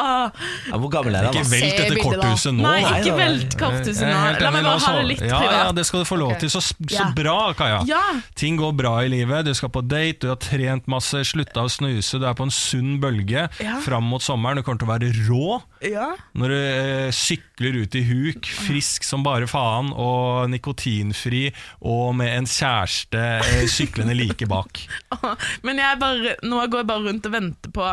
[0.01, 0.31] Ah,
[0.71, 2.63] Ja, hvor gammel er han, Ikke velt dette korthuset nå.
[2.65, 4.21] nei, ikke velt korthuset nå.
[4.41, 5.53] La meg bare ha det litt privat.
[5.53, 6.49] Ja, det skal du få lov til.
[6.55, 7.83] Så, så bra, Kaja.
[7.89, 8.01] Ja.
[8.39, 11.73] Ting går bra i livet, du skal på date, du har trent masse, slutta å
[11.73, 13.77] snuse, du er på en sunn bølge Ja.
[13.85, 14.57] fram mot sommeren.
[14.57, 16.09] Du kommer til å være rå Ja.
[16.35, 21.51] når du eh, sykler ut i huk, frisk som bare faen, og nikotinfri,
[21.83, 24.81] og med en kjæreste eh, syklende like bak.
[25.67, 27.91] Men jeg bare, nå går jeg bare rundt og venter på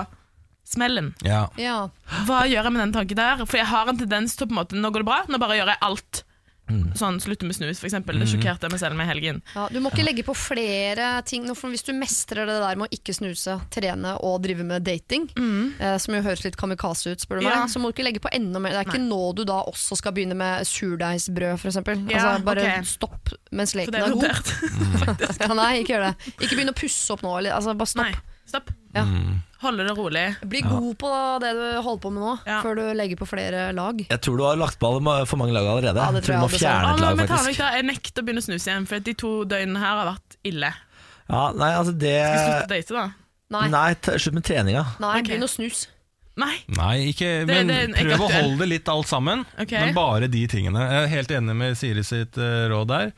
[0.68, 1.14] smellen.
[1.26, 1.46] Ja.
[1.62, 1.78] Ja.
[2.28, 3.46] Hva gjør jeg med den tanken der?
[3.46, 5.60] For jeg har en tendens til på en måte, nå går det bra, nå bare
[5.60, 6.24] gjør jeg alt
[7.00, 8.18] Sånn slutte med snus, for eksempel.
[8.20, 9.38] Det sjokkerte jeg meg selv med i helgen.
[9.56, 12.80] Ja, du må ikke legge på flere ting nå, for Hvis du mestrer det der
[12.80, 15.30] med å ikke snuse, trene og drive med dating,
[15.80, 17.64] eh, som jo høres litt kamikaze ut, spør du meg, Ja.
[17.72, 18.76] så må du ikke legge på enda mer.
[18.76, 21.76] Det er ikke nå du da også skal begynne med surdeigsbrød, f.eks.
[22.12, 22.84] Ja, altså, bare okay.
[22.84, 25.40] stopp mens leken er er god.
[25.48, 26.34] Ja, nei, ikke gjør det.
[26.42, 27.38] Ikke begynn å pusse opp nå.
[27.40, 28.12] Eller, altså, bare stopp.
[28.12, 28.72] Nei, stopp.
[28.96, 29.04] Ja.
[29.62, 30.24] Holde det rolig.
[30.48, 31.10] Bli god på
[31.42, 32.60] det du holder på med nå, Ja.
[32.62, 34.00] før du legger på flere lag.
[34.10, 35.98] Jeg tror du har lagt på alle for mange lag allerede.
[35.98, 37.58] Ja, det jeg tror tror du må jeg fjerne Ah, et men lag, faktisk.
[37.58, 40.38] da, jeg nekter å begynne å snuse igjen, for de to døgnene her har vært
[40.46, 40.72] ille.
[41.30, 43.06] Ja, nei, altså det Skal vi slutte å date, da?
[43.50, 44.86] Nei, nei, Nei, ta- slutt med treninga.
[45.00, 45.24] Ok.
[45.28, 45.88] begynn å snus.
[46.38, 46.54] Nei.
[46.70, 48.44] Nei, ikke, men det er en prøv å ikke aktuell.
[48.44, 49.46] holde det litt alt sammen.
[49.58, 49.72] Ok.
[49.72, 50.78] Men bare de tingene.
[50.86, 53.12] Jeg er helt enig med Siri sitt eh, råd der.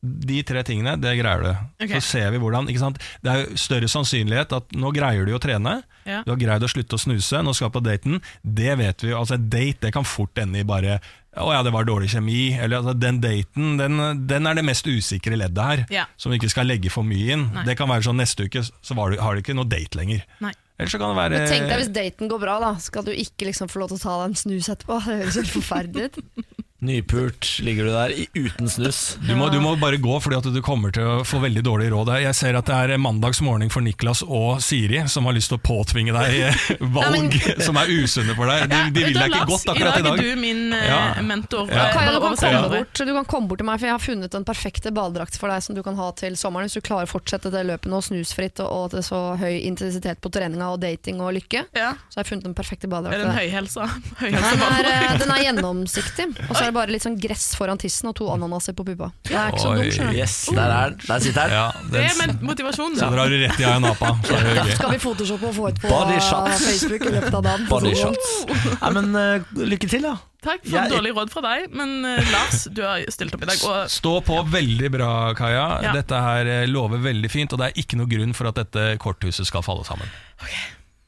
[0.00, 1.50] De tre tingene, det greier du.
[1.84, 2.00] Okay.
[2.00, 3.00] Så ser vi hvordan ikke sant?
[3.20, 5.82] Det er jo større sannsynlighet at nå greier du å trene.
[6.08, 6.22] Ja.
[6.24, 8.20] Du har greid å slutte å snuse, nå skal du på daten.
[8.40, 9.18] Det vet vi jo.
[9.20, 11.02] Altså, en date det kan fort ende i bare
[11.38, 12.56] å ja, det var dårlig kjemi.
[12.58, 16.06] Eller altså, Den daten den, den er det mest usikre leddet her, Ja.
[16.16, 17.44] som vi ikke skal legge for mye inn.
[17.54, 17.66] Nei.
[17.68, 20.24] Det kan være sånn neste uke så var du, har du ikke noe date lenger.
[20.40, 20.54] Nei.
[20.80, 22.72] Eller så kan det være Men tenk deg hvis daten går bra, da.
[22.80, 24.96] Skal du ikke liksom få lov til å ta deg en snus etterpå?
[25.04, 26.20] Det høres helt forferdelig ut.
[26.80, 29.18] Nypult ligger du der uten snus.
[29.20, 31.90] Du må, du må bare gå, fordi at du kommer til å få veldig dårlig
[31.92, 32.08] råd.
[32.24, 35.62] Jeg ser at det er mandagsmorgen for Niklas og Siri, som har lyst til å
[35.66, 36.56] påtvinge deg
[36.96, 38.64] valg som er usunne for deg.
[38.72, 40.08] De, de vil deg ikke godt akkurat i dag.
[40.08, 41.00] I dag er du min eh, Ja.
[41.26, 41.68] mentor.
[41.68, 41.84] Ja.
[41.92, 42.38] Kaja, du kan,
[42.72, 45.52] bort, du kan komme bort til meg, for jeg har funnet den perfekte badedrakt for
[45.52, 46.70] deg som du kan ha til sommeren.
[46.70, 50.22] Hvis du klarer å fortsette det løpet nå, snusfritt og, og til så høy intensitet
[50.24, 51.92] på treninga og dating og lykke, Ja.
[52.08, 53.44] så har jeg funnet den perfekte Er badedrakt det en deg.
[53.44, 53.90] høyhelsa?
[54.16, 57.50] Den høyhelsa er, eh, den er gjennomsiktig, og så er det bare litt sånn gress
[57.58, 59.10] foran tissen og to ananaser på puppa.
[59.28, 60.18] Det er ikke så dumt, skjønner du.
[60.22, 61.04] Yes, der, er, den.
[61.10, 61.56] der sitter den.
[61.58, 62.96] Ja, Det er med motivasjon.
[62.98, 64.14] så drar du rett i Ayanapa.
[64.24, 64.74] Så er det Ja, gøy.
[64.78, 66.64] skal vi photoshoppe og få ut på Body shots.
[66.70, 67.68] Facebook i løpet av dagen?
[67.70, 68.32] Body shots.
[68.80, 70.16] Nei, men eh, lykke til, da.
[70.40, 73.50] Takk for Jeg- dårlig råd fra deg, men eh, Lars, du har stilt opp i
[73.50, 73.60] dag.
[73.68, 75.66] Og Stå på veldig bra, Kaja.
[75.84, 75.92] Ja.
[75.92, 78.94] Dette her eh, lover veldig fint, og det er ikke noe grunn for at dette
[79.02, 80.08] korthuset skal falle sammen.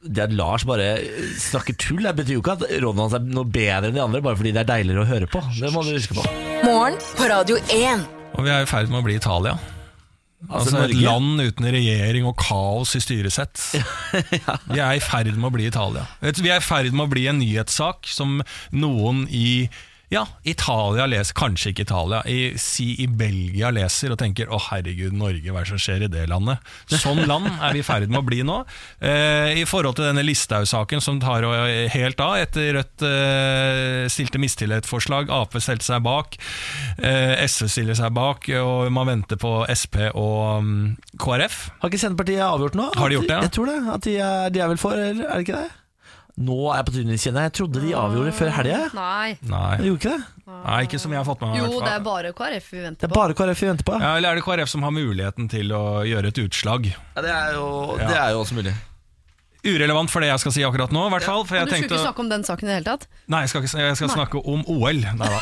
[0.03, 0.97] Det at Lars bare
[1.39, 4.23] snakker tull, det betyr jo ikke at rådene hans er noe bedre enn de andre,
[4.25, 5.39] bare fordi det er deiligere å høre på.
[5.59, 6.25] Det må du huske på.
[6.65, 8.03] Morgen på Radio 1.
[8.33, 9.55] Og vi er i ferd med å bli Italia.
[10.51, 13.61] Altså, et land uten regjering og kaos i styresett.
[14.73, 16.03] Vi er i ferd med å bli Italia.
[16.19, 18.41] Vi er i ferd med å bli en nyhetssak som
[18.75, 19.69] noen i
[20.13, 25.15] ja, Italia leser, kanskje ikke Italia, i, si i Belgia leser og tenker 'Å, herregud,
[25.17, 26.61] Norge, hva er det som skjer i det landet?'
[26.93, 28.59] Sånn land er vi i ferd med å bli nå.
[29.01, 34.41] Eh, I forhold til denne Listhaug-saken som tar eh, helt av etter Rødt eh, stilte
[34.41, 36.37] mistillitsforslag, Ap stelte seg bak,
[36.97, 40.73] eh, SV stiller seg bak, og man venter på Sp og um,
[41.19, 41.59] KrF.
[41.81, 42.91] Har ikke Senterpartiet avgjort noe?
[42.97, 43.47] Har de gjort det, ja?
[43.47, 43.79] Jeg tror det.
[43.93, 45.71] At de er, de er vel for, eller er det ikke det?
[46.41, 47.51] Nå er jeg på trynet, kjenner jeg.
[47.51, 48.77] Jeg trodde de avgjorde før helga.
[48.79, 48.93] jeg.
[48.97, 49.33] Nei.
[49.43, 49.75] De Nei.
[49.85, 50.23] gjorde ikke det?
[50.63, 51.55] Nei, ikke som jeg har fått med meg.
[51.55, 51.85] i Jo, hvert fall.
[51.87, 53.19] det er bare KrF vi Det venter er på.
[53.19, 53.99] bare KrF vi venter på.
[54.01, 56.89] Ja, eller er det KrF som har muligheten til å gjøre et utslag?
[56.89, 57.67] Ja, det, er jo,
[58.01, 58.73] det er jo også mulig.
[59.63, 61.45] Urelevant for det jeg skal si akkurat nå, i hvert fall.
[61.47, 63.05] For jeg du skulle tenkte ikke snakke om den saken i det hele tatt?
[63.31, 64.99] Nei, jeg skal, ikke, jeg skal snakke om OL.
[65.19, 65.39] Nei da.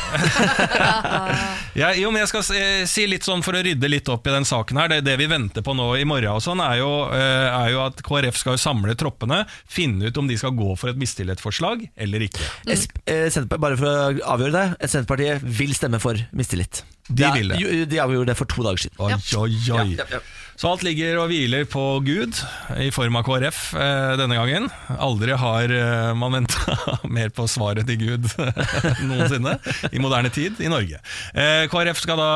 [1.82, 2.60] jeg, jo, men jeg skal si-
[2.90, 4.92] si litt sånn for å rydde litt opp i den saken her.
[4.94, 7.82] Det, det vi venter på nå i morgen, og sånn er jo, eh, er jo
[7.88, 11.88] at KrF skal jo samle troppene, finne ut om de skal gå for et mistillitsforslag
[12.06, 12.46] eller ikke.
[12.68, 12.86] Mm.
[13.10, 13.96] eh, bare for å
[14.36, 16.84] avgjøre det, Senterpartiet vil stemme for mistillit.
[17.08, 17.84] De de, vil det.
[17.90, 19.02] De avgjorde det for to dager siden.
[19.02, 19.58] Oi, oi, oi.
[19.66, 20.22] Ja, ja, ja.
[20.62, 22.36] Så alt ligger og hviler på Gud,
[22.78, 24.68] i form av KrF eh, denne gangen.
[24.94, 26.76] Aldri har eh, man venta
[27.16, 28.28] mer på svaret til Gud
[29.08, 29.56] noensinne
[29.90, 31.00] i moderne tid i Norge.
[31.34, 32.28] Eh, KrF skal da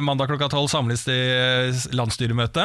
[0.00, 2.64] mandag klokka tolv samles til landsstyremøte,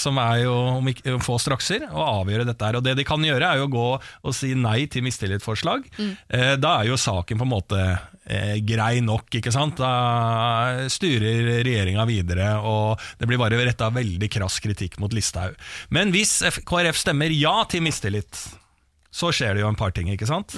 [0.00, 2.80] som er jo om få strakser, og avgjøre dette her.
[2.80, 5.84] Og det de kan gjøre, er jo å gå og si nei til mistillitsforslag.
[6.00, 6.16] Mm.
[6.64, 7.84] da er jo saken på en måte
[8.26, 9.80] eh, grei nok, ikke sant?
[9.80, 15.58] Da styrer regjeringa videre, og det blir bare retta veldig krass kritikk mot Listhaug.
[15.90, 18.46] Men hvis KrF stemmer ja til mistillit,
[19.12, 20.56] så skjer det jo en par ting, ikke sant?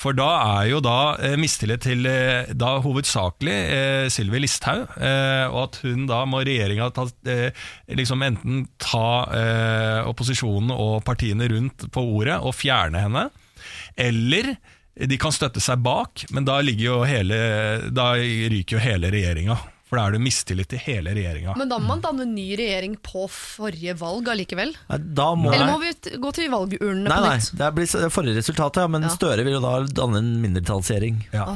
[0.00, 0.28] For da
[0.62, 5.80] er jo da eh, mistillit til eh, da hovedsakelig eh, Sylvi Listhaug, eh, og at
[5.82, 6.88] hun da må regjeringa
[7.28, 7.50] eh,
[7.98, 13.26] liksom enten ta eh, opposisjonen og partiene rundt på ordet og fjerne henne,
[14.00, 14.54] eller
[15.08, 17.38] de kan støtte seg bak, men da, jo hele,
[17.94, 19.56] da ryker jo hele regjeringa.
[19.90, 21.56] For da er det mistillit til hele regjeringa.
[21.58, 24.70] Men da må man danne ny regjering på forrige valg allikevel?
[24.88, 25.90] Nei, Da må Eller må vi
[26.22, 29.10] gå til valgurnene Nei, på nei, det blir forrige resultat, ja, men Ja.
[29.10, 31.16] Støre vil jo da danne en mindretallsregjering.
[31.34, 31.48] Ja.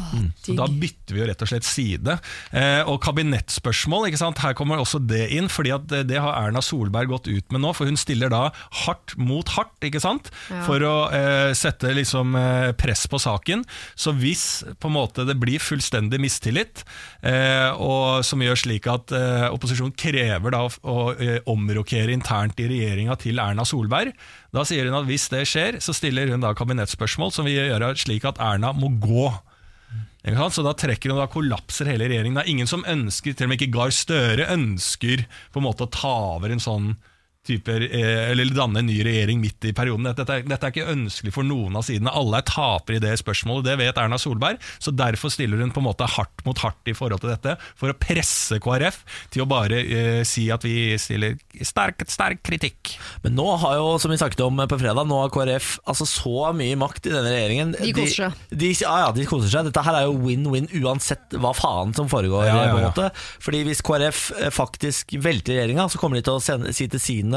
[0.43, 2.17] Så da bytter vi jo rett og slett side.
[2.51, 4.43] Eh, og kabinettspørsmål, ikke sant?
[4.43, 5.47] her kommer også det inn.
[5.49, 8.49] fordi at det, det har Erna Solberg gått ut med nå, for hun stiller da
[8.85, 9.77] hardt mot hardt.
[9.87, 10.33] ikke sant?
[10.51, 10.65] Ja.
[10.67, 13.63] For å eh, sette liksom eh, press på saken.
[13.95, 16.83] Så hvis på en måte det blir fullstendig mistillit,
[17.23, 22.69] eh, og som gjør slik at eh, opposisjonen krever da å, eh, omrokere internt i
[22.71, 24.15] regjeringa til Erna Solberg,
[24.55, 27.95] da sier hun at hvis det skjer, så stiller hun da kabinettspørsmål som vil gjøre
[28.01, 29.29] slik at Erna må gå.
[30.25, 32.39] Så da trekker hun, da kollapser hele regjeringen.
[32.39, 35.85] Det er ingen som ønsker, til og med ikke Gahr Støre ønsker på en måte
[35.85, 36.95] å ta over en sånn
[37.47, 40.09] type, eh, eller danne en ny regjering midt i perioden.
[40.09, 42.13] Dette, er, dette er ikke ønskelig for noen av sidene.
[42.15, 44.61] Alle er tapere i det spørsmålet, det vet Erna Solberg.
[44.83, 47.93] Så derfor stiller hun på en måte hardt mot hardt i forhold til dette, for
[47.93, 49.01] å presse KrF
[49.35, 52.95] til å bare eh, si at vi stiller sterk, sterk kritikk.
[53.25, 56.51] Men nå har jo, som vi snakket om på fredag, nå har KrF altså så
[56.57, 57.77] mye makt i denne regjeringen.
[57.79, 58.43] De koser seg.
[58.51, 59.69] De, ja, ja, de koser seg.
[59.69, 62.49] Dette her er jo win-win uansett hva faen som foregår.
[62.49, 62.91] Ja, ja, på en ja.
[62.93, 63.11] måte.
[63.45, 67.03] Fordi hvis KrF eh, faktisk velter regjeringa, så kommer de til å sende, si til
[67.03, 67.34] sine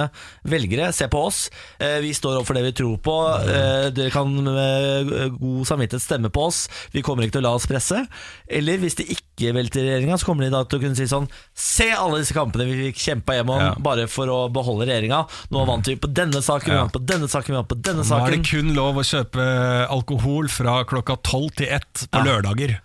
[0.48, 1.50] velgere Se på oss,
[1.80, 3.16] eh, vi står opp for det vi tror på.
[3.48, 6.68] eh, Dere kan med god samvittighet stemme på oss.
[6.94, 8.04] Vi kommer ikke til å la oss presse.
[8.50, 11.28] Eller hvis de ikke velter regjeringa, så kommer de da til å kunne si sånn
[11.58, 13.74] Se alle disse kampene vi fikk kjempa hjem om Ja.
[13.80, 15.24] bare for å beholde regjeringa.
[15.52, 18.04] Nå vant vi på denne saken, vi vant på denne saken, vi vant på denne
[18.08, 19.46] Nå er det kun lov å kjøpe
[19.90, 22.24] alkohol fra klokka tolv til ett på Ja.
[22.24, 22.80] lørdager.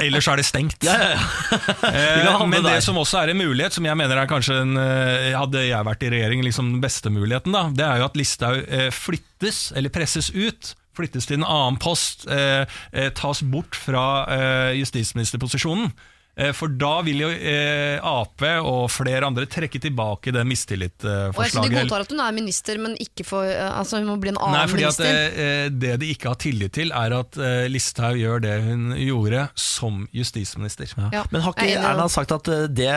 [0.00, 0.84] Ellers er det stengt.
[0.86, 1.58] Ja, ja, ja.
[1.90, 5.32] Eh, Men det som også er en mulighet, som jeg mener er kanskje en, eh,
[5.34, 8.62] Hadde jeg vært i regjering, liksom den beste muligheten, da, det er jo at Listhaug
[8.64, 10.74] eh, flyttes, eller presses ut.
[10.94, 12.22] Flyttes til en annen post,
[13.18, 14.04] tas bort fra
[14.78, 15.88] justisministerposisjonen.
[16.36, 21.52] Eh, For da vil jo eh, Ap og flere andre trekke tilbake det Og jeg
[21.54, 24.32] så de godtar at hun er minister, men ikke for eh, Altså hun må bli
[24.32, 25.38] en annen Nei, fordi at minister.
[25.44, 27.38] eh, Det de ikke har tillit til, er at
[27.70, 30.90] Listhaug gjør det hun gjorde som justisminister.
[31.12, 32.90] Ja, Men har ikke er Erna sagt at det,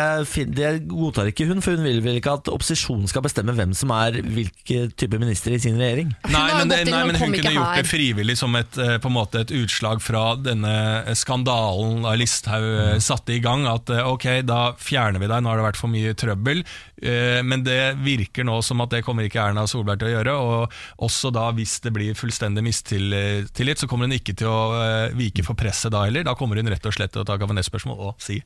[0.58, 3.92] det godtar ikke hun, for hun vil vel ikke at opposisjonen skal bestemme hvem som
[3.96, 6.14] er hvilke type minister i sin regjering?
[6.30, 7.84] Nei, men, det, inn, nei, hun men hun kunne gjort her.
[7.84, 10.76] det frivillig som et, på en måte et utslag fra denne
[11.18, 12.98] skandalen da Listhaug eh,
[13.28, 13.68] satte i gang.
[13.68, 16.64] At eh, ok, da fjerner vi deg, nå har det vært for mye trøbbel.
[17.02, 20.34] Eh, Men det virker nå som at det kommer ikke Erna Solberg til å gjøre.
[20.38, 25.14] Og også da hvis det blir fullstendig mistillit, så kommer hun ikke til å eh,
[25.18, 26.26] vike for presset da heller.
[26.26, 28.40] Da kommer hun rett og slett til å ta kabinettspørsmål og si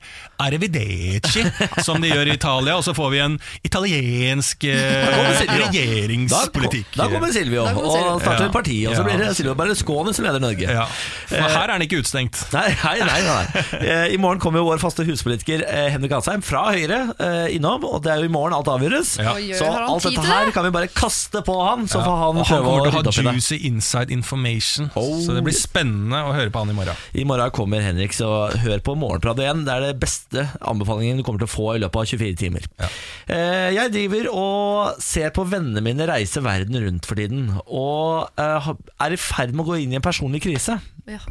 [0.44, 1.46] arrivederci,
[1.86, 2.76] som de gjør i Italia.
[2.80, 3.38] Og så får vi en
[3.68, 6.92] italiensk eh, regjeringspolitikk.
[7.00, 8.50] Da, kommer Silvio Da kommer og starter Ja.
[8.50, 10.68] et parti, og så blir det Silvio Berlusconi som leder Norge.
[10.68, 10.86] Ja,
[11.32, 12.40] for her er han ikke utstengt.
[12.56, 14.12] Nei, nei, nei, nei.
[14.16, 15.64] I morgen kommer jo vår faste huspolitiker
[15.94, 17.02] Henrik Asheim fra Høyre
[17.56, 19.14] innom, og det er jo i morgen alt avgjøres.
[19.22, 19.36] Ja.
[19.58, 22.80] Så alt dette her kan vi bare kaste på han, så får han prøve å
[22.88, 23.36] rydde opp i det.
[23.38, 24.90] juicy inside information.
[24.98, 25.20] Oh.
[25.22, 27.06] Så det blir spennende å høre på han i morgen.
[27.14, 29.64] I morgen kommer Henrik, så hør på Morgenpradet igjen.
[29.68, 32.68] Det er det beste anbefalingen du kommer til å få i løpet av 24 timer.
[32.82, 32.92] Ja.
[33.78, 38.74] Jeg driver og ser på vennene mine reise verden rundt for tiden, og eh,
[39.06, 40.80] er i ferd med å gå inn i en personlig krise.
[41.10, 41.22] Ja.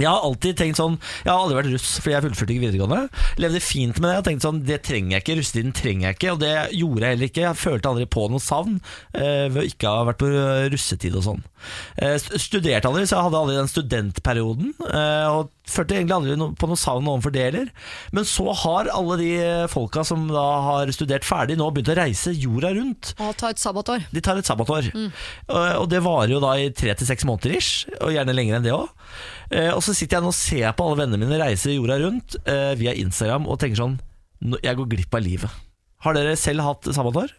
[0.00, 3.24] Jeg har alltid tenkt sånn Jeg har aldri vært russ fordi jeg fullførte ikke videregående.
[3.44, 4.14] Levde fint med det.
[4.14, 5.36] Jeg tenkte sånn Det trenger jeg ikke.
[5.40, 6.32] Russetiden trenger jeg ikke.
[6.32, 7.44] Og det gjorde jeg heller ikke.
[7.44, 10.30] Jeg følte aldri på noe savn eh, ved å ikke ha vært på
[10.72, 11.44] russetid og sånn.
[12.00, 14.72] Eh, studerte aldri, så jeg hadde aldri den studentperioden.
[14.88, 17.68] Eh, og følte egentlig aldri på noe savn overfor det heller.
[18.16, 21.98] Men så har alle de eh, folka som da har studert ferdig, nå begynt å
[21.98, 23.12] reise jorda rundt.
[23.22, 24.08] Og ta et sabbatår.
[24.12, 24.90] De tar et sabbatår.
[24.94, 28.58] Og, og det varer jo da i tre til seks måneder ish, og gjerne lenger
[28.58, 28.88] enn det òg.
[29.76, 32.72] Og så sitter jeg nå og ser på alle vennene mine reise jorda rundt eh,
[32.80, 33.98] via Instagram og tenker sånn
[34.64, 35.60] Jeg går glipp av livet.
[36.02, 37.30] Har dere selv hatt sabbatår?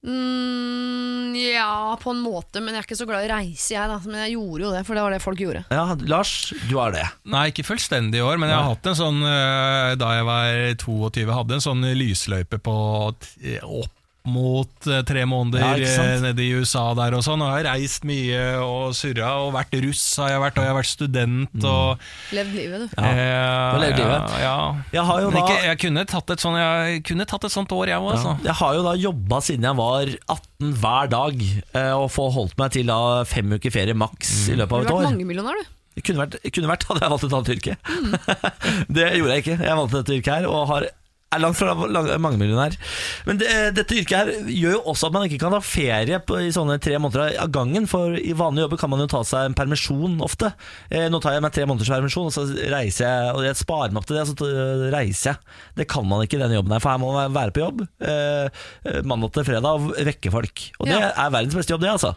[0.00, 3.90] Mm, ja, på en måte, men jeg er ikke så glad i å reise, jeg.
[3.90, 5.62] da Men jeg gjorde jo det, for det var det folk gjorde.
[5.68, 6.32] Ja, Lars,
[6.70, 7.04] du har det.
[7.28, 10.50] Nei, ikke fullstendig i år, men jeg har hatt en sånn eh, Da jeg var
[10.80, 12.76] 22, hadde en sånn lysløype på
[13.10, 17.40] opp mot eh, tre måneder Ja, eh, nede i USA der og sånn.
[17.40, 20.72] Og jeg har reist mye og surra, og vært russ har jeg vært, og jeg
[20.72, 22.04] har vært student og
[22.36, 23.00] Levd livet, du.
[23.00, 24.36] Ja, eh, du levd livet.
[24.36, 24.54] Ja, ja.
[24.98, 27.72] Jeg har jo da ikke, jeg kunne tatt et, sånt, jeg kunne tatt et sånt
[27.76, 28.36] år, jeg òg, ja, altså.
[28.50, 32.56] Jeg har jo da jobba siden jeg var 18 hver dag, eh, og få holdt
[32.60, 35.10] meg til da fem uker ferie maks i løpet Du av har et vært år.
[35.12, 35.76] mangemillionær, du.
[36.06, 37.74] Kunne vært, kunne vært hadde jeg valgt et annet yrke.
[39.00, 39.56] det gjorde jeg ikke.
[39.66, 40.86] Jeg valgte dette yrket her, og har
[41.30, 41.74] er langt fra
[42.18, 42.74] mangemillionær.
[43.28, 46.40] Men det, dette yrket her gjør jo også at man ikke kan ha ferie på,
[46.42, 47.86] i sånne tre måneder av gangen.
[47.90, 50.50] For i vanlige jobber kan man jo ta seg en permisjon ofte.
[50.90, 53.94] Eh, nå tar jeg meg tre måneders permisjon, og så reiser jeg og jeg sparer
[53.94, 55.54] meg opp til det, og så reiser jeg.
[55.78, 57.84] Det kan man ikke i denne jobben her, for her må man være på jobb
[57.86, 58.50] eh,
[58.90, 60.66] eh, mandag til fredag og vekke folk.
[60.80, 61.12] Og det Ja.
[61.14, 62.14] er verdens beste jobb, det, altså.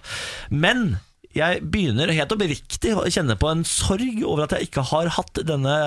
[0.49, 0.97] Men
[1.37, 5.39] jeg begynner helt oppriktig å kjenne på en sorg over at jeg ikke har hatt
[5.45, 5.77] denne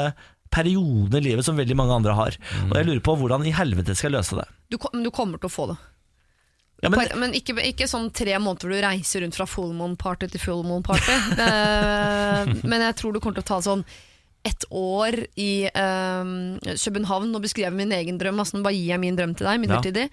[0.52, 2.36] perioden i livet som veldig mange andre har.
[2.68, 4.46] Og jeg lurer på hvordan i helvete skal jeg løse det.
[4.72, 5.76] Du, kom- men du kommer til å få det.
[6.84, 9.94] Ja, Men, men, ikke, ikke sånn tre måneder hvor du reiser rundt fra full moon
[9.96, 11.14] party til full moon party.
[11.46, 13.84] Eh, men jeg tror du kommer til å ta sånn
[14.46, 16.28] ett år i eh,
[16.76, 17.32] København.
[17.32, 18.38] Nå beskrev jeg min egen drøm.
[18.42, 20.04] Altså, nå bare gir jeg min drøm til deg midlertidig.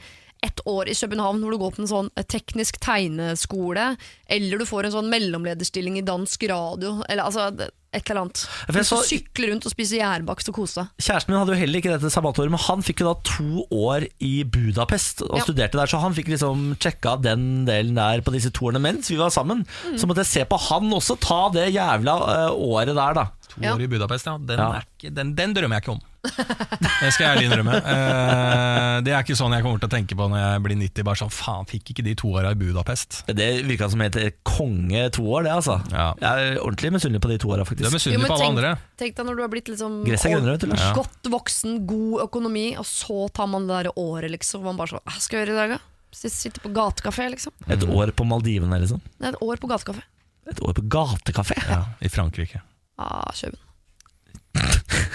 [0.44, 3.92] Ett år i København hvor du går på en sånn eh, teknisk tegneskole,
[4.32, 8.48] eller du får en sånn mellomlederstilling i dansk radio, eller altså det- et eller annet.
[8.68, 10.88] Du jeg så- sykle rundt og spise gjærbakst og kose deg.
[11.02, 14.08] Kjæresten min hadde jo heller ikke dette sabbatåret, men han fikk jo da to år
[14.20, 15.44] i Budapest og Ja.
[15.44, 19.10] studerte der, så han fikk liksom sjekka den delen der på disse to årene mens
[19.10, 19.66] vi var sammen.
[19.86, 19.98] Mm.
[20.00, 22.16] Så måtte jeg se på han også ta det jævla
[22.50, 23.26] uh, året der, da.
[23.54, 23.74] To Ja.
[23.76, 24.38] år i Budapest, ja.
[24.38, 24.72] Den, Ja.
[24.74, 26.02] Er ikke, den, den drømmer jeg ikke om.
[26.24, 27.76] Det skal jeg ærlig innrømme.
[27.76, 31.06] Eh, det er ikke sånn jeg kommer til å tenke på når jeg blir 90.
[31.08, 33.24] Bare sånn, faen, fikk ikke de to åra i Budapest.
[33.28, 34.18] Det virka som helt
[34.48, 35.78] konge to år, det, altså.
[35.92, 36.08] Ja.
[36.22, 37.98] Jeg er ordentlig misunnelig på de to åra, Du er faktisk.
[37.98, 38.74] Misunnelig på alle andre.
[38.98, 40.94] tenk deg når du har blitt liksom er grønnere, du, Ja.
[40.96, 44.64] godt voksen, god økonomi, og så tar man det der året, liksom.
[44.64, 45.80] Man bare sånn, Hva skal jeg gjøre i dag, da?
[46.14, 47.52] Sitte på gatekafé, liksom.
[47.68, 49.02] Et år på Maldivene, liksom.
[49.22, 50.04] Et år på gatekafé.
[50.48, 51.58] Et år på gatekafé.
[51.68, 52.62] Ja, I Frankrike.
[52.98, 53.32] Ah.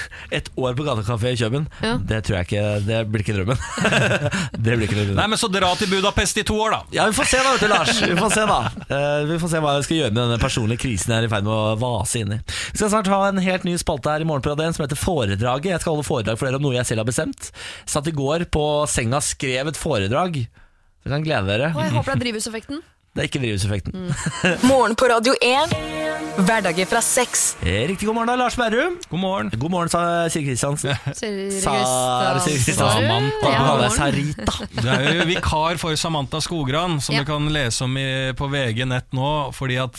[0.39, 1.95] Et år på gatekafé i Kjøben Ja.
[2.11, 3.62] det tror jeg ikke Det blir ikke drømmen.
[4.65, 5.16] det blir ikke drømmen.
[5.19, 6.81] Nei, men så dra til Budapest i to år, da!
[6.99, 7.95] Ja, vi får se da, vet du, Lars.
[8.03, 10.83] Vi får se da uh, Vi får se hva jeg skal gjøre med denne personlige
[10.85, 12.41] krisen jeg er i ferd med å vase inn i.
[12.73, 15.01] Vi skal snart ha en helt ny spalte her i morgen på radioen som heter
[15.01, 15.73] Foredraget.
[15.75, 17.51] Jeg skal holde foredrag for dere om noe jeg selv har bestemt.
[17.89, 20.39] Satt i går på senga, skrev et foredrag.
[20.45, 21.73] Dere kan glede dere.
[21.75, 22.81] Og jeg håper det er drivhuseffekten.
[23.19, 23.95] Det er ikke drivhuseffekten.
[24.70, 25.73] Morgen på Radio 1.
[26.39, 27.57] Hverdager fra seks.
[27.66, 28.93] Riktig god morgen da, Lars Berrum.
[29.11, 29.49] God morgen.
[29.59, 30.95] God morgen, sa Siri Kristiansen.
[31.19, 33.90] Seriøst, Sa- det Siri Kristiansen?
[33.97, 34.55] Sarita?
[34.78, 37.24] Du er jo vikar for Samantha Skogran, som Ja.
[37.24, 38.05] du kan lese om i,
[38.39, 39.32] på VG nett nå.
[39.57, 39.99] Fordi at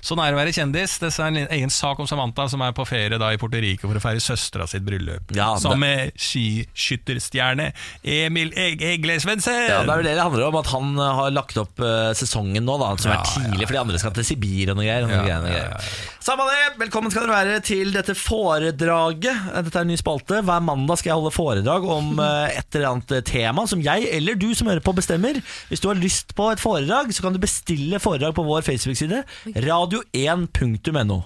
[0.00, 0.96] Sånn er det å være kjendis.
[1.02, 3.90] Det er en egen sak om Samantha som er på ferie da i Puerto Rico
[3.92, 5.36] for å feire søstera sitt bryllup.
[5.36, 7.68] Ja, Sammen med skiskytterstjerne
[8.08, 9.60] Emil Eglesvensen.
[9.68, 12.14] Ja, det er jo det det handler om, at han har lagt opp eh,
[12.54, 14.86] sesongen nå, da, som Ja, er tidlig, for de andre skal til Sibir og noe
[14.86, 15.04] greier.
[15.04, 15.80] Og noe Ja, greier, ja,
[16.24, 19.50] Samme det, velkommen skal dere være til dette foredraget.
[19.66, 20.40] Dette er en ny spalte.
[20.44, 24.08] Hver mandag skal jeg holde foredrag om eh, et eller annet eh, tema som jeg
[24.14, 25.40] eller du som hører på bestemmer.
[25.68, 29.24] Hvis du har lyst på et foredrag, så kan du bestille foredrag på vår Facebook-side
[29.66, 31.22] radio1.no.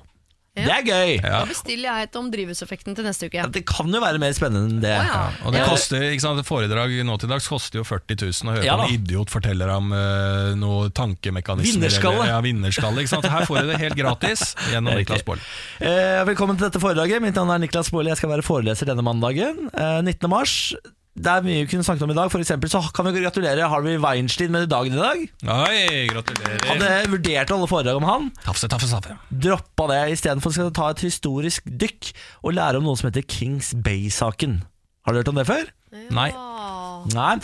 [0.67, 1.13] Det er gøy!
[1.23, 1.39] Ja.
[1.41, 3.39] Da bestiller jeg et om drivhuseffekten til neste uke.
[3.39, 4.95] Ja, Det kan jo være mer spennende enn det.
[4.97, 5.23] Å, ja.
[5.45, 5.67] Og det Ja.
[5.69, 8.85] koster, ikke sant, Foredrag nå til dags koster jo 40 000 å høre Ja da.
[8.89, 11.89] en idiot forteller om uh, noe tankemekanismer.
[11.89, 12.23] Vinnerskalle.
[12.23, 13.03] eller- Ja, vinnerskalle.
[13.05, 13.25] Ikke sant?
[13.29, 15.23] Her får du det helt gratis gjennom Niklas.
[15.25, 15.43] Baarli.
[15.81, 17.21] Eh, velkommen til dette foredraget.
[17.23, 18.11] Mitt navn er Niklas Baarli.
[18.15, 19.69] Jeg skal være foreleser denne mandagen.
[19.75, 20.29] Eh, 19.
[20.31, 20.75] mars.
[21.19, 22.31] Det er mye vi kunne snakket om i dag.
[22.33, 25.25] For eksempel så kan vi gratulere Harvey Weinstein med dagen i dag.
[25.55, 26.63] Oi, gratulerer.
[26.71, 28.29] Hadde vurdert å holde foredrag om han.
[28.47, 29.17] Tafse, tafse, tafse.
[29.29, 30.03] Droppa det.
[30.15, 32.13] Istedenfor skal jeg ta et historisk dykk
[32.45, 34.61] og lære om noe som heter Kings Bay-saken.
[35.07, 35.67] Har du hørt om det før?
[36.15, 36.31] Nei.
[36.37, 37.03] Ah.
[37.15, 37.35] Nei.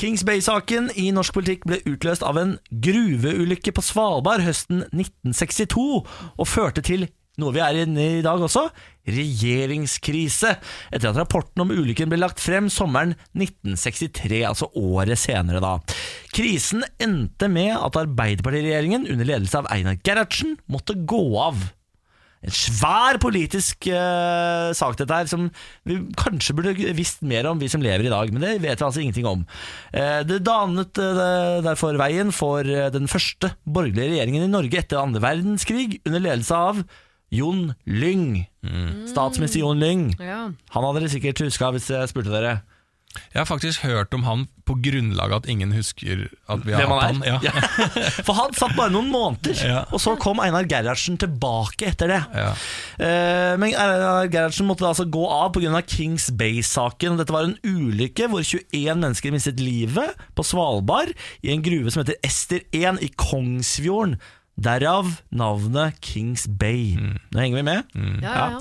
[0.00, 6.50] Kings Bay-saken i norsk politikk ble utløst av en gruveulykke på Svalbard høsten 1962, og
[6.50, 7.08] førte til
[7.40, 8.68] noe vi er inne i i dag også
[9.08, 10.56] regjeringskrise.
[10.90, 15.76] Etter at rapporten om ulykken ble lagt frem sommeren 1963, altså året senere da.
[16.34, 21.66] Krisen endte med at Arbeiderpartiregjeringen under ledelse av Einar Gerhardsen måtte gå av.
[22.44, 25.46] En svær politisk uh, sak dette her, som
[25.88, 28.32] vi kanskje burde visst mer om, vi som lever i dag.
[28.34, 29.46] Men det vet vi altså ingenting om.
[29.94, 35.00] Uh, det danet uh, derfor veien for eh, den første borgerlige regjeringen i Norge etter
[35.00, 36.84] andre verdenskrig, under ledelse av
[37.34, 38.44] Jon Lyng.
[39.10, 40.06] Statsminister Jon Lyng.
[40.22, 40.46] Ja.
[40.76, 42.60] Han hadde dere sikkert huska hvis jeg spurte dere.
[43.30, 46.88] Jeg har faktisk hørt om han på grunnlag av at ingen husker at vi har
[46.90, 47.44] hatt han er.
[47.46, 47.52] Ja.
[48.26, 49.84] For han satt bare noen måneder, Ja.
[49.94, 52.18] og så kom Einar Gerhardsen tilbake etter det.
[52.34, 52.48] Ja.
[52.98, 55.78] Eh, men Einar Gerhardsen måtte altså gå av pga.
[55.86, 57.14] Kings Bay-saken.
[57.20, 62.02] Dette var en ulykke hvor 21 mennesker mistet livet på Svalbard i en gruve som
[62.02, 64.18] heter Ester 1 i Kongsfjorden.
[64.54, 66.94] Derav navnet Kings Bay.
[66.96, 67.96] Nå henger vi med?
[68.22, 68.58] Ja, ja, ja.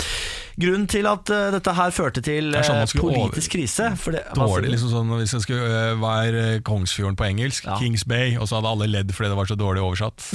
[0.53, 4.21] Grunnen til at uh, dette her førte til er sånn eh, politisk krise for det,
[4.37, 7.65] Dårlig, liksom sånn Hvis jeg skulle uh, er øh, Kongsfjorden på engelsk?
[7.65, 7.79] Ja.
[7.81, 8.35] Kings Bay.
[8.37, 10.21] Og så hadde alle ledd fordi det var så dårlig oversatt.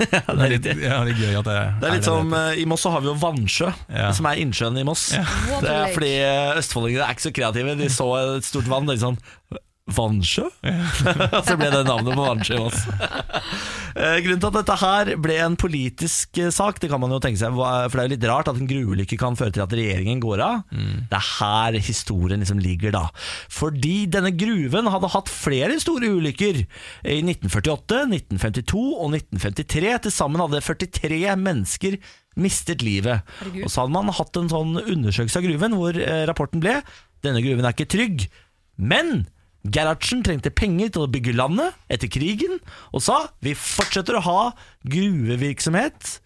[0.00, 2.30] Ja, det er litt, ja, det er gøy at det Det er litt det som
[2.36, 4.10] eh, I Moss så har vi jo Vannsjø, Ja.
[4.16, 5.10] som er innsjøen i Moss.
[5.12, 7.74] Det er fordi eh, østfoldingene er ikke så kreative.
[7.78, 8.06] De så
[8.38, 9.18] et stort vann, Det er sånn
[9.96, 10.46] Vannsjø?
[11.36, 12.96] Og så ble det navnet på Vannsjø også.
[13.90, 17.16] Eh, Grunnen til at dette her ble en politisk eh, sak, det kan man jo
[17.20, 19.74] tenke seg, for det er jo litt rart at en gruulykke kan føre til at
[19.74, 20.60] regjeringen går av.
[21.10, 23.02] Det er her historien liksom ligger, da.
[23.50, 26.62] Fordi denne gruven hadde hatt flere store ulykker.
[27.02, 29.92] I 1948, 1952 og 1953.
[30.06, 31.98] Til sammen hadde 43 mennesker
[32.40, 33.26] mistet livet.
[33.40, 33.66] Herregud.
[33.66, 36.78] Og så hadde man hatt en sånn undersøkelse av gruven hvor eh, rapporten ble
[37.24, 38.26] denne gruven er ikke trygg.
[38.80, 39.26] Men
[39.68, 42.58] Gerhardsen trengte penger til å bygge landet etter krigen,
[42.96, 44.40] og sa vi fortsetter å ha
[44.88, 46.16] gruvevirksomhet.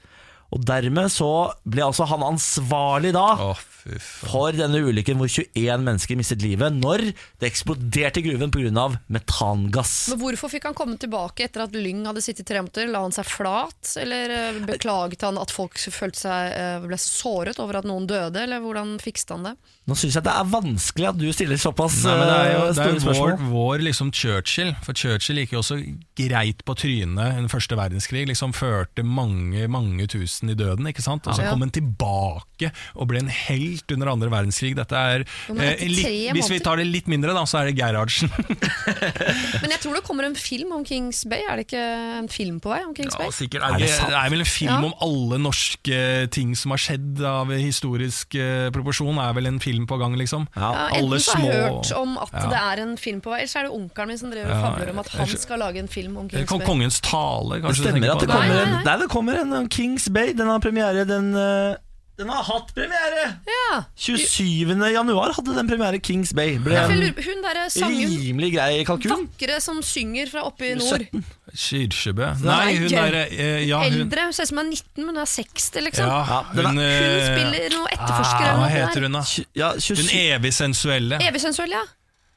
[0.54, 1.30] Og dermed så
[1.66, 3.62] ble altså han ansvarlig da oh.
[4.00, 7.04] For denne ulykken hvor 21 mennesker mistet livet når
[7.40, 8.86] det eksploderte i gruven pga.
[9.12, 10.08] metangass.
[10.12, 12.88] Men hvorfor fikk han komme tilbake etter at Lyng hadde sittet tre måneder?
[12.92, 17.58] La han seg flat, eller eh, beklaget han at folk følte seg, eh, ble såret
[17.62, 19.54] over at noen døde, eller hvordan fikste han det?
[19.84, 22.60] Nå syns jeg det er vanskelig at du stiller såpass Nei, men det er jo,
[22.64, 25.76] eh, det er jo vår, vår liksom Churchill, for Churchill gikk jo også
[26.16, 28.24] greit på trynet under første verdenskrig.
[28.30, 31.26] Liksom førte mange mange tusen i døden, ikke sant?
[31.28, 31.50] Og så Ja.
[31.50, 34.74] kom han tilbake og ble en helt under andre verdenskrig.
[34.78, 38.30] Dette er, eh, litt, Hvis vi tar det litt mindre, da, så er det Gerhardsen.
[39.62, 41.42] Men jeg tror det kommer en film om Kings Bay.
[41.50, 41.82] Er det ikke
[42.20, 43.32] en film på vei om Kings Ja, Bay?
[43.34, 43.62] sikkert.
[43.62, 44.80] Er Er det det, det er vel en film Ja.
[44.88, 49.18] om alle norske ting som har skjedd av historisk eh, proporsjon.
[49.20, 50.46] Er vel en film på gang, liksom.
[50.56, 50.88] Ja.
[50.94, 52.46] Enten så har jeg hørt om at Ja.
[52.50, 54.56] det er en film på vei, eller så er det onkelen min som driver og
[54.56, 56.66] Ja, fabler om at han skal lage en film om Kings Bay.
[56.66, 58.84] Kongens tale, kanskje Det stemmer at det kommer, Nei, kommer nei, en nei.
[58.84, 60.32] Nei, det kommer en om Kings Bay.
[60.32, 61.76] Den har premiere den eh,
[62.14, 63.22] Den har hatt premiere!
[63.50, 63.80] Ja.
[63.98, 64.68] 27.
[64.94, 66.52] januar hadde den premiere Kings Bay.
[66.62, 69.10] Ble en hun der sangen rimelig grei kalkun.
[69.24, 71.02] vakre som synger fra oppe i nord.
[71.10, 71.24] 17.
[71.64, 72.28] Kyrkjebø?
[72.44, 74.28] Nei, hun er eh, ja, hun, Eldre.
[74.34, 76.06] Ser ut som hun er 19, men hun er 60, liksom.
[76.06, 78.46] ja, den er- hun, Hun eh, spiller noe etterforsker.
[78.46, 79.24] ah, Hva heter hun, da?
[79.58, 80.14] Ja, Hun 27.
[80.38, 81.18] evig sensuelle.
[81.18, 81.82] Evig sensuell, ja.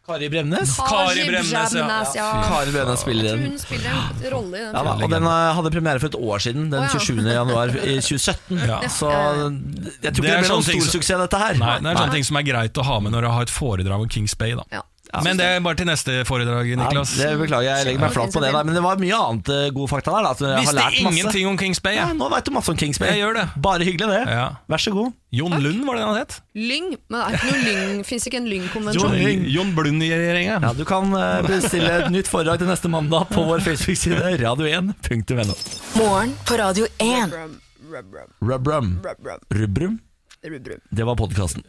[0.08, 0.78] Kari Bremnes.
[0.78, 1.66] Kari Bremnes, ja.
[1.72, 2.26] Bremnes, ja.
[2.32, 3.42] Ja, Kari Bremnes spiller den.
[3.52, 6.16] Hun spiller en rolle i den Ja, da, og den eh, hadde premiere for et
[6.16, 7.00] år siden, den Å, ja.
[7.04, 7.28] 27.
[7.36, 8.62] januar i 2017.
[8.72, 8.78] Ja.
[8.88, 11.60] Så jeg tror ikke Det det ble noen stor som- suksess, dette her.
[11.60, 13.52] Nei, det er sånne ting som er greit å ha med når du har et
[13.52, 14.56] foredrag om Kings Bay.
[14.56, 14.82] da Ja.
[15.26, 17.14] Men det er bare til neste foredrag, Ja, Niklas.
[17.18, 18.52] det beklager jeg, legger meg flat på det.
[18.54, 20.24] Men det var mye annet gode fakta der.
[20.28, 21.14] Da, at jeg har Visste lært masse.
[21.18, 21.96] ingenting om Kings Bay.
[21.96, 23.10] Ja, nå veit du masse om Kings Bay.
[23.16, 23.46] Jeg gjør det.
[23.62, 24.24] Bare hyggelig, det.
[24.38, 24.48] Ja.
[24.70, 25.14] Vær så god.
[25.32, 26.38] Jon Lund, var det han het?
[26.56, 26.90] Lyng.
[27.12, 28.04] Men det er ikke noe lyng.
[28.08, 29.12] Fins ikke en Lyng-konvensjon?
[29.18, 29.46] Lyng.
[29.52, 30.60] Jon Blund i regjeringa.
[30.64, 35.56] Ja, du kan eh, bestille et nytt foredrag til neste mandag på vår Facebook-side radio1.no.
[36.00, 37.34] Morgen på Radio 1.
[37.34, 37.58] Rub,
[37.92, 38.94] rub, rub, Rubrum.
[39.04, 40.00] rub, rub, Rubrum.
[40.44, 40.80] rub, rub.
[40.92, 41.64] Det var podkasten.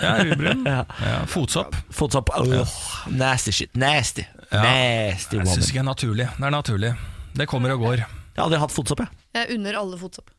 [0.00, 0.64] Ja, Rubrun.
[0.72, 0.84] Ja.
[1.04, 1.76] Ja, fotsopp.
[1.94, 2.30] Fotsopp.
[2.36, 2.74] Åh,
[3.14, 3.72] nasty shit.
[3.76, 4.24] Nasty.
[4.50, 4.62] Ja.
[4.64, 5.54] Nasty Jeg woman.
[5.56, 6.28] syns ikke det er naturlig.
[6.36, 6.92] Det er naturlig.
[7.40, 8.02] Det kommer og går.
[8.04, 9.08] Jeg har aldri hatt fotsopp, jeg.
[9.38, 10.30] Jeg unner alle fotsopp.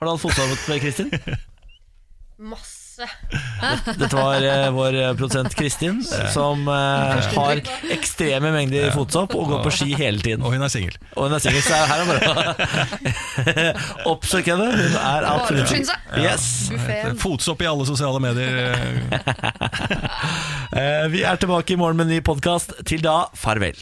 [0.00, 1.10] Har du hatt fotsopp, Kristin?
[2.38, 2.79] Masse.
[3.00, 6.00] Dette var eh, vår eh, produsent Kristin,
[6.34, 7.60] som eh, har
[7.94, 10.44] ekstreme mengder fotsopp og går på ski hele tiden.
[10.44, 10.96] Og hun er singel.
[11.16, 13.68] Og hun er singel, så her er bare
[14.04, 14.70] å oppsøke henne.
[14.76, 15.92] Hun er absolutt.
[16.20, 16.48] Yes.
[17.22, 18.56] Fotsopp i alle sosiale medier.
[20.70, 22.76] Eh, Vi er tilbake i morgen med en ny podkast.
[22.86, 23.74] Til da, farvel.